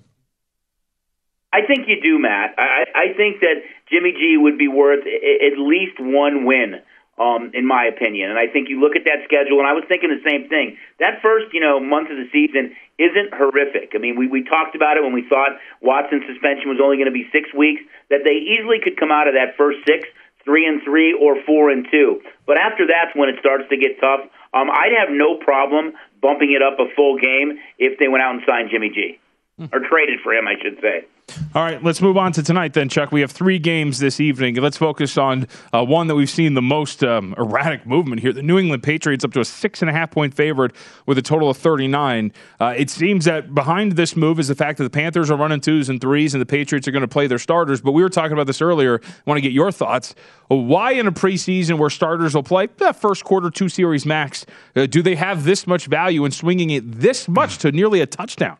I 1.52 1.60
think 1.66 1.88
you 1.88 2.00
do, 2.02 2.18
Matt. 2.18 2.54
I, 2.58 2.84
I 2.94 3.16
think 3.16 3.40
that 3.40 3.62
Jimmy 3.90 4.12
G 4.12 4.36
would 4.38 4.58
be 4.58 4.68
worth 4.68 5.00
at 5.00 5.58
least 5.58 5.98
one 5.98 6.44
win 6.44 6.80
um, 7.18 7.50
in 7.54 7.66
my 7.66 7.88
opinion. 7.88 8.30
And 8.30 8.38
I 8.38 8.46
think 8.46 8.68
you 8.68 8.80
look 8.80 8.96
at 8.96 9.04
that 9.04 9.24
schedule, 9.24 9.58
and 9.58 9.68
I 9.68 9.72
was 9.72 9.84
thinking 9.88 10.12
the 10.12 10.24
same 10.24 10.48
thing. 10.48 10.76
That 11.00 11.22
first, 11.22 11.52
you 11.52 11.60
know, 11.60 11.80
month 11.80 12.10
of 12.10 12.16
the 12.16 12.28
season 12.32 12.76
isn't 12.98 13.32
horrific. 13.32 13.92
I 13.94 13.98
mean, 13.98 14.16
we, 14.16 14.28
we 14.28 14.44
talked 14.44 14.76
about 14.76 14.96
it 14.96 15.02
when 15.02 15.12
we 15.12 15.24
thought 15.28 15.56
Watson's 15.80 16.24
suspension 16.28 16.68
was 16.68 16.80
only 16.82 16.96
going 16.96 17.10
to 17.10 17.16
be 17.16 17.28
six 17.32 17.52
weeks, 17.52 17.80
that 18.10 18.24
they 18.24 18.36
easily 18.36 18.80
could 18.84 18.96
come 19.00 19.10
out 19.10 19.28
of 19.28 19.34
that 19.34 19.56
first 19.56 19.80
six, 19.88 20.08
three 20.44 20.68
and 20.68 20.80
three, 20.84 21.16
or 21.16 21.40
four 21.44 21.70
and 21.70 21.88
two. 21.90 22.20
But 22.46 22.60
after 22.60 22.86
that's 22.86 23.16
when 23.16 23.28
it 23.28 23.36
starts 23.40 23.64
to 23.68 23.76
get 23.76 24.00
tough. 24.00 24.28
Um, 24.54 24.70
I'd 24.70 24.94
have 24.96 25.10
no 25.10 25.36
problem 25.36 25.92
bumping 26.22 26.52
it 26.52 26.62
up 26.62 26.80
a 26.80 26.88
full 26.94 27.18
game 27.18 27.58
if 27.78 27.98
they 27.98 28.08
went 28.08 28.22
out 28.22 28.34
and 28.34 28.42
signed 28.46 28.70
Jimmy 28.70 28.88
G. 28.88 29.18
Or 29.72 29.80
traded 29.80 30.20
for 30.22 30.34
him, 30.34 30.46
I 30.46 30.54
should 30.62 30.78
say. 30.82 31.06
All 31.54 31.62
right, 31.62 31.82
let's 31.82 32.00
move 32.00 32.16
on 32.16 32.32
to 32.32 32.42
tonight 32.42 32.74
then, 32.74 32.88
Chuck. 32.88 33.10
We 33.10 33.22
have 33.22 33.32
three 33.32 33.58
games 33.58 33.98
this 33.98 34.20
evening. 34.20 34.54
Let's 34.56 34.76
focus 34.76 35.16
on 35.16 35.48
uh, 35.72 35.84
one 35.84 36.06
that 36.06 36.14
we've 36.14 36.30
seen 36.30 36.54
the 36.54 36.62
most 36.62 37.02
um, 37.02 37.34
erratic 37.36 37.86
movement 37.86 38.20
here. 38.20 38.32
The 38.32 38.42
New 38.42 38.58
England 38.58 38.82
Patriots 38.82 39.24
up 39.24 39.32
to 39.32 39.40
a 39.40 39.44
six 39.44 39.80
and 39.80 39.90
a 39.90 39.92
half 39.92 40.10
point 40.10 40.34
favorite 40.34 40.72
with 41.06 41.18
a 41.18 41.22
total 41.22 41.48
of 41.48 41.56
39. 41.56 42.32
Uh, 42.60 42.74
it 42.76 42.90
seems 42.90 43.24
that 43.24 43.54
behind 43.54 43.92
this 43.92 44.14
move 44.14 44.38
is 44.38 44.48
the 44.48 44.54
fact 44.54 44.78
that 44.78 44.84
the 44.84 44.90
Panthers 44.90 45.30
are 45.30 45.36
running 45.36 45.60
twos 45.60 45.88
and 45.88 46.00
threes 46.00 46.34
and 46.34 46.40
the 46.40 46.46
Patriots 46.46 46.86
are 46.86 46.92
going 46.92 47.00
to 47.00 47.08
play 47.08 47.26
their 47.26 47.38
starters. 47.38 47.80
But 47.80 47.92
we 47.92 48.02
were 48.02 48.10
talking 48.10 48.32
about 48.32 48.46
this 48.46 48.60
earlier. 48.60 49.00
I 49.02 49.08
want 49.24 49.38
to 49.38 49.42
get 49.42 49.52
your 49.52 49.72
thoughts. 49.72 50.14
Why 50.48 50.92
in 50.92 51.06
a 51.06 51.12
preseason 51.12 51.78
where 51.78 51.90
starters 51.90 52.34
will 52.34 52.42
play 52.42 52.68
the 52.76 52.92
first 52.92 53.24
quarter, 53.24 53.50
two 53.50 53.68
series 53.68 54.04
max, 54.06 54.44
uh, 54.76 54.86
do 54.86 55.02
they 55.02 55.16
have 55.16 55.44
this 55.44 55.66
much 55.66 55.86
value 55.86 56.24
in 56.24 56.30
swinging 56.30 56.70
it 56.70 57.00
this 57.00 57.26
much 57.26 57.58
to 57.58 57.72
nearly 57.72 58.00
a 58.00 58.06
touchdown? 58.06 58.58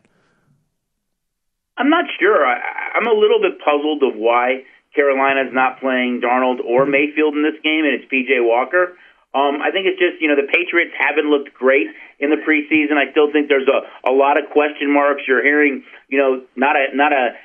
I'm 1.77 1.89
not 1.89 2.05
sure. 2.19 2.45
I, 2.45 2.97
I'm 2.97 3.07
a 3.07 3.13
little 3.13 3.39
bit 3.39 3.59
puzzled 3.63 4.03
of 4.03 4.17
why 4.17 4.65
Carolina's 4.95 5.53
not 5.53 5.79
playing 5.79 6.21
Darnold 6.21 6.59
or 6.65 6.85
Mayfield 6.85 7.35
in 7.35 7.43
this 7.43 7.61
game, 7.63 7.85
and 7.85 7.93
it's 7.93 8.09
PJ 8.11 8.41
Walker. 8.41 8.97
Um, 9.35 9.61
I 9.61 9.69
think 9.69 9.85
it's 9.85 9.99
just 9.99 10.17
you 10.19 10.27
know 10.27 10.35
the 10.35 10.49
Patriots 10.49 10.95
haven't 10.97 11.29
looked 11.29 11.53
great 11.53 11.87
in 12.19 12.31
the 12.31 12.41
preseason. 12.41 12.97
I 12.97 13.11
still 13.11 13.31
think 13.31 13.49
there's 13.49 13.69
a 13.69 14.09
a 14.09 14.13
lot 14.13 14.41
of 14.41 14.49
question 14.49 14.91
marks. 14.91 15.21
You're 15.27 15.43
hearing 15.43 15.83
you 16.09 16.17
know 16.17 16.41
not 16.55 16.75
a 16.75 16.95
not 16.95 17.13
a 17.13 17.37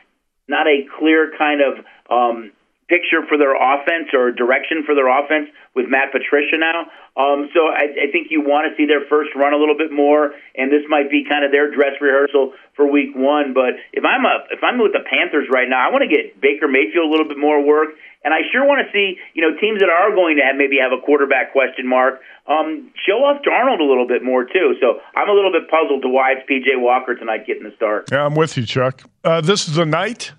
not 0.48 0.66
a 0.66 0.88
clear 0.98 1.32
kind 1.36 1.60
of 1.60 1.84
um, 2.08 2.52
picture 2.92 3.24
for 3.24 3.40
their 3.40 3.56
offense 3.56 4.12
or 4.12 4.28
direction 4.28 4.84
for 4.84 4.92
their 4.92 5.08
offense 5.08 5.48
with 5.72 5.88
Matt 5.88 6.12
Patricia 6.12 6.60
now. 6.60 6.92
Um, 7.16 7.48
so 7.56 7.72
I, 7.72 7.88
I 7.88 8.06
think 8.12 8.28
you 8.28 8.44
want 8.44 8.68
to 8.68 8.76
see 8.76 8.84
their 8.84 9.08
first 9.08 9.32
run 9.32 9.56
a 9.56 9.60
little 9.60 9.76
bit 9.76 9.88
more, 9.88 10.36
and 10.52 10.68
this 10.68 10.84
might 10.92 11.08
be 11.08 11.24
kind 11.24 11.40
of 11.40 11.48
their 11.48 11.72
dress 11.72 11.96
rehearsal 12.04 12.52
for 12.76 12.84
Week 12.84 13.16
One. 13.16 13.56
But 13.56 13.80
if 13.96 14.04
I'm 14.04 14.28
a 14.28 14.44
if 14.52 14.60
I'm 14.60 14.76
with 14.76 14.92
the 14.92 15.04
Panthers 15.08 15.48
right 15.48 15.68
now, 15.68 15.80
I 15.80 15.88
want 15.88 16.04
to 16.04 16.12
get 16.12 16.36
Baker 16.36 16.68
Mayfield 16.68 17.08
a 17.08 17.10
little 17.12 17.28
bit 17.28 17.40
more 17.40 17.64
work, 17.64 17.96
and 18.24 18.36
I 18.36 18.44
sure 18.52 18.64
want 18.68 18.84
to 18.84 18.88
see 18.92 19.16
you 19.32 19.40
know 19.40 19.56
teams 19.56 19.80
that 19.80 19.88
are 19.88 20.12
going 20.12 20.36
to 20.36 20.44
have 20.44 20.60
maybe 20.60 20.76
have 20.80 20.92
a 20.92 21.00
quarterback 21.00 21.52
question 21.52 21.88
mark 21.88 22.20
um, 22.44 22.92
show 23.08 23.24
off 23.24 23.40
Darnold 23.40 23.80
a 23.80 23.88
little 23.88 24.08
bit 24.08 24.20
more 24.20 24.44
too. 24.44 24.76
So 24.80 25.00
I'm 25.16 25.28
a 25.28 25.36
little 25.36 25.52
bit 25.52 25.68
puzzled 25.68 26.04
to 26.04 26.08
why 26.08 26.36
it's 26.36 26.44
PJ 26.44 26.76
Walker 26.76 27.16
tonight 27.16 27.48
getting 27.48 27.64
the 27.64 27.76
start. 27.76 28.12
Yeah, 28.12 28.24
I'm 28.24 28.36
with 28.36 28.56
you, 28.56 28.64
Chuck. 28.64 29.04
Uh, 29.24 29.40
this 29.40 29.68
is 29.68 29.76
the 29.76 29.88
night 29.88 30.32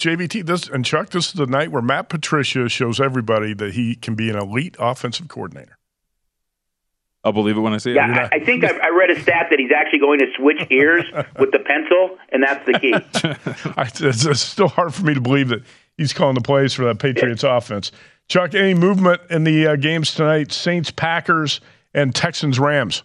JVT, 0.00 0.46
this 0.46 0.68
and 0.68 0.84
Chuck, 0.84 1.10
this 1.10 1.28
is 1.28 1.32
the 1.34 1.46
night 1.46 1.70
where 1.70 1.82
Matt 1.82 2.08
Patricia 2.08 2.68
shows 2.68 3.00
everybody 3.00 3.54
that 3.54 3.74
he 3.74 3.94
can 3.94 4.14
be 4.14 4.30
an 4.30 4.36
elite 4.36 4.76
offensive 4.78 5.28
coordinator. 5.28 5.76
I'll 7.22 7.32
believe 7.32 7.58
it 7.58 7.60
when 7.60 7.74
I 7.74 7.78
see 7.78 7.90
it. 7.90 7.96
Yeah, 7.96 8.28
I, 8.32 8.36
I 8.36 8.44
think 8.44 8.64
I, 8.64 8.70
I 8.78 8.88
read 8.88 9.10
a 9.10 9.20
stat 9.20 9.48
that 9.50 9.58
he's 9.58 9.70
actually 9.76 9.98
going 9.98 10.20
to 10.20 10.26
switch 10.38 10.66
ears 10.70 11.04
with 11.38 11.52
the 11.52 11.58
pencil, 11.58 12.18
and 12.30 12.42
that's 12.42 12.64
the 12.64 12.78
key. 12.78 12.94
I, 13.76 13.82
it's, 13.82 14.24
it's 14.24 14.40
still 14.40 14.68
hard 14.68 14.94
for 14.94 15.04
me 15.04 15.12
to 15.12 15.20
believe 15.20 15.48
that 15.48 15.62
he's 15.98 16.14
calling 16.14 16.34
the 16.34 16.40
plays 16.40 16.72
for 16.72 16.86
that 16.86 16.98
Patriots 16.98 17.44
offense. 17.44 17.92
Chuck, 18.28 18.54
any 18.54 18.74
movement 18.74 19.20
in 19.28 19.44
the 19.44 19.66
uh, 19.66 19.76
games 19.76 20.14
tonight? 20.14 20.50
Saints, 20.50 20.90
Packers, 20.90 21.60
and 21.92 22.14
Texans, 22.14 22.58
Rams. 22.58 23.02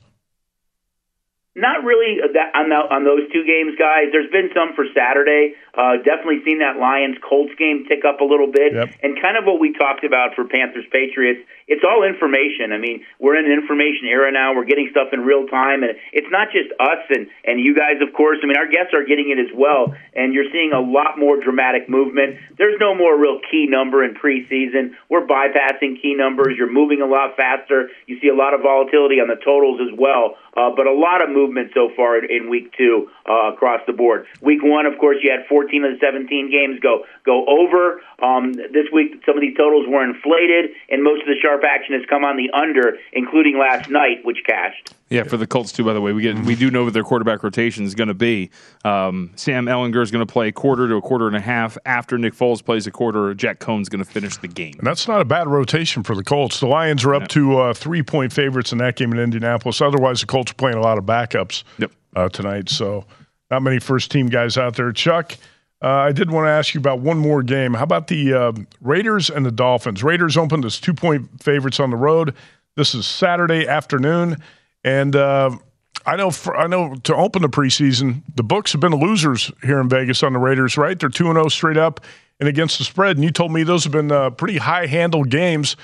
Not 1.56 1.84
really 1.84 2.20
that, 2.34 2.52
on, 2.54 2.70
the, 2.70 2.76
on 2.76 3.04
those 3.06 3.32
two 3.34 3.44
games, 3.44 3.80
guys. 3.80 4.12
There's 4.12 4.30
been 4.30 4.50
some 4.54 4.76
for 4.76 4.86
Saturday. 4.94 5.56
Uh, 5.76 5.98
definitely 6.04 6.40
seen 6.44 6.60
that 6.60 6.80
Lions 6.80 7.18
Colts 7.20 7.54
game 7.60 7.86
tick 7.88 8.08
up 8.08 8.22
a 8.22 8.24
little 8.24 8.52
bit, 8.52 8.74
yep. 8.74 8.90
and 9.04 9.20
kind 9.22 9.36
of 9.36 9.44
what 9.44 9.60
we 9.60 9.76
talked 9.76 10.04
about 10.04 10.36
for 10.36 10.48
Panthers 10.48 10.88
Patriots. 10.92 11.44
It's 11.68 11.84
all 11.84 12.04
information. 12.04 12.72
I 12.72 12.78
mean, 12.78 13.04
we're 13.20 13.36
in 13.36 13.46
an 13.46 13.52
information 13.52 14.08
era 14.08 14.32
now. 14.32 14.56
We're 14.56 14.70
getting 14.70 14.88
stuff 14.92 15.10
in 15.12 15.22
real 15.22 15.48
time, 15.48 15.84
and 15.84 15.94
it's 16.14 16.32
not 16.32 16.50
just 16.52 16.72
us 16.80 17.04
and 17.10 17.28
and 17.44 17.60
you 17.60 17.76
guys, 17.76 18.00
of 18.00 18.14
course. 18.14 18.40
I 18.44 18.48
mean, 18.48 18.58
our 18.58 18.70
guests 18.70 18.94
are 18.94 19.04
getting 19.04 19.34
it 19.34 19.40
as 19.40 19.52
well, 19.54 19.94
and 20.14 20.34
you're 20.34 20.50
seeing 20.52 20.72
a 20.72 20.80
lot 20.80 21.18
more 21.18 21.42
dramatic 21.42 21.90
movement. 21.90 22.38
There's 22.58 22.80
no 22.80 22.96
more 22.96 23.20
real 23.20 23.40
key 23.52 23.68
number 23.68 24.04
in 24.04 24.16
preseason. 24.16 24.96
We're 25.10 25.26
bypassing 25.28 26.02
key 26.02 26.16
numbers. 26.16 26.56
You're 26.58 26.72
moving 26.72 27.02
a 27.02 27.10
lot 27.10 27.36
faster. 27.36 27.90
You 28.08 28.20
see 28.22 28.30
a 28.30 28.36
lot 28.36 28.54
of 28.54 28.62
volatility 28.62 29.20
on 29.20 29.28
the 29.28 29.42
totals 29.44 29.82
as 29.82 29.92
well, 29.98 30.38
uh, 30.56 30.72
but 30.76 30.88
a 30.88 30.94
lot 30.94 31.22
of 31.22 31.30
movement 31.30 31.72
so 31.74 31.90
far 31.96 32.18
in, 32.18 32.30
in 32.30 32.50
week 32.50 32.72
two 32.78 33.10
uh, 33.28 33.54
across 33.54 33.82
the 33.88 33.94
board. 33.94 34.26
Week 34.42 34.64
one, 34.64 34.86
of 34.86 34.98
course, 35.00 35.18
you 35.22 35.32
had 35.32 35.48
14 35.48 35.65
of 35.66 35.92
the 35.92 35.98
17 36.00 36.52
games 36.52 36.80
go 36.80 37.06
go 37.26 37.46
over. 37.48 38.02
Um, 38.22 38.54
this 38.54 38.88
week, 38.94 39.22
some 39.26 39.36
of 39.36 39.42
these 39.42 39.56
totals 39.58 39.86
were 39.88 40.04
inflated, 40.04 40.72
and 40.90 41.04
most 41.04 41.22
of 41.22 41.28
the 41.28 41.36
sharp 41.42 41.64
action 41.64 41.96
has 41.96 42.04
come 42.10 42.24
on 42.24 42.38
the 42.38 42.50
under, 42.52 42.98
including 43.14 43.58
last 43.58 43.90
night, 43.90 44.24
which 44.24 44.40
cashed. 44.46 44.94
Yeah, 45.10 45.24
for 45.24 45.38
the 45.38 45.46
Colts 45.46 45.72
too. 45.72 45.84
By 45.84 45.94
the 45.94 46.02
way, 46.02 46.14
we 46.14 46.24
get 46.24 46.38
we 46.40 46.56
do 46.56 46.72
know 46.72 46.84
what 46.84 46.94
their 46.94 47.04
quarterback 47.04 47.44
rotation 47.44 47.84
is 47.86 47.94
going 47.94 48.08
to 48.08 48.16
be. 48.16 48.50
Um, 48.84 49.32
Sam 49.36 49.66
Ehlinger 49.66 50.02
is 50.02 50.10
going 50.10 50.26
to 50.26 50.32
play 50.32 50.48
a 50.48 50.52
quarter 50.52 50.88
to 50.88 50.96
a 50.96 51.02
quarter 51.02 51.28
and 51.28 51.36
a 51.36 51.42
half 51.42 51.78
after 51.86 52.18
Nick 52.18 52.34
Foles 52.34 52.64
plays 52.64 52.88
a 52.88 52.92
quarter. 52.92 53.34
Jack 53.36 53.60
Coan's 53.60 53.88
going 53.88 54.04
to 54.04 54.10
finish 54.10 54.38
the 54.38 54.48
game. 54.48 54.74
And 54.78 54.88
that's 54.88 55.08
not 55.08 55.22
a 55.22 55.26
bad 55.26 55.48
rotation 55.48 56.02
for 56.02 56.16
the 56.16 56.24
Colts. 56.24 56.60
The 56.60 56.68
Lions 56.68 57.06
are 57.06 57.14
up 57.14 57.28
to 57.30 57.58
uh, 57.60 57.74
three 57.74 58.02
point 58.02 58.34
favorites 58.34 58.72
in 58.72 58.80
that 58.80 58.96
game 58.96 59.12
in 59.12 59.20
Indianapolis. 59.20 59.80
Otherwise, 59.80 60.22
the 60.22 60.28
Colts 60.28 60.52
are 60.52 60.56
playing 60.56 60.78
a 60.78 60.82
lot 60.82 60.98
of 60.98 61.04
backups 61.04 61.64
yep. 61.78 61.92
uh, 62.16 62.30
tonight. 62.30 62.70
So 62.70 63.06
not 63.52 63.62
many 63.62 63.80
first 63.80 64.12
team 64.12 64.28
guys 64.28 64.58
out 64.58 64.76
there. 64.76 64.92
Chuck, 64.92 65.38
uh, 65.82 65.88
I 65.88 66.12
did 66.12 66.32
want 66.32 66.46
to 66.46 66.50
ask 66.50 66.74
you 66.74 66.80
about 66.80 67.00
one 67.00 67.18
more 67.18 67.44
game. 67.44 67.74
How 67.74 67.84
about 67.84 68.08
the 68.08 68.34
uh, 68.34 68.52
Raiders 68.82 69.30
and 69.30 69.46
the 69.46 69.52
Dolphins? 69.52 70.04
Raiders 70.04 70.38
opened 70.38 70.66
as 70.66 70.80
two 70.80 70.94
point 70.94 71.44
favorites 71.44 71.80
on 71.80 71.90
the 71.90 71.98
road. 71.98 72.34
This 72.76 72.96
is 72.96 73.06
Saturday 73.06 73.68
afternoon. 73.68 74.38
And 74.84 75.16
uh, 75.16 75.58
I 76.06 76.16
know, 76.16 76.32
for, 76.32 76.56
I 76.56 76.68
know 76.68 76.96
to 77.04 77.16
open 77.16 77.42
the 77.42 77.50
preseason, 77.50 78.22
the 78.36 78.44
books 78.44 78.72
have 78.72 78.82
been 78.82 78.94
losers 78.94 79.52
here 79.64 79.80
in 79.80 79.90
Vegas 79.90 80.24
on 80.24 80.34
the 80.34 80.40
Raiders. 80.40 80.78
Right, 80.78 81.00
they're 81.00 81.10
two 81.10 81.28
and 81.28 81.36
zero 81.36 81.50
straight 81.50 81.78
up 81.78 82.02
and 82.40 82.48
against 82.50 82.78
the 82.78 82.84
spread. 82.84 83.18
And 83.18 83.24
you 83.24 83.32
told 83.32 83.52
me 83.52 83.64
those 83.64 83.84
have 83.84 83.94
been 83.94 84.12
uh, 84.12 84.30
pretty 84.30 84.58
high 84.58 84.88
handled 84.88 85.30
games 85.30 85.76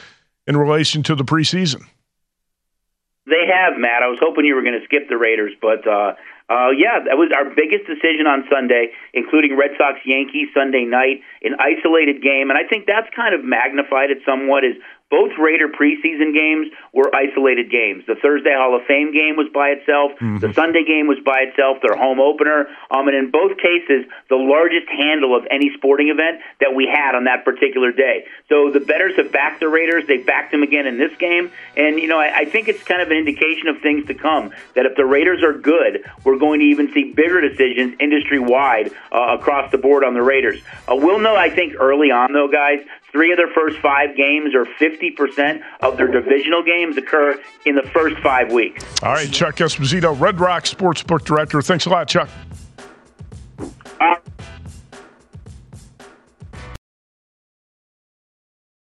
in 0.48 0.58
relation 0.58 1.04
to 1.04 1.16
the 1.16 1.24
preseason. 1.24 1.84
They 3.26 3.46
have, 3.54 3.78
Matt. 3.78 4.04
I 4.04 4.08
was 4.08 4.20
hoping 4.22 4.46
you 4.46 4.56
were 4.56 4.64
going 4.64 4.80
to 4.80 4.86
skip 4.86 5.08
the 5.08 5.18
Raiders, 5.18 5.54
but 5.62 5.88
uh, 6.52 6.76
yeah, 6.76 7.00
that 7.08 7.16
was 7.16 7.32
our 7.32 7.48
biggest 7.48 7.88
decision 7.88 8.28
on 8.28 8.44
Sunday, 8.52 8.92
including 9.16 9.56
Red 9.56 9.72
Sox 9.80 10.04
Yankees 10.04 10.52
Sunday 10.52 10.84
night, 10.84 11.24
an 11.48 11.56
isolated 11.56 12.20
game, 12.20 12.52
and 12.52 12.60
I 12.60 12.68
think 12.68 12.92
that's 12.92 13.08
kind 13.16 13.32
of 13.32 13.40
magnified 13.40 14.12
it 14.12 14.20
somewhat. 14.28 14.68
Is 14.68 14.76
both 15.12 15.32
Raider 15.38 15.68
preseason 15.68 16.34
games 16.34 16.72
were 16.94 17.12
isolated 17.14 17.70
games. 17.70 18.04
The 18.08 18.16
Thursday 18.16 18.56
Hall 18.56 18.74
of 18.80 18.88
Fame 18.88 19.12
game 19.12 19.36
was 19.36 19.52
by 19.54 19.76
itself. 19.76 20.16
Mm-hmm. 20.18 20.40
The 20.40 20.54
Sunday 20.54 20.86
game 20.88 21.06
was 21.06 21.20
by 21.24 21.52
itself, 21.52 21.78
their 21.84 21.96
home 21.96 22.20
opener. 22.20 22.68
Um, 22.90 23.08
and 23.12 23.16
in 23.16 23.30
both 23.30 23.58
cases, 23.58 24.08
the 24.30 24.40
largest 24.40 24.88
handle 24.88 25.36
of 25.36 25.46
any 25.52 25.70
sporting 25.76 26.08
event 26.08 26.40
that 26.62 26.74
we 26.74 26.88
had 26.88 27.14
on 27.14 27.26
that 27.26 27.44
particular 27.44 27.92
day. 27.92 28.26
So 28.48 28.72
the 28.72 28.80
betters 28.80 29.16
have 29.18 29.32
backed 29.32 29.60
the 29.60 29.68
Raiders. 29.68 30.08
They 30.08 30.18
backed 30.18 30.52
them 30.52 30.64
again 30.64 30.88
in 30.88 30.98
this 30.98 31.12
game. 31.18 31.52
And, 31.76 32.00
you 32.00 32.08
know, 32.08 32.18
I, 32.18 32.40
I 32.40 32.46
think 32.46 32.70
it's 32.70 32.82
kind 32.84 33.02
of 33.02 33.12
an 33.12 33.18
indication 33.18 33.68
of 33.68 33.82
things 33.82 34.08
to 34.08 34.14
come 34.14 34.52
that 34.76 34.86
if 34.86 34.96
the 34.96 35.06
Raiders 35.06 35.44
are 35.44 35.54
good, 35.54 36.06
we're 36.24 36.40
going 36.40 36.62
to 36.62 36.66
even 36.66 36.92
see 36.94 37.12
bigger 37.12 37.42
decisions 37.42 37.96
industry 38.00 38.40
wide 38.40 38.92
uh, 39.12 39.38
across 39.38 39.70
the 39.72 39.78
board 39.78 40.06
on 40.06 40.14
the 40.14 40.22
Raiders. 40.24 40.62
Uh, 40.88 40.96
we'll 40.96 41.20
know, 41.20 41.36
I 41.36 41.50
think, 41.50 41.76
early 41.78 42.12
on, 42.12 42.32
though, 42.32 42.48
guys, 42.48 42.80
Three 43.12 43.32
of 43.32 43.38
their 43.38 43.50
first 43.54 43.78
five 43.80 44.16
games, 44.16 44.56
or 44.56 44.66
50% 44.66 45.62
of 45.82 45.98
their 45.98 46.08
divisional 46.08 46.64
games, 46.64 46.96
occur 46.98 47.40
in 47.66 47.76
the 47.76 47.84
first 47.94 48.18
five 48.24 48.52
weeks. 48.52 48.86
All 49.04 49.12
right, 49.12 49.30
Chuck 49.32 49.58
Esposito, 49.58 50.18
Red 50.18 50.40
Rock 50.40 50.64
Sportsbook 50.64 51.26
Director. 51.26 51.62
Thanks 51.62 51.86
a 51.86 51.90
lot, 51.90 52.08
Chuck. 52.08 52.30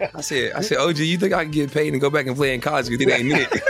I 0.00 0.20
said, 0.20 0.52
I 0.52 0.60
said, 0.60 0.78
OG, 0.78 0.98
you 0.98 1.18
think 1.18 1.32
I 1.32 1.44
can 1.44 1.52
get 1.52 1.72
paid 1.72 1.92
and 1.92 2.00
go 2.00 2.10
back 2.10 2.26
and 2.26 2.36
play 2.36 2.54
in 2.54 2.60
college? 2.60 2.88
Because 2.88 3.06
it 3.06 3.12
ain't 3.12 3.32
it. 3.32 3.62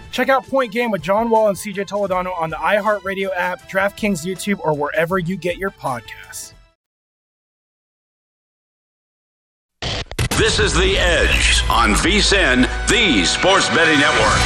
Check 0.12 0.28
out 0.28 0.46
Point 0.46 0.70
Game 0.72 0.90
with 0.90 1.00
John 1.02 1.30
Wall 1.30 1.48
and 1.48 1.56
CJ 1.56 1.86
Toledano 1.86 2.36
on 2.38 2.50
the 2.50 2.56
iHeartRadio 2.56 3.30
app, 3.34 3.68
DraftKings 3.68 4.24
YouTube, 4.24 4.60
or 4.60 4.74
wherever 4.74 5.18
you 5.18 5.36
get 5.36 5.56
your 5.56 5.70
podcasts. 5.70 6.52
This 10.36 10.58
is 10.58 10.74
The 10.74 10.98
Edge 10.98 11.62
on 11.70 11.94
VSIN, 11.94 12.66
the 12.88 13.24
Sports 13.24 13.68
Betting 13.68 14.00
Network. 14.00 14.40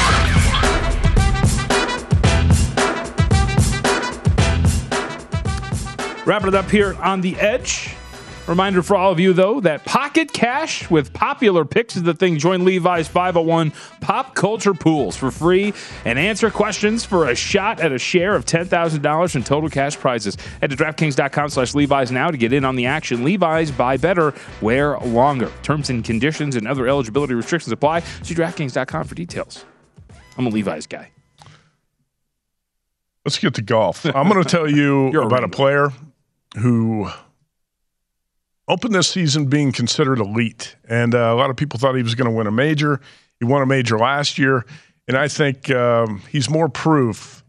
Wrapping 6.27 6.49
it 6.49 6.55
up 6.55 6.71
here 6.71 6.95
on 7.03 7.23
the 7.23 7.41
edge. 7.41 7.95
Reminder 8.49 8.83
for 8.83 8.97
all 8.97 9.13
of 9.13 9.21
you, 9.21 9.35
though, 9.35 9.61
that 9.61 9.85
Pocket 9.85 10.33
Cash 10.33 10.91
with 10.91 11.13
popular 11.13 11.67
picks 11.67 11.97
is 11.97 12.03
the 12.03 12.15
thing. 12.15 12.39
Join 12.39 12.65
Levi's 12.65 13.07
501 13.07 13.75
Pop 14.01 14.35
Culture 14.35 14.73
Pools 14.73 15.17
for 15.17 15.31
free 15.31 15.75
and 16.07 16.19
answer 16.19 16.51
questions 16.51 17.05
for 17.05 17.29
a 17.29 17.35
shot 17.35 17.79
at 17.79 17.93
a 17.93 17.99
share 17.99 18.35
of 18.35 18.47
$10,000 18.47 19.37
in 19.37 19.45
total 19.45 19.69
cash 19.69 19.99
prizes. 19.99 20.39
Head 20.63 20.71
to 20.71 20.77
DraftKings.com 20.77 21.51
slash 21.51 21.75
Levi's 21.75 22.11
now 22.11 22.31
to 22.31 22.39
get 22.39 22.55
in 22.55 22.65
on 22.65 22.75
the 22.75 22.87
action. 22.87 23.23
Levi's, 23.23 23.71
buy 23.71 23.99
better, 23.99 24.33
wear 24.63 24.99
longer. 25.01 25.53
Terms 25.63 25.91
and 25.91 26.03
conditions 26.03 26.57
and 26.57 26.67
other 26.67 26.89
eligibility 26.89 27.35
restrictions 27.35 27.71
apply. 27.71 28.01
See 28.23 28.35
DraftKings.com 28.35 29.05
for 29.05 29.15
details. 29.15 29.67
I'm 30.39 30.47
a 30.47 30.51
Levi's 30.51 30.87
guy. 30.87 31.11
Let's 33.27 33.39
get 33.39 33.53
to 33.55 33.63
golf. 33.63 34.07
I'm 34.07 34.27
going 34.27 34.43
to 34.43 34.49
tell 34.49 34.71
you 34.71 35.09
about 35.21 35.45
a 35.45 35.49
player 35.49 35.93
who 36.57 37.11
opened 38.69 38.95
this 38.95 39.09
season 39.09 39.47
being 39.47 39.73
considered 39.73 40.19
elite, 40.19 40.77
and 40.89 41.15
uh, 41.15 41.19
a 41.19 41.35
lot 41.35 41.51
of 41.51 41.57
people 41.57 41.79
thought 41.79 41.95
he 41.95 42.03
was 42.03 42.15
going 42.15 42.31
to 42.31 42.37
win 42.37 42.47
a 42.47 42.53
major. 42.53 43.01
He 43.39 43.45
won 43.45 43.63
a 43.63 43.67
major 43.67 43.99
last 43.99 44.39
year, 44.39 44.65
and 45.07 45.17
I 45.17 45.29
think 45.29 45.71
um, 45.71 46.23
he's 46.31 46.51
more 46.51 46.69
proof 46.69 47.45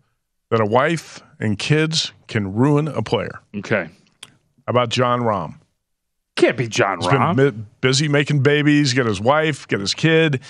that 0.50 0.62
a 0.62 0.66
wife 0.66 1.22
and 1.40 1.58
kids 1.58 2.12
can 2.28 2.54
ruin 2.54 2.88
a 2.88 3.02
player. 3.02 3.40
Okay. 3.56 3.90
How 4.26 4.72
about 4.72 4.90
Jon 4.90 5.22
Rahm? 5.22 5.60
Can't 6.36 6.58
be 6.58 6.68
John 6.68 7.00
He's 7.00 7.52
been 7.52 7.68
busy 7.82 8.08
making 8.08 8.44
babies, 8.44 8.94
get 8.94 9.06
his 9.06 9.20
wife, 9.20 9.68
get 9.68 9.80
his 9.80 9.94
kid. 9.94 10.42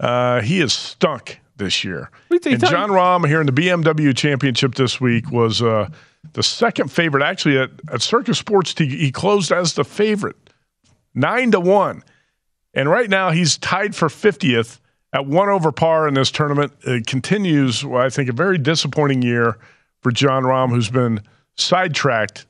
Uh, 0.00 0.40
he 0.40 0.60
is 0.60 0.72
stunk 0.72 1.40
this 1.58 1.84
year. 1.84 2.10
What 2.28 2.42
do 2.42 2.50
you 2.50 2.54
And 2.54 2.60
think? 2.62 2.72
Jon 2.72 2.90
Rahm 2.90 3.26
here 3.26 3.40
in 3.40 3.46
the 3.46 3.52
BMW 3.52 4.16
Championship 4.16 4.74
this 4.74 5.00
week 5.00 5.30
was 5.30 5.62
uh, 5.62 5.88
the 6.32 6.42
second 6.42 6.90
favorite. 6.90 7.22
Actually, 7.22 7.58
at, 7.58 7.70
at 7.92 8.02
Circa 8.02 8.34
Sports, 8.34 8.74
he, 8.76 8.86
he 8.86 9.12
closed 9.12 9.52
as 9.52 9.74
the 9.74 9.84
favorite, 9.84 10.36
nine 11.14 11.50
to 11.50 11.60
one. 11.60 12.02
And 12.74 12.88
right 12.88 13.10
now, 13.10 13.30
he's 13.30 13.58
tied 13.58 13.94
for 13.94 14.08
50th 14.08 14.78
at 15.12 15.26
one 15.26 15.48
over 15.48 15.72
par 15.72 16.06
in 16.06 16.14
this 16.14 16.30
tournament. 16.30 16.72
It 16.82 17.06
continues, 17.06 17.84
well, 17.84 18.02
I 18.02 18.10
think, 18.10 18.28
a 18.28 18.32
very 18.32 18.58
disappointing 18.58 19.22
year 19.22 19.58
for 20.00 20.12
Jon 20.12 20.44
Rahm, 20.44 20.70
who's 20.70 20.90
been 20.90 21.20
sidetracked 21.56 22.46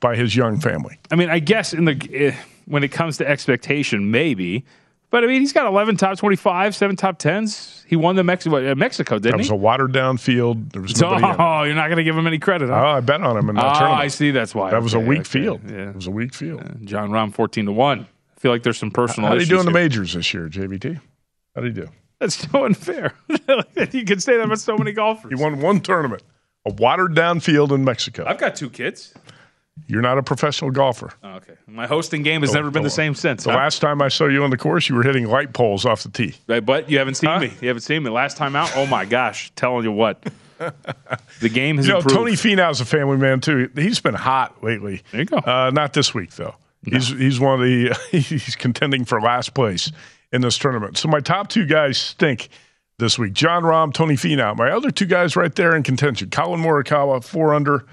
by 0.00 0.16
his 0.16 0.34
young 0.36 0.60
family. 0.60 0.98
I 1.10 1.14
mean, 1.14 1.30
I 1.30 1.38
guess 1.38 1.72
in 1.72 1.84
the 1.84 2.10
eh, 2.12 2.34
when 2.66 2.84
it 2.84 2.92
comes 2.92 3.16
to 3.18 3.28
expectation, 3.28 4.10
maybe. 4.10 4.64
But 5.12 5.22
I 5.22 5.26
mean, 5.28 5.40
he's 5.42 5.52
got 5.52 5.66
11 5.66 5.98
top 5.98 6.16
25, 6.18 6.74
seven 6.74 6.96
top 6.96 7.18
10s. 7.20 7.84
He 7.86 7.94
won 7.96 8.16
the 8.16 8.24
Mexico, 8.24 8.72
uh, 8.72 8.74
Mexico 8.74 9.16
That 9.16 9.22
didn't 9.22 9.28
he? 9.28 9.30
That 9.32 9.38
was 9.38 9.48
he? 9.48 9.52
a 9.52 9.56
watered 9.56 9.92
down 9.92 10.16
field. 10.16 10.70
There 10.70 10.82
was 10.82 10.92
So- 10.92 11.10
nobody 11.10 11.24
in 11.26 11.30
it. 11.32 11.36
oh, 11.38 11.62
you're 11.64 11.74
not 11.76 11.88
going 11.88 11.98
to 11.98 12.02
give 12.04 12.16
him 12.16 12.26
any 12.26 12.38
credit, 12.38 12.70
Oh. 12.70 12.74
I 12.74 13.00
bet 13.00 13.20
on 13.20 13.36
him 13.36 13.48
in 13.50 13.54
that 13.56 13.64
Ah, 13.64 13.78
tournament. 13.78 14.00
I 14.02 14.08
see. 14.08 14.30
That's 14.32 14.54
why. 14.54 14.70
That 14.70 14.82
was 14.82 14.94
a 14.94 14.96
Okay, 14.96 15.06
weak 15.06 15.20
okay, 15.20 15.28
field. 15.28 15.60
Yeah. 15.70 15.90
It 15.90 15.94
was 15.94 16.06
a 16.08 16.10
weak 16.10 16.32
field. 16.34 16.62
Jon 16.84 17.10
Rahm 17.10 17.32
14 17.32 17.66
to 17.66 17.72
1. 17.72 18.00
I 18.00 18.40
feel 18.40 18.50
like 18.50 18.62
there's 18.64 18.78
some 18.78 18.90
personal 18.90 19.28
How 19.28 19.34
did 19.34 19.42
he 19.42 19.42
issues 19.44 19.48
do 19.50 19.60
in 19.60 19.72
the 19.72 19.78
here. 19.78 19.88
majors 19.88 20.14
this 20.14 20.32
year, 20.34 20.48
JVT? 20.48 20.98
How 21.54 21.60
did 21.62 21.76
he 21.76 21.82
do? 21.82 21.88
That's 22.18 22.34
so 22.50 22.64
unfair. 22.64 23.12
you 23.92 24.04
can 24.06 24.18
say 24.18 24.36
that 24.38 24.44
about 24.44 24.60
so 24.60 24.78
many 24.78 24.92
golfers. 24.92 25.28
He 25.36 25.42
won 25.42 25.60
one 25.60 25.80
tournament, 25.80 26.22
a 26.66 26.72
watered 26.72 27.14
down 27.14 27.40
field 27.40 27.70
in 27.72 27.84
Mexico. 27.84 28.24
I've 28.26 28.38
got 28.38 28.56
two 28.56 28.70
kids. 28.70 29.12
You're 29.86 30.02
not 30.02 30.18
a 30.18 30.22
professional 30.22 30.70
golfer. 30.70 31.12
Oh, 31.22 31.34
okay. 31.36 31.54
My 31.66 31.86
hosting 31.86 32.22
game 32.22 32.42
has 32.42 32.50
Go- 32.50 32.56
never 32.56 32.70
been 32.70 32.82
go 32.82 32.86
the 32.86 32.90
same 32.90 33.14
since. 33.14 33.44
The 33.44 33.52
huh? 33.52 33.56
last 33.56 33.80
time 33.80 34.02
I 34.02 34.08
saw 34.08 34.26
you 34.26 34.44
on 34.44 34.50
the 34.50 34.58
course, 34.58 34.88
you 34.88 34.94
were 34.94 35.02
hitting 35.02 35.26
light 35.26 35.52
poles 35.54 35.84
off 35.86 36.02
the 36.02 36.10
tee. 36.10 36.34
Right, 36.46 36.64
but 36.64 36.90
you 36.90 36.98
haven't 36.98 37.14
seen 37.14 37.40
me. 37.40 37.52
You 37.60 37.68
haven't 37.68 37.82
seen 37.82 38.02
me. 38.02 38.10
Last 38.10 38.36
time 38.36 38.54
out, 38.54 38.70
oh 38.76 38.86
my 38.86 39.04
gosh, 39.06 39.50
telling 39.56 39.84
you 39.84 39.92
what. 39.92 40.22
The 41.40 41.48
game 41.48 41.76
has 41.78 41.86
You 41.86 41.92
know, 41.94 41.98
improved. 41.98 42.16
Tony 42.16 42.32
Finau's 42.32 42.80
a 42.80 42.84
family 42.84 43.16
man 43.16 43.40
too. 43.40 43.68
He's 43.74 43.98
been 44.00 44.14
hot 44.14 44.62
lately. 44.62 45.02
There 45.10 45.20
you 45.22 45.26
go. 45.26 45.38
Uh, 45.38 45.70
not 45.72 45.92
this 45.92 46.14
week 46.14 46.36
though. 46.36 46.54
He's 46.84 47.08
he's 47.08 47.40
one 47.40 47.54
of 47.54 47.60
the 47.66 47.98
he's 48.10 48.54
contending 48.56 49.04
for 49.04 49.20
last 49.20 49.54
place 49.54 49.90
in 50.32 50.40
this 50.42 50.58
tournament. 50.58 50.98
So 50.98 51.08
my 51.08 51.20
top 51.20 51.48
two 51.48 51.66
guys 51.66 51.98
stink 51.98 52.48
this 52.98 53.18
week: 53.18 53.32
Jon 53.32 53.62
Rahm, 53.64 53.92
Tony 53.92 54.14
Finau. 54.14 54.56
My 54.56 54.70
other 54.70 54.90
two 54.92 55.06
guys 55.06 55.34
right 55.34 55.54
there 55.54 55.74
in 55.74 55.82
contention: 55.82 56.30
Collin 56.30 56.60
Morikawa, 56.60 57.24
four 57.24 57.54
under, 57.54 57.84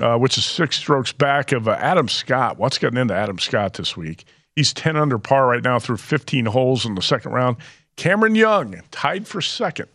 uh, 0.00 0.16
which 0.18 0.38
is 0.38 0.44
six 0.44 0.76
strokes 0.76 1.12
back 1.12 1.52
of 1.52 1.68
uh, 1.68 1.72
Adam 1.72 2.08
Scott. 2.08 2.58
What's 2.58 2.78
gotten 2.78 2.98
into 2.98 3.14
Adam 3.14 3.38
Scott 3.38 3.74
this 3.74 3.96
week? 3.96 4.24
He's 4.54 4.72
ten 4.72 4.96
under 4.96 5.18
par 5.18 5.46
right 5.46 5.62
now 5.62 5.78
through 5.78 5.98
15 5.98 6.46
holes 6.46 6.86
in 6.86 6.94
the 6.94 7.02
second 7.02 7.32
round. 7.32 7.56
Cameron 7.96 8.34
Young 8.34 8.82
tied 8.90 9.26
for 9.26 9.40
second. 9.40 9.88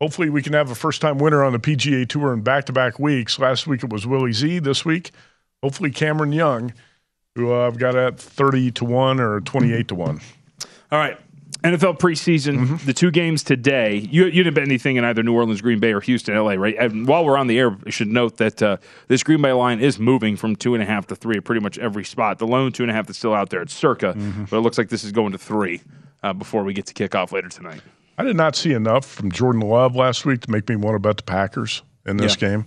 Hopefully, 0.00 0.30
we 0.30 0.42
can 0.42 0.52
have 0.52 0.70
a 0.70 0.74
first 0.74 1.00
time 1.00 1.18
winner 1.18 1.44
on 1.44 1.52
the 1.52 1.58
PGA 1.58 2.08
Tour 2.08 2.32
in 2.32 2.42
back 2.42 2.66
to 2.66 2.72
back 2.72 2.98
weeks. 2.98 3.38
Last 3.38 3.66
week 3.66 3.84
it 3.84 3.90
was 3.90 4.06
Willie 4.06 4.32
Z. 4.32 4.58
This 4.60 4.84
week, 4.84 5.12
hopefully, 5.62 5.90
Cameron 5.90 6.32
Young, 6.32 6.72
who 7.34 7.52
uh, 7.52 7.66
I've 7.66 7.78
got 7.78 7.94
at 7.94 8.18
30 8.18 8.72
to 8.72 8.84
1 8.84 9.20
or 9.20 9.40
28 9.40 9.88
to 9.88 9.94
1. 9.94 10.20
All 10.90 10.98
right. 10.98 11.18
NFL 11.62 11.98
preseason, 11.98 12.58
Mm-hmm. 12.58 12.86
the 12.86 12.92
two 12.92 13.10
games 13.10 13.42
today. 13.42 13.96
You, 14.10 14.24
you 14.26 14.42
didn't 14.42 14.54
bet 14.54 14.64
anything 14.64 14.96
in 14.96 15.04
either 15.04 15.22
New 15.22 15.32
Orleans, 15.34 15.60
Green 15.60 15.78
Bay, 15.80 15.92
or 15.92 16.00
Houston, 16.00 16.34
LA, 16.36 16.52
right? 16.54 16.74
And 16.78 17.06
while 17.06 17.24
we're 17.24 17.36
on 17.38 17.46
the 17.46 17.58
air, 17.58 17.76
I 17.86 17.90
should 17.90 18.08
note 18.08 18.36
that 18.38 18.62
uh, 18.62 18.76
this 19.08 19.22
Green 19.22 19.40
Bay 19.42 19.52
line 19.52 19.80
is 19.80 19.98
moving 19.98 20.36
from 20.36 20.56
two 20.56 20.74
and 20.74 20.82
a 20.82 20.86
half 20.86 21.06
to 21.08 21.16
three 21.16 21.36
at 21.36 21.44
pretty 21.44 21.60
much 21.60 21.78
every 21.78 22.04
spot. 22.04 22.38
The 22.38 22.46
lone 22.46 22.72
two 22.72 22.82
and 22.82 22.90
a 22.90 22.94
half 22.94 23.06
that's 23.06 23.18
still 23.18 23.34
out 23.34 23.50
there, 23.50 23.60
at 23.60 23.70
Circa, 23.70 24.14
Mm-hmm. 24.14 24.44
but 24.44 24.56
it 24.58 24.60
looks 24.60 24.78
like 24.78 24.88
this 24.88 25.04
is 25.04 25.12
going 25.12 25.32
to 25.32 25.38
three 25.38 25.80
uh, 26.22 26.32
before 26.32 26.64
we 26.64 26.72
get 26.72 26.86
to 26.86 26.94
kick 26.94 27.14
off 27.14 27.32
later 27.32 27.48
tonight. 27.48 27.80
I 28.18 28.24
did 28.24 28.36
not 28.36 28.54
see 28.56 28.72
enough 28.72 29.06
from 29.06 29.30
Jordan 29.32 29.62
Love 29.62 29.96
last 29.96 30.26
week 30.26 30.40
to 30.42 30.50
make 30.50 30.68
me 30.68 30.76
want 30.76 30.94
to 30.96 30.98
bet 30.98 31.16
the 31.16 31.22
Packers 31.22 31.82
in 32.06 32.16
this 32.18 32.34
Yeah. 32.40 32.48
game. 32.48 32.66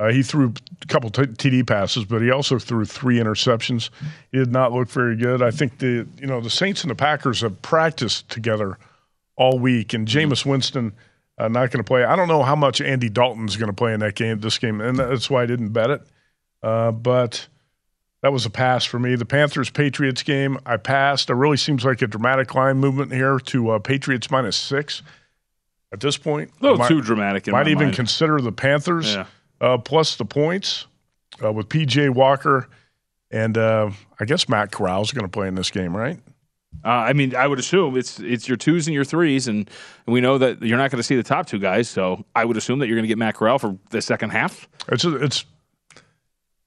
Uh, 0.00 0.10
he 0.10 0.22
threw 0.22 0.54
a 0.82 0.86
couple 0.86 1.10
t- 1.10 1.22
TD 1.22 1.66
passes, 1.66 2.04
but 2.06 2.22
he 2.22 2.30
also 2.30 2.58
threw 2.58 2.84
three 2.84 3.18
interceptions. 3.18 3.90
He 4.32 4.38
did 4.38 4.50
not 4.50 4.72
look 4.72 4.88
very 4.88 5.16
good. 5.16 5.42
I 5.42 5.50
think 5.50 5.78
the 5.78 6.06
you 6.18 6.26
know 6.26 6.40
the 6.40 6.50
Saints 6.50 6.82
and 6.82 6.90
the 6.90 6.94
Packers 6.94 7.42
have 7.42 7.60
practiced 7.62 8.28
together 8.30 8.78
all 9.36 9.58
week, 9.58 9.92
and 9.92 10.08
Jameis 10.08 10.46
Winston 10.46 10.92
uh, 11.38 11.48
not 11.48 11.70
going 11.70 11.78
to 11.78 11.84
play. 11.84 12.04
I 12.04 12.16
don't 12.16 12.28
know 12.28 12.42
how 12.42 12.56
much 12.56 12.80
Andy 12.80 13.08
Dalton's 13.10 13.56
going 13.56 13.68
to 13.70 13.74
play 13.74 13.92
in 13.92 14.00
that 14.00 14.14
game, 14.14 14.40
this 14.40 14.58
game, 14.58 14.80
and 14.80 14.98
that's 14.98 15.28
why 15.28 15.42
I 15.42 15.46
didn't 15.46 15.70
bet 15.70 15.90
it. 15.90 16.02
Uh, 16.62 16.90
but 16.92 17.46
that 18.22 18.32
was 18.32 18.46
a 18.46 18.50
pass 18.50 18.84
for 18.84 18.98
me. 18.98 19.14
The 19.16 19.24
Panthers 19.26 19.68
Patriots 19.68 20.22
game, 20.22 20.58
I 20.64 20.76
passed. 20.78 21.28
It 21.28 21.34
really 21.34 21.56
seems 21.58 21.84
like 21.84 22.00
a 22.02 22.06
dramatic 22.06 22.54
line 22.54 22.78
movement 22.78 23.12
here 23.12 23.38
to 23.38 23.70
uh, 23.70 23.78
Patriots 23.78 24.30
minus 24.30 24.56
six 24.56 25.02
at 25.92 26.00
this 26.00 26.16
point. 26.16 26.50
A 26.60 26.62
little 26.62 26.78
Might- 26.78 26.88
too 26.88 27.02
dramatic 27.02 27.46
in 27.46 27.52
Might 27.52 27.68
even 27.68 27.86
mind. 27.88 27.96
consider 27.96 28.40
the 28.40 28.52
Panthers 28.52 29.14
Yeah. 29.14 29.26
Uh, 29.62 29.78
plus 29.78 30.16
the 30.16 30.26
points 30.26 30.86
uh, 31.42 31.50
with 31.50 31.68
PJ 31.70 32.10
Walker 32.10 32.68
and 33.30 33.56
uh, 33.56 33.90
I 34.20 34.26
guess 34.26 34.46
Matt 34.46 34.72
Corral's 34.72 35.10
going 35.12 35.24
to 35.24 35.30
play 35.30 35.48
in 35.48 35.54
this 35.54 35.70
game, 35.70 35.96
right? 35.96 36.18
Uh, 36.84 36.88
I 36.88 37.12
mean, 37.14 37.34
I 37.34 37.46
would 37.46 37.58
assume 37.58 37.96
it's 37.96 38.18
it's 38.20 38.46
your 38.48 38.56
twos 38.58 38.86
and 38.88 38.94
your 38.94 39.04
threes, 39.04 39.46
and 39.48 39.70
we 40.06 40.20
know 40.20 40.36
that 40.38 40.60
you're 40.62 40.76
not 40.78 40.90
going 40.90 40.98
to 40.98 41.02
see 41.02 41.16
the 41.16 41.22
top 41.22 41.46
two 41.46 41.58
guys. 41.58 41.88
So 41.88 42.24
I 42.34 42.44
would 42.44 42.56
assume 42.58 42.78
that 42.80 42.88
you're 42.88 42.96
going 42.96 43.04
to 43.04 43.08
get 43.08 43.18
Matt 43.18 43.36
Corral 43.36 43.58
for 43.58 43.78
the 43.90 44.02
second 44.02 44.30
half. 44.30 44.68
It's 44.88 45.04
it's 45.04 45.44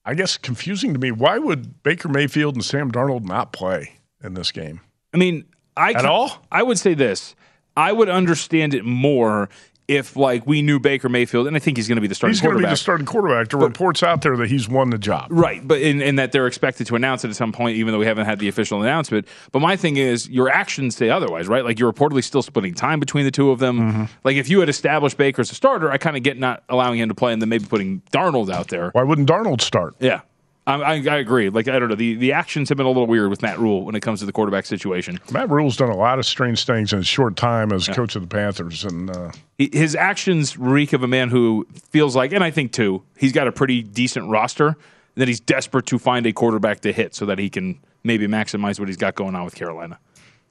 I 0.05 0.13
guess 0.13 0.37
confusing 0.37 0.93
to 0.93 0.99
me. 0.99 1.11
Why 1.11 1.37
would 1.37 1.83
Baker 1.83 2.07
Mayfield 2.07 2.55
and 2.55 2.63
Sam 2.63 2.91
Darnold 2.91 3.23
not 3.25 3.51
play 3.51 3.97
in 4.23 4.35
this 4.35 4.51
game? 4.51 4.79
I 5.13 5.17
mean, 5.17 5.45
I 5.75 5.89
At 5.91 5.97
can- 5.97 6.05
all? 6.05 6.45
I 6.51 6.63
would 6.63 6.77
say 6.79 6.93
this. 6.93 7.35
I 7.75 7.91
would 7.91 8.07
understand 8.09 8.73
it 8.73 8.85
more 8.85 9.49
if 9.87 10.15
like 10.15 10.47
we 10.47 10.61
knew 10.61 10.79
Baker 10.79 11.09
Mayfield, 11.09 11.47
and 11.47 11.55
I 11.55 11.59
think 11.59 11.77
he's 11.77 11.87
going 11.87 11.97
to 11.97 12.01
be 12.01 12.07
the 12.07 12.15
starting 12.15 12.33
He's 12.33 12.41
going 12.41 12.53
to 12.53 12.57
be 12.57 12.63
quarterback. 12.63 12.73
the 12.73 12.77
starting 12.77 13.05
quarterback. 13.05 13.49
The 13.49 13.57
reports 13.57 14.01
out 14.03 14.21
there 14.21 14.35
that 14.37 14.49
he's 14.49 14.67
won 14.67 14.89
the 14.89 14.97
job. 14.97 15.27
Right, 15.29 15.65
but 15.65 15.81
in, 15.81 16.01
in 16.01 16.15
that 16.15 16.31
they're 16.31 16.47
expected 16.47 16.87
to 16.87 16.95
announce 16.95 17.23
it 17.23 17.29
at 17.29 17.35
some 17.35 17.51
point, 17.51 17.77
even 17.77 17.91
though 17.93 17.99
we 17.99 18.05
haven't 18.05 18.25
had 18.25 18.39
the 18.39 18.47
official 18.47 18.81
announcement. 18.81 19.27
But 19.51 19.59
my 19.59 19.75
thing 19.75 19.97
is, 19.97 20.27
your 20.29 20.49
actions 20.49 20.95
say 20.95 21.09
otherwise, 21.09 21.47
right? 21.47 21.63
Like 21.63 21.79
you're 21.79 21.91
reportedly 21.91 22.23
still 22.23 22.41
splitting 22.41 22.73
time 22.73 22.99
between 22.99 23.25
the 23.25 23.31
two 23.31 23.51
of 23.51 23.59
them. 23.59 23.79
Mm-hmm. 23.79 24.03
Like 24.23 24.37
if 24.37 24.49
you 24.49 24.59
had 24.59 24.69
established 24.69 25.17
Baker 25.17 25.41
as 25.41 25.51
a 25.51 25.55
starter, 25.55 25.91
I 25.91 25.97
kind 25.97 26.17
of 26.17 26.23
get 26.23 26.39
not 26.39 26.63
allowing 26.69 26.99
him 26.99 27.09
to 27.09 27.15
play 27.15 27.33
and 27.33 27.41
then 27.41 27.49
maybe 27.49 27.65
putting 27.65 28.01
Darnold 28.11 28.51
out 28.51 28.69
there. 28.69 28.89
Why 28.91 29.03
wouldn't 29.03 29.29
Darnold 29.29 29.61
start? 29.61 29.95
Yeah. 29.99 30.21
I, 30.67 30.75
I, 30.75 30.93
I 30.93 31.17
agree. 31.17 31.49
Like 31.49 31.67
I 31.67 31.77
don't 31.77 31.89
know, 31.89 31.95
the, 31.95 32.15
the 32.15 32.31
actions 32.33 32.69
have 32.69 32.77
been 32.77 32.85
a 32.85 32.89
little 32.89 33.05
weird 33.07 33.29
with 33.29 33.41
Matt 33.41 33.59
Rhule 33.59 33.85
when 33.85 33.93
it 33.95 33.99
comes 34.01 34.19
to 34.21 34.25
the 34.25 34.31
quarterback 34.31 34.65
situation. 34.65 35.19
Matt 35.31 35.49
Rhule's 35.49 35.77
done 35.77 35.89
a 35.89 35.95
lot 35.95 36.17
of 36.17 36.25
strange 36.25 36.65
things 36.65 36.91
in 36.91 36.99
a 36.99 37.03
short 37.03 37.35
time 37.35 37.71
as 37.71 37.87
coach 37.87 38.15
of 38.15 38.23
the 38.23 38.27
Panthers, 38.27 38.83
and 38.83 39.09
uh, 39.09 39.31
His 39.57 39.95
actions 39.95 40.57
reek 40.57 40.93
of 40.93 41.03
a 41.03 41.07
man 41.07 41.29
who 41.29 41.67
feels 41.89 42.15
like, 42.15 42.31
and 42.33 42.43
I 42.43 42.49
think 42.51 42.71
too, 42.71 43.03
he's 43.17 43.31
got 43.31 43.47
a 43.47 43.51
pretty 43.51 43.83
decent 43.83 44.27
roster. 44.29 44.67
and 44.69 44.75
That 45.17 45.27
he's 45.27 45.39
desperate 45.39 45.85
to 45.87 45.99
find 45.99 46.25
a 46.25 46.33
quarterback 46.33 46.79
to 46.81 46.91
hit 46.91 47.13
so 47.13 47.25
that 47.27 47.37
he 47.37 47.49
can 47.49 47.79
maybe 48.03 48.27
maximize 48.27 48.79
what 48.79 48.87
he's 48.87 48.97
got 48.97 49.13
going 49.15 49.35
on 49.35 49.45
with 49.45 49.55
Carolina. 49.55 49.99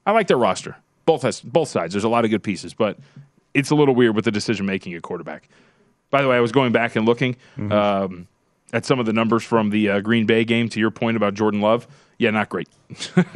I 0.05 0.11
like 0.11 0.27
their 0.27 0.37
roster, 0.37 0.77
both 1.05 1.23
has 1.23 1.41
both 1.41 1.67
sides. 1.69 1.93
There's 1.93 2.03
a 2.03 2.09
lot 2.09 2.23
of 2.25 2.31
good 2.31 2.43
pieces, 2.43 2.73
but 2.73 2.97
it's 3.53 3.69
a 3.69 3.75
little 3.75 3.95
weird 3.95 4.15
with 4.15 4.25
the 4.25 4.31
decision 4.31 4.65
making 4.65 4.93
at 4.93 5.01
quarterback. 5.01 5.49
By 6.09 6.21
the 6.21 6.27
way, 6.29 6.37
I 6.37 6.39
was 6.41 6.51
going 6.51 6.71
back 6.71 6.95
and 6.95 7.05
looking 7.05 7.35
um, 7.71 8.27
at 8.73 8.85
some 8.85 8.99
of 8.99 9.05
the 9.05 9.13
numbers 9.13 9.43
from 9.43 9.69
the 9.69 9.89
uh, 9.89 9.99
Green 10.01 10.25
Bay 10.25 10.43
game. 10.43 10.69
To 10.69 10.79
your 10.79 10.91
point 10.91 11.17
about 11.17 11.33
Jordan 11.33 11.61
Love, 11.61 11.87
yeah, 12.17 12.31
not 12.31 12.49
great, 12.49 12.67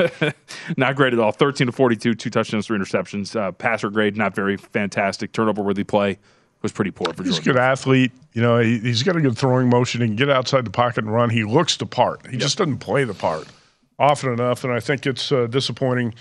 not 0.78 0.96
great 0.96 1.14
at 1.14 1.20
all. 1.20 1.32
Thirteen 1.32 1.68
to 1.68 1.74
forty-two, 1.74 2.16
two 2.16 2.30
touchdowns, 2.30 2.68
three 2.68 2.78
interceptions. 2.78 3.36
Uh, 3.36 3.52
passer 3.52 3.90
grade, 3.90 4.18
not 4.18 4.36
very 4.36 4.58
fantastic. 4.58 5.32
Turnover 5.32 5.62
worthy 5.62 5.84
play 5.84 6.18
was 6.62 6.72
pretty 6.72 6.92
poor 6.92 7.08
for 7.08 7.24
Jordan. 7.24 7.32
he's 7.32 7.40
a 7.40 7.44
good 7.44 7.58
athlete. 7.58 8.12
You 8.34 8.42
know, 8.42 8.60
he, 8.60 8.80
he's 8.80 9.04
got 9.04 9.16
a 9.16 9.22
good 9.22 9.38
throwing 9.38 9.70
motion. 9.70 10.02
He 10.02 10.08
can 10.08 10.16
get 10.16 10.30
outside 10.30 10.66
the 10.66 10.72
pocket 10.72 11.04
and 11.04 11.14
run. 11.14 11.30
He 11.30 11.44
looks 11.44 11.78
the 11.78 11.86
part. 11.86 12.28
He 12.28 12.38
just 12.38 12.58
doesn't 12.58 12.80
play 12.80 13.04
the 13.06 13.14
part 13.14 13.48
often 13.98 14.32
enough, 14.32 14.64
and 14.64 14.74
I 14.74 14.80
think 14.80 15.06
it's 15.06 15.32
uh, 15.32 15.48
disappointing 15.48 16.16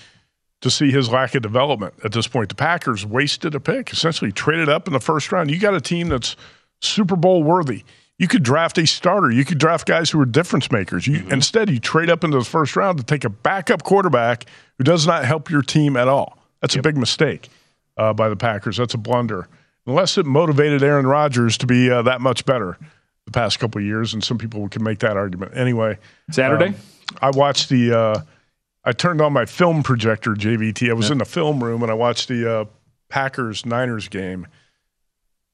to 0.60 0.70
see 0.70 0.90
his 0.90 1.10
lack 1.10 1.34
of 1.36 1.42
development 1.42 1.94
at 2.04 2.12
this 2.12 2.26
point. 2.26 2.48
The 2.48 2.56
Packers 2.56 3.06
wasted 3.06 3.54
a 3.54 3.60
pick, 3.60 3.92
essentially 3.92 4.32
traded 4.32 4.68
up 4.68 4.88
in 4.88 4.92
the 4.92 5.00
first 5.00 5.30
round. 5.30 5.50
You 5.50 5.58
got 5.60 5.74
a 5.74 5.80
team 5.80 6.08
that's 6.08 6.34
Super 6.80 7.14
Bowl 7.16 7.44
worthy. 7.44 7.84
You 8.18 8.26
could 8.26 8.42
draft 8.42 8.78
a 8.78 8.86
starter. 8.86 9.30
You 9.30 9.44
could 9.44 9.58
draft 9.58 9.86
guys 9.86 10.10
who 10.10 10.20
are 10.20 10.26
difference 10.26 10.72
makers. 10.72 11.06
You, 11.06 11.24
Instead, 11.30 11.70
you 11.70 11.78
trade 11.78 12.10
up 12.10 12.24
into 12.24 12.38
the 12.38 12.44
first 12.44 12.74
round 12.74 12.98
to 12.98 13.04
take 13.04 13.24
a 13.24 13.28
backup 13.30 13.84
quarterback 13.84 14.44
who 14.76 14.84
does 14.84 15.06
not 15.06 15.24
help 15.24 15.50
your 15.50 15.62
team 15.62 15.96
at 15.96 16.08
all. 16.08 16.36
That's 16.60 16.74
a 16.74 16.82
big 16.82 16.96
mistake 16.96 17.48
uh, 17.96 18.12
by 18.12 18.28
the 18.28 18.36
Packers. 18.36 18.76
That's 18.76 18.94
a 18.94 18.98
blunder. 18.98 19.48
Unless 19.86 20.18
it 20.18 20.26
motivated 20.26 20.82
Aaron 20.82 21.06
Rodgers 21.06 21.56
to 21.58 21.66
be 21.66 21.90
uh, 21.90 22.02
that 22.02 22.20
much 22.20 22.44
better 22.44 22.76
the 23.24 23.32
past 23.32 23.58
couple 23.58 23.80
of 23.80 23.86
years, 23.86 24.14
and 24.14 24.24
some 24.24 24.36
people 24.36 24.68
can 24.68 24.82
make 24.82 24.98
that 24.98 25.16
argument. 25.16 25.52
Anyway, 25.54 25.98
Saturday? 26.30 26.68
um, 26.68 26.74
I 27.22 27.30
watched 27.30 27.68
the. 27.68 27.96
Uh, 27.96 28.20
I 28.84 28.92
turned 28.92 29.20
on 29.20 29.32
my 29.32 29.44
film 29.44 29.82
projector, 29.82 30.34
JVT. 30.34 30.88
I 30.88 30.94
was 30.94 31.10
in 31.10 31.18
the 31.18 31.26
film 31.26 31.62
room 31.62 31.82
and 31.82 31.90
I 31.90 31.94
watched 31.94 32.28
the 32.28 32.60
uh, 32.60 32.64
Packers 33.10 33.66
Niners 33.66 34.08
game. 34.08 34.46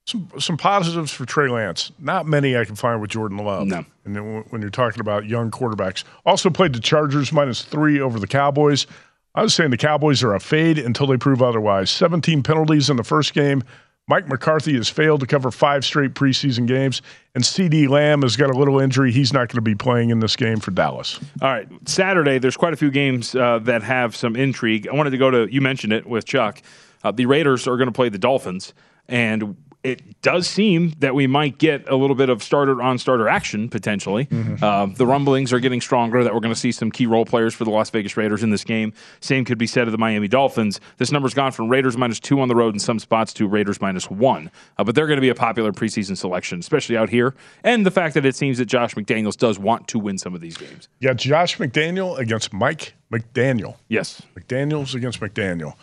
Some 0.07 0.29
some 0.39 0.57
positives 0.59 1.13
for 1.13 1.25
Trey 1.25 1.49
Lance. 1.49 1.91
Not 1.99 2.27
many 2.27 2.57
I 2.57 2.65
can 2.67 2.75
find 2.77 3.01
with 3.01 3.11
Jordan 3.11 3.39
Love. 3.39 3.67
No. 3.67 3.85
And 4.05 4.15
then 4.15 4.35
when- 4.35 4.43
when 4.51 4.61
you're 4.61 4.71
talking 4.71 5.01
about 5.01 5.27
young 5.27 5.51
quarterbacks, 5.51 6.05
also 6.27 6.51
played 6.51 6.75
the 6.75 6.81
Chargers 6.81 7.33
minus 7.33 7.63
three 7.63 7.99
over 8.01 8.21
the 8.21 8.27
Cowboys. 8.27 8.87
I 9.35 9.43
was 9.43 9.55
saying 9.55 9.71
the 9.71 9.77
Cowboys 9.79 10.23
are 10.23 10.35
a 10.35 10.41
fade 10.41 10.79
until 10.79 11.07
they 11.07 11.17
prove 11.17 11.43
otherwise. 11.43 11.91
17 11.91 12.43
penalties 12.43 12.91
in 12.91 12.97
the 12.97 13.03
first 13.03 13.33
game. 13.35 13.63
Mike 14.07 14.29
McCarthy 14.29 14.75
has 14.75 14.91
failed 14.91 15.21
to 15.21 15.27
cover 15.27 15.51
five 15.51 15.83
straight 15.83 16.13
preseason 16.13 16.67
games, 16.67 17.01
and 17.35 17.43
CeeDee 17.43 17.89
Lamb 17.89 18.21
has 18.21 18.37
got 18.37 18.51
a 18.51 18.53
little 18.53 18.79
injury. 18.79 19.11
He's 19.11 19.33
not 19.33 19.49
going 19.49 19.57
to 19.57 19.63
be 19.63 19.75
playing 19.75 20.11
in 20.11 20.21
this 20.21 20.37
game 20.37 20.61
for 20.61 20.71
Dallas. 20.73 21.19
All 21.41 21.49
right, 21.49 21.67
Saturday. 21.89 22.37
There's 22.39 22.59
quite 22.59 22.75
a 22.75 22.77
few 22.77 22.91
games 22.91 23.35
uh, 23.35 23.61
that 23.61 23.83
have 23.83 24.15
some 24.15 24.37
intrigue. 24.37 24.87
I 24.87 24.95
wanted 24.95 25.11
to 25.11 25.17
go 25.19 25.31
to. 25.31 25.49
You 25.51 25.63
mentioned 25.63 25.95
it 25.95 26.05
with 26.07 26.27
Chuck. 26.27 26.61
Uh, 27.03 27.13
the 27.13 27.25
Raiders 27.25 27.67
are 27.67 27.79
going 27.79 27.87
to 27.89 27.93
play 27.93 28.11
the 28.11 28.19
Dolphins, 28.19 28.75
and 29.09 29.57
it 29.85 30.23
does 30.23 30.49
seem 30.49 30.95
that 31.01 31.15
we 31.15 31.27
might 31.27 31.59
get 31.59 31.87
a 31.89 31.95
little 31.95 32.17
bit 32.17 32.31
of 32.31 32.43
starter 32.43 32.81
on 32.83 32.99
starter 32.99 33.29
action 33.29 33.69
potentially. 33.69 34.27
Uh, 34.63 34.87
the 34.87 35.07
rumblings 35.07 35.53
are 35.53 35.61
getting 35.61 35.81
stronger 35.81 36.25
that 36.25 36.33
we're 36.35 36.41
going 36.41 36.55
to 36.55 36.59
see 36.59 36.73
some 36.73 36.91
key 36.91 37.07
role 37.07 37.27
players 37.27 37.55
for 37.55 37.65
the 37.65 37.71
Las 37.71 37.91
Vegas 37.91 38.17
Raiders 38.17 38.43
in 38.43 38.51
this 38.51 38.65
game. 38.65 38.95
Same 39.21 39.45
could 39.45 39.59
be 39.59 39.67
said 39.67 39.87
of 39.87 39.93
the 39.93 39.99
Miami 39.99 40.27
Dolphins. 40.27 40.81
This 40.97 41.13
number's 41.13 41.35
gone 41.35 41.53
from 41.53 41.69
Raiders 41.69 41.99
minus 41.99 42.19
two 42.19 42.41
on 42.41 42.49
the 42.49 42.57
road 42.57 42.75
in 42.75 42.81
some 42.81 42.99
spots 42.99 43.35
to 43.35 43.47
Raiders 43.47 43.81
minus 43.81 44.11
one, 44.11 44.51
uh, 44.79 44.85
but 44.85 44.95
they're 44.95 45.07
going 45.07 45.19
to 45.19 45.23
be 45.23 45.29
a 45.29 45.35
popular 45.35 45.71
preseason 45.71 46.17
selection, 46.17 46.61
especially 46.61 46.97
out 46.97 47.11
here. 47.11 47.35
And 47.63 47.85
the 47.85 47.91
fact 47.91 48.15
that 48.15 48.25
it 48.25 48.35
seems 48.35 48.57
that 48.59 48.67
Josh 48.67 48.95
McDaniels 48.95 49.37
does 49.37 49.59
want 49.59 49.87
to 49.89 49.99
win 49.99 50.17
some 50.17 50.35
of 50.35 50.41
these 50.41 50.57
games. 50.57 50.89
Yeah, 51.01 51.13
Josh 51.13 51.59
McDaniel 51.59 52.19
against 52.19 52.55
Mike 52.55 52.95
McDaniel. 53.13 53.77
Yes. 53.89 54.23
McDaniels 54.35 54.95
against 54.95 55.21
McDaniel. 55.21 55.75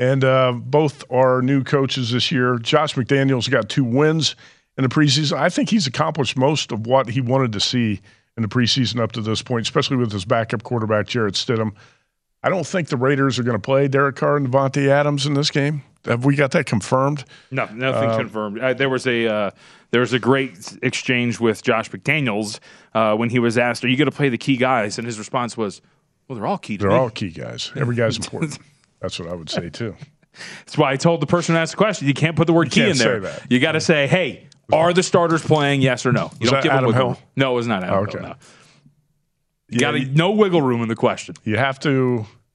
And 0.00 0.24
uh, 0.24 0.52
both 0.56 1.04
are 1.12 1.42
new 1.42 1.62
coaches 1.62 2.10
this 2.10 2.32
year. 2.32 2.58
Josh 2.58 2.94
McDaniels 2.94 3.50
got 3.50 3.68
two 3.68 3.84
wins 3.84 4.34
in 4.78 4.82
the 4.82 4.88
preseason. 4.88 5.36
I 5.36 5.50
think 5.50 5.68
he's 5.68 5.86
accomplished 5.86 6.38
most 6.38 6.72
of 6.72 6.86
what 6.86 7.10
he 7.10 7.20
wanted 7.20 7.52
to 7.52 7.60
see 7.60 8.00
in 8.36 8.42
the 8.42 8.48
preseason 8.48 8.98
up 8.98 9.12
to 9.12 9.20
this 9.20 9.42
point, 9.42 9.66
especially 9.66 9.98
with 9.98 10.10
his 10.10 10.24
backup 10.24 10.62
quarterback, 10.62 11.06
Jarrett 11.06 11.34
Stidham. 11.34 11.72
I 12.42 12.48
don't 12.48 12.66
think 12.66 12.88
the 12.88 12.96
Raiders 12.96 13.38
are 13.38 13.42
going 13.42 13.58
to 13.58 13.62
play 13.62 13.88
Derek 13.88 14.16
Carr 14.16 14.38
and 14.38 14.48
Davante 14.48 14.88
Adams 14.88 15.26
in 15.26 15.34
this 15.34 15.50
game. 15.50 15.82
Have 16.06 16.24
we 16.24 16.34
got 16.34 16.52
that 16.52 16.64
confirmed? 16.64 17.24
No, 17.50 17.66
nothing 17.66 18.08
Um, 18.10 18.16
confirmed. 18.20 18.58
Uh, 18.58 18.72
there 18.72 18.88
was 18.88 19.06
a 19.06 19.26
uh, 19.26 19.50
there 19.90 20.00
was 20.00 20.14
a 20.14 20.18
great 20.18 20.78
exchange 20.80 21.38
with 21.40 21.62
Josh 21.62 21.90
McDaniels 21.90 22.58
uh, 22.94 23.14
when 23.16 23.28
he 23.28 23.38
was 23.38 23.58
asked, 23.58 23.84
"Are 23.84 23.88
you 23.88 23.98
going 23.98 24.10
to 24.10 24.16
play 24.16 24.30
the 24.30 24.38
key 24.38 24.56
guys?" 24.56 24.96
And 24.96 25.06
his 25.06 25.18
response 25.18 25.58
was, 25.58 25.82
"Well, 26.26 26.38
they're 26.38 26.46
all 26.46 26.56
key 26.56 26.78
They're 26.78 26.88
me." 26.88 26.94
all 26.94 27.10
key 27.10 27.28
guys. 27.28 27.70
Every 27.76 27.94
guy's 27.96 28.16
important. 28.16 28.58
That's 29.00 29.18
what 29.18 29.28
I 29.28 29.34
would 29.34 29.50
say, 29.50 29.70
too. 29.70 29.96
That's 30.60 30.78
why 30.78 30.92
I 30.92 30.96
told 30.96 31.20
the 31.20 31.26
person 31.26 31.54
who 31.54 31.60
asked 31.60 31.72
the 31.72 31.76
question, 31.76 32.06
you 32.06 32.14
can't 32.14 32.36
put 32.36 32.46
the 32.46 32.52
word 32.52 32.74
You 32.74 32.84
key 32.84 32.90
in 32.90 32.96
there. 32.96 33.40
You 33.48 33.58
got 33.58 33.72
to 33.72 33.80
say, 33.80 34.06
"Hey, 34.06 34.46
are 34.72 34.92
the 34.92 35.02
starters 35.02 35.42
playing? 35.42 35.82
Yes 35.82 36.06
or 36.06 36.12
no?" 36.12 36.30
You 36.40 36.50
Was 36.50 36.50
don't 36.50 36.50
that 36.50 36.62
give 36.62 36.70
them 36.72 36.78
Adam 36.78 36.86
wiggle 36.92 37.14
Hill? 37.14 37.22
No, 37.36 37.52
it 37.52 37.56
was 37.56 37.66
not 37.66 37.82
Adam 37.82 37.98
okay. 38.04 38.18
Hill. 38.18 38.28
No. 38.28 38.34
You 39.68 39.80
got 39.80 39.92
to 39.92 40.04
no 40.04 40.32
wiggle 40.32 40.62
room 40.62 40.82
in 40.82 40.88
the 40.88 40.96
question. 40.96 41.34
You 41.44 41.56
have 41.56 41.78
to 41.80 41.90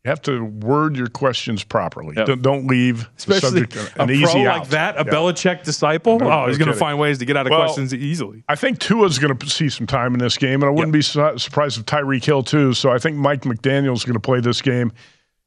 you 0.06 0.10
have 0.10 0.22
to 0.24 0.44
word 0.44 0.96
your 0.96 1.08
questions 1.08 1.64
properly. 1.64 2.14
Yep. 2.16 2.28
Don't, 2.28 2.42
don't 2.44 2.68
leave 2.68 3.10
Especially 3.18 3.62
the 3.62 3.72
subject 3.72 3.98
a 3.98 4.02
an 4.04 4.08
pro 4.08 4.16
easy 4.16 4.46
like 4.46 4.68
that, 4.70 4.96
a 4.96 5.06
Yeah. 5.06 5.12
Belichick 5.12 5.64
disciple. 5.64 6.20
No- 6.20 6.28
oh, 6.28 6.42
no 6.42 6.48
he's 6.48 6.60
going 6.60 6.72
to 6.72 6.78
find 6.78 7.00
ways 7.00 7.18
to 7.20 7.26
get 7.26 7.36
out 7.36 7.48
of 7.48 7.50
Well, 7.50 7.62
questions 7.62 7.92
easily. 7.94 8.44
I 8.48 8.56
think 8.56 8.80
Tua's 8.80 9.18
going 9.18 9.36
to 9.36 9.50
see 9.50 9.68
some 9.68 9.88
time 9.88 10.14
in 10.14 10.20
this 10.20 10.38
game, 10.38 10.62
and 10.62 10.66
I 10.66 10.70
wouldn't 10.70 10.94
be 10.94 11.02
su- 11.02 11.38
surprised 11.40 11.80
if 11.80 11.86
Tyreek 11.86 12.24
Hill 12.24 12.44
too. 12.44 12.74
So 12.74 12.92
I 12.92 13.00
think 13.00 13.18
Mike 13.18 13.42
McDaniel's 13.42 14.04
going 14.04 14.14
to 14.14 14.20
play 14.20 14.42
this 14.42 14.62
game 14.62 14.92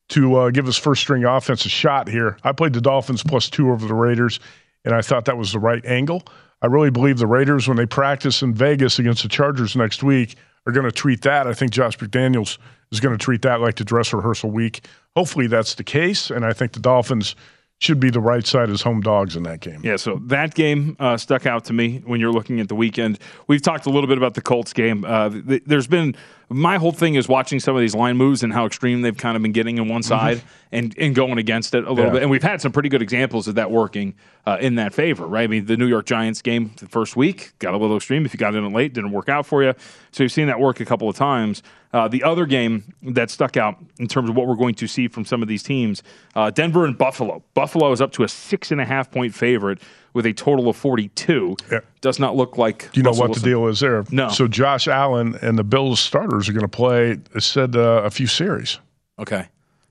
to 0.09 0.37
uh, 0.37 0.51
give 0.51 0.67
his 0.67 0.77
first 0.77 1.03
string 1.03 1.25
offense 1.25 1.65
a 1.67 1.69
shot 1.69 2.09
here. 2.09 2.39
I 2.43 2.53
played 2.53 2.73
the 2.73 2.81
Dolphins 2.81 3.23
plus 3.23 3.51
two 3.51 3.71
over 3.71 3.87
the 3.87 3.95
Raiders, 3.95 4.41
and 4.85 4.95
I 4.95 5.03
thought 5.03 5.27
that 5.27 5.37
was 5.37 5.53
the 5.53 5.59
right 5.59 5.85
angle. 5.85 6.23
I 6.63 6.67
really 6.67 6.91
believe 6.91 7.19
the 7.19 7.27
Raiders, 7.27 7.69
when 7.69 7.77
they 7.77 7.87
practice 7.87 8.43
in 8.43 8.55
Vegas 8.55 8.99
against 8.99 9.23
the 9.23 9.29
Chargers 9.29 9.77
next 9.77 10.03
week, 10.03 10.37
are 10.67 10.73
going 10.73 10.87
to 10.87 10.93
treat 10.93 11.23
that. 11.23 11.47
I 11.47 11.55
think 11.55 11.73
Josh 11.73 11.97
McDaniels 11.99 12.59
is 12.91 13.01
going 13.01 13.17
to 13.17 13.23
treat 13.23 13.43
that 13.43 13.61
like 13.61 13.77
the 13.77 13.85
dress 13.85 14.13
rehearsal 14.13 14.51
week. 14.51 14.87
Hopefully 15.15 15.47
that's 15.47 15.75
the 15.75 15.85
case, 15.85 16.31
and 16.31 16.45
I 16.45 16.53
think 16.53 16.73
the 16.73 16.81
Dolphins 16.81 17.37
should 17.81 18.01
be 18.01 18.11
the 18.11 18.21
right 18.21 18.45
side 18.45 18.71
as 18.71 18.83
home 18.83 19.01
dogs 19.01 19.37
in 19.37 19.45
that 19.45 19.61
game. 19.61 19.81
Yeah, 19.85 19.97
so 19.97 20.21
that 20.27 20.55
game 20.55 20.97
uh, 20.99 21.17
stuck 21.17 21.47
out 21.47 21.65
to 21.67 21.73
me 21.73 22.03
when 22.05 22.19
you're 22.19 22.33
looking 22.33 22.59
at 22.59 22.69
the 22.69 22.75
weekend. 22.75 23.21
We've 23.47 23.63
talked 23.63 23.87
a 23.87 23.91
little 23.91 24.09
bit 24.09 24.19
about 24.19 24.35
the 24.35 24.41
Colts 24.41 24.73
game. 24.73 25.05
Uh, 25.05 25.31
th- 25.31 25.63
there's 25.65 25.87
been 25.87 26.17
my 26.51 26.79
whole 26.79 26.93
thing 26.93 27.15
is 27.15 27.29
watching 27.29 27.61
some 27.61 27.75
of 27.77 27.81
these 27.81 27.95
line 27.95 28.17
moves 28.17 28.43
and 28.43 28.53
how 28.53 28.65
extreme 28.65 29.03
they've 29.03 29.17
kind 29.17 29.37
of 29.37 29.43
been 29.43 29.53
getting 29.53 29.77
in 29.77 29.87
one 29.89 30.03
side 30.03 30.41
and, 30.73 30.95
and 30.99 31.15
going 31.15 31.37
against 31.37 31.75
it 31.75 31.85
a 31.85 31.91
little 31.91 32.07
Yeah. 32.07 32.13
bit. 32.13 32.23
And 32.23 32.31
we've 32.31 32.43
had 32.43 32.61
some 32.63 32.73
pretty 32.73 32.89
good 32.89 33.03
examples 33.03 33.49
of 33.49 33.57
that 33.57 33.71
working 33.71 34.15
uh, 34.47 34.57
in 34.61 34.77
that 34.77 34.95
favor, 34.95 35.27
right? 35.27 35.45
I 35.45 35.47
mean, 35.47 35.67
the 35.67 35.77
New 35.77 35.87
York 35.87 36.07
Giants 36.07 36.41
game 36.41 36.73
the 36.79 36.87
first 36.87 37.17
week 37.17 37.53
got 37.59 37.75
a 37.75 37.77
little 37.77 37.97
extreme. 37.97 38.25
If 38.25 38.33
you 38.33 38.39
got 38.39 38.55
in 38.55 38.73
late, 38.73 38.95
didn't 38.95 39.13
work 39.13 39.29
out 39.29 39.45
for 39.45 39.63
you. 39.63 39.75
So 40.11 40.23
you've 40.23 40.33
seen 40.33 40.47
that 40.47 40.59
work 40.59 40.81
a 40.81 40.87
couple 40.87 41.09
of 41.09 41.17
times. 41.17 41.63
Uh, 41.93 42.07
the 42.09 42.23
other 42.23 42.45
game 42.47 42.95
that 43.03 43.31
stuck 43.31 43.57
out 43.57 43.77
in 43.99 44.09
terms 44.09 44.29
of 44.31 44.37
what 44.37 44.47
we're 44.47 44.55
going 44.57 44.75
to 44.75 44.87
see 44.87 45.09
from 45.09 45.25
some 45.25 45.43
of 45.43 45.49
these 45.49 45.63
teams, 45.63 46.03
uh, 46.35 46.51
Denver 46.51 46.85
and 46.85 46.97
Buffalo. 46.97 47.43
Buffalo 47.55 47.93
is 47.93 48.01
up 48.01 48.13
to 48.13 48.25
a 48.25 48.29
six 48.29 48.71
and 48.71 48.81
a 48.81 48.85
half 48.85 49.11
point 49.11 49.35
favorite 49.35 49.81
with 50.13 50.27
a 50.27 50.33
total 50.33 50.69
of 50.69 50.77
42. 50.77 51.57
Does 52.01 52.19
not 52.19 52.37
look 52.37 52.59
like. 52.59 52.91
Do 52.93 53.01
you 53.01 53.03
know 53.03 53.11
Russell 53.11 53.23
what 53.23 53.29
Wilson. 53.31 53.43
the 53.43 53.49
deal 53.51 53.67
is 53.67 53.81
there? 53.81 54.05
No. 54.11 54.29
So 54.29 54.49
Josh 54.49 54.89
Allen 54.89 55.37
and 55.43 55.59
the 55.59 55.65
Bills 55.65 56.01
starters 56.01 56.49
are 56.49 56.53
going 56.53 56.63
to 56.63 56.69
play. 56.69 57.19
It 57.35 57.43
said 57.43 57.77
uh, 57.77 58.03
a 58.05 58.11
few 58.11 58.27
series. 58.27 58.79
Okay. 59.19 59.49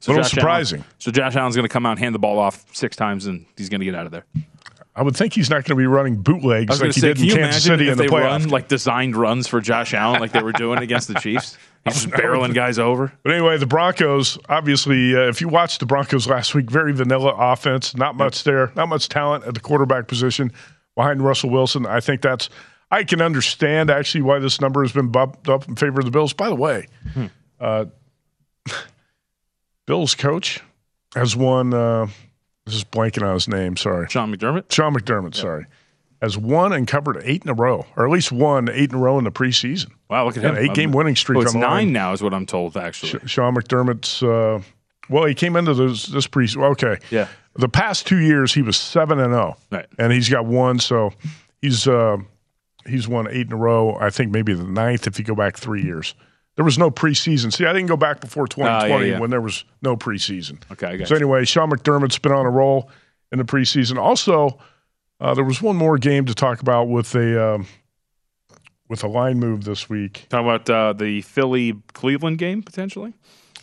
Little 0.07 0.23
Josh 0.23 0.31
surprising. 0.31 0.79
Allen, 0.79 0.93
so 0.99 1.11
Josh 1.11 1.35
Allen's 1.35 1.55
going 1.55 1.67
to 1.67 1.73
come 1.73 1.85
out 1.85 1.91
and 1.91 1.99
hand 1.99 2.15
the 2.15 2.19
ball 2.19 2.39
off 2.39 2.65
six 2.73 2.95
times, 2.95 3.25
and 3.25 3.45
he's 3.57 3.67
going 3.67 3.79
to 3.79 3.85
get 3.85 3.95
out 3.95 4.05
of 4.05 4.11
there. 4.11 4.25
I 4.97 5.03
would 5.03 5.15
think 5.15 5.33
he's 5.33 5.49
not 5.49 5.57
going 5.63 5.63
to 5.65 5.75
be 5.75 5.85
running 5.85 6.23
bootlegs 6.23 6.81
like 6.81 6.93
he 6.95 6.99
say, 7.01 7.13
did 7.13 7.21
in 7.21 7.29
Kansas 7.37 7.63
City 7.63 7.87
in 7.87 7.97
the 7.97 8.03
they 8.03 8.09
playoffs. 8.09 8.23
run 8.41 8.49
like 8.49 8.67
designed 8.67 9.15
runs 9.15 9.47
for 9.47 9.61
Josh 9.61 9.93
Allen, 9.93 10.19
like 10.19 10.31
they 10.31 10.41
were 10.41 10.51
doing 10.51 10.79
against 10.79 11.07
the 11.07 11.13
Chiefs? 11.19 11.55
He's 11.85 11.93
just 12.03 12.09
barreling 12.09 12.53
guys 12.55 12.79
over. 12.79 13.13
But 13.23 13.31
anyway, 13.33 13.57
the 13.59 13.67
Broncos, 13.67 14.37
obviously, 14.49 15.15
uh, 15.15 15.27
if 15.29 15.39
you 15.39 15.47
watched 15.49 15.79
the 15.79 15.85
Broncos 15.85 16.27
last 16.27 16.55
week, 16.55 16.69
very 16.71 16.91
vanilla 16.93 17.33
offense, 17.37 17.95
not 17.95 18.15
much 18.15 18.43
there, 18.43 18.71
not 18.75 18.89
much 18.89 19.07
talent 19.07 19.45
at 19.45 19.53
the 19.53 19.59
quarterback 19.59 20.07
position 20.07 20.51
behind 20.95 21.21
Russell 21.21 21.51
Wilson. 21.51 21.85
I 21.85 21.99
think 21.99 22.21
that's, 22.23 22.49
I 22.89 23.03
can 23.03 23.21
understand 23.21 23.91
actually 23.91 24.23
why 24.23 24.39
this 24.39 24.59
number 24.59 24.81
has 24.81 24.91
been 24.91 25.09
bumped 25.11 25.47
up 25.47 25.67
in 25.67 25.75
favor 25.75 25.99
of 25.99 26.05
the 26.05 26.11
Bills. 26.11 26.33
By 26.33 26.49
the 26.49 26.55
way, 26.55 26.87
Hmm. 27.13 27.25
uh, 27.59 27.85
Bills 29.85 30.15
coach 30.15 30.61
has 31.15 31.35
won, 31.35 31.73
uh, 31.73 32.07
this 32.67 32.75
is 32.75 32.83
blanking 32.83 33.25
on 33.27 33.33
his 33.33 33.47
name, 33.47 33.75
sorry. 33.75 34.07
Sean 34.09 34.31
McDermott? 34.35 34.71
Sean 34.71 34.93
McDermott, 34.93 35.33
sorry. 35.33 35.65
Has 36.21 36.37
won 36.37 36.73
and 36.73 36.87
covered 36.87 37.21
eight 37.23 37.43
in 37.43 37.49
a 37.49 37.53
row, 37.53 37.85
or 37.95 38.05
at 38.05 38.11
least 38.11 38.31
won 38.31 38.69
eight 38.69 38.89
in 38.91 38.95
a 38.97 38.99
row 38.99 39.17
in 39.17 39.23
the 39.23 39.31
preseason. 39.31 39.91
Wow, 40.09 40.25
look 40.25 40.37
at 40.37 40.43
him. 40.43 40.55
eight 40.57 40.73
game 40.73 40.91
winning 40.91 41.15
streak 41.15 41.37
Oh, 41.37 41.41
it's 41.41 41.55
on 41.55 41.61
the 41.61 41.67
line. 41.67 41.85
nine 41.87 41.93
now, 41.93 42.13
is 42.13 42.21
what 42.21 42.33
I'm 42.33 42.45
told, 42.45 42.75
actually. 42.77 43.19
Sean 43.27 43.55
McDermott's. 43.55 44.21
Uh, 44.21 44.61
well, 45.09 45.25
he 45.25 45.33
came 45.33 45.55
into 45.55 45.73
this 45.73 46.07
this 46.07 46.27
pre. 46.27 46.47
Okay, 46.55 46.97
Yeah. 47.11 47.27
The 47.55 47.69
past 47.69 48.05
two 48.05 48.17
years, 48.17 48.53
he 48.53 48.61
was 48.61 48.77
seven 48.77 49.19
and 49.19 49.31
zero, 49.33 49.57
Right. 49.71 49.85
and 49.97 50.11
he's 50.13 50.29
got 50.29 50.45
one. 50.45 50.77
So 50.79 51.13
he's 51.61 51.87
uh, 51.87 52.17
he's 52.87 53.07
won 53.07 53.27
eight 53.29 53.47
in 53.47 53.53
a 53.53 53.57
row. 53.57 53.95
I 53.99 54.09
think 54.09 54.31
maybe 54.31 54.53
the 54.53 54.63
ninth 54.63 55.07
if 55.07 55.17
you 55.19 55.25
go 55.25 55.33
back 55.35 55.57
three 55.57 55.81
years. 55.83 56.13
There 56.57 56.65
was 56.65 56.77
no 56.77 56.91
preseason. 56.91 57.53
See, 57.53 57.65
I 57.65 57.71
didn't 57.71 57.87
go 57.87 57.95
back 57.97 58.19
before 58.19 58.45
2020 58.47 58.93
Ah, 58.93 58.97
yeah. 59.15 59.19
when 59.19 59.29
there 59.29 59.39
was 59.41 59.63
no 59.81 59.95
preseason. 59.95 60.59
Okay, 60.71 60.87
I 60.87 60.97
got 60.97 61.07
So 61.07 61.13
you. 61.13 61.17
anyway, 61.19 61.45
Sean 61.45 61.69
McDermott's 61.71 62.17
been 62.19 62.31
on 62.33 62.45
a 62.45 62.49
roll 62.49 62.89
in 63.31 63.37
the 63.37 63.45
preseason. 63.45 63.97
Also, 63.97 64.59
uh, 65.21 65.33
there 65.33 65.43
was 65.45 65.61
one 65.61 65.75
more 65.77 65.97
game 65.97 66.25
to 66.25 66.33
talk 66.35 66.59
about 66.61 66.89
with 66.89 67.15
a 67.15 67.55
um, 67.55 67.67
with 68.89 69.03
a 69.03 69.07
line 69.07 69.39
move 69.39 69.63
this 69.65 69.89
week. 69.89 70.25
Talking 70.29 70.47
about 70.47 70.69
uh, 70.69 70.93
the 70.93 71.21
Philly 71.21 71.73
Cleveland 71.93 72.37
game 72.37 72.61
potentially. 72.63 73.13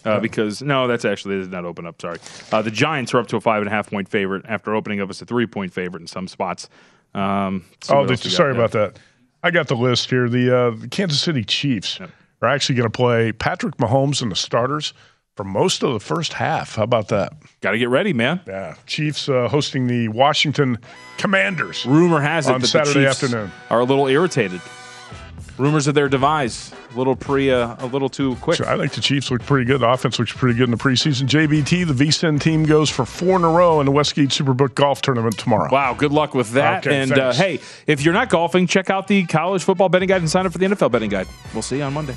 Uh, 0.04 0.20
because 0.20 0.60
no, 0.60 0.86
that's 0.86 1.06
actually 1.06 1.38
did 1.40 1.50
not 1.50 1.64
open 1.64 1.86
up. 1.86 1.98
Sorry, 2.00 2.18
uh, 2.52 2.60
the 2.60 2.70
Giants 2.70 3.14
are 3.14 3.18
up 3.20 3.26
to 3.28 3.36
a 3.36 3.40
five 3.40 3.62
and 3.62 3.68
a 3.68 3.70
half 3.70 3.88
point 3.88 4.06
favorite 4.06 4.44
after 4.46 4.74
opening 4.74 5.00
up 5.00 5.08
as 5.08 5.22
a 5.22 5.24
three 5.24 5.46
point 5.46 5.72
favorite 5.72 6.02
in 6.02 6.06
some 6.06 6.28
spots. 6.28 6.68
Um, 7.14 7.64
Oh, 7.88 8.04
the, 8.04 8.12
else 8.12 8.24
we 8.24 8.30
got 8.30 8.36
sorry 8.36 8.52
there. 8.52 8.62
about 8.64 8.72
that. 8.72 8.98
I 9.42 9.50
got 9.50 9.68
the 9.68 9.76
list 9.76 10.10
here. 10.10 10.28
The, 10.28 10.54
uh, 10.56 10.70
the 10.72 10.88
Kansas 10.88 11.20
City 11.22 11.42
Chiefs 11.42 11.98
are 12.44 12.48
actually 12.48 12.76
going 12.76 12.90
to 12.90 12.96
play 12.96 13.32
Patrick 13.32 13.76
Mahomes 13.78 14.22
and 14.22 14.30
the 14.30 14.36
starters 14.36 14.92
for 15.36 15.44
most 15.44 15.82
of 15.82 15.92
the 15.92 16.00
first 16.00 16.34
half. 16.34 16.76
How 16.76 16.84
about 16.84 17.08
that? 17.08 17.32
Got 17.60 17.72
to 17.72 17.78
get 17.78 17.88
ready, 17.88 18.12
man. 18.12 18.40
Yeah, 18.46 18.76
Chiefs 18.86 19.28
uh, 19.28 19.48
hosting 19.48 19.86
the 19.88 20.08
Washington 20.08 20.78
Commanders. 21.18 21.84
Rumor 21.84 22.20
has 22.20 22.48
it 22.48 22.54
on 22.54 22.60
that 22.60 22.66
Saturday 22.68 23.00
the 23.00 23.06
Chiefs 23.06 23.24
afternoon. 23.24 23.50
are 23.70 23.80
a 23.80 23.84
little 23.84 24.06
irritated. 24.06 24.60
Rumors 25.56 25.86
of 25.86 25.94
their 25.94 26.08
demise, 26.08 26.72
a 26.92 26.98
little 26.98 27.14
pre, 27.14 27.50
uh, 27.50 27.76
a 27.78 27.86
little 27.86 28.08
too 28.08 28.34
quick. 28.36 28.56
So 28.56 28.64
I 28.66 28.76
think 28.76 28.92
the 28.92 29.00
Chiefs 29.00 29.30
look 29.30 29.42
pretty 29.42 29.64
good. 29.64 29.80
The 29.80 29.88
offense 29.88 30.18
looks 30.18 30.32
pretty 30.32 30.58
good 30.58 30.64
in 30.64 30.72
the 30.72 30.76
preseason. 30.76 31.28
JVT, 31.28 31.86
the 31.86 32.04
VSIN 32.04 32.40
team 32.40 32.64
goes 32.64 32.90
for 32.90 33.04
four 33.04 33.36
in 33.36 33.44
a 33.44 33.48
row 33.48 33.78
in 33.78 33.86
the 33.86 33.92
Westgate 33.92 34.30
Superbook 34.30 34.74
Golf 34.74 35.00
Tournament 35.00 35.38
tomorrow. 35.38 35.68
Wow, 35.70 35.94
good 35.94 36.10
luck 36.10 36.34
with 36.34 36.50
that. 36.52 36.84
Okay, 36.84 37.02
and 37.02 37.12
uh, 37.12 37.32
hey, 37.32 37.60
if 37.86 38.02
you're 38.04 38.14
not 38.14 38.30
golfing, 38.30 38.66
check 38.66 38.90
out 38.90 39.06
the 39.06 39.24
college 39.26 39.62
football 39.62 39.88
betting 39.88 40.08
guide 40.08 40.22
and 40.22 40.30
sign 40.30 40.44
up 40.44 40.50
for 40.50 40.58
the 40.58 40.66
NFL 40.66 40.90
betting 40.90 41.10
guide. 41.10 41.28
We'll 41.52 41.62
see 41.62 41.76
you 41.76 41.84
on 41.84 41.92
Monday. 41.92 42.16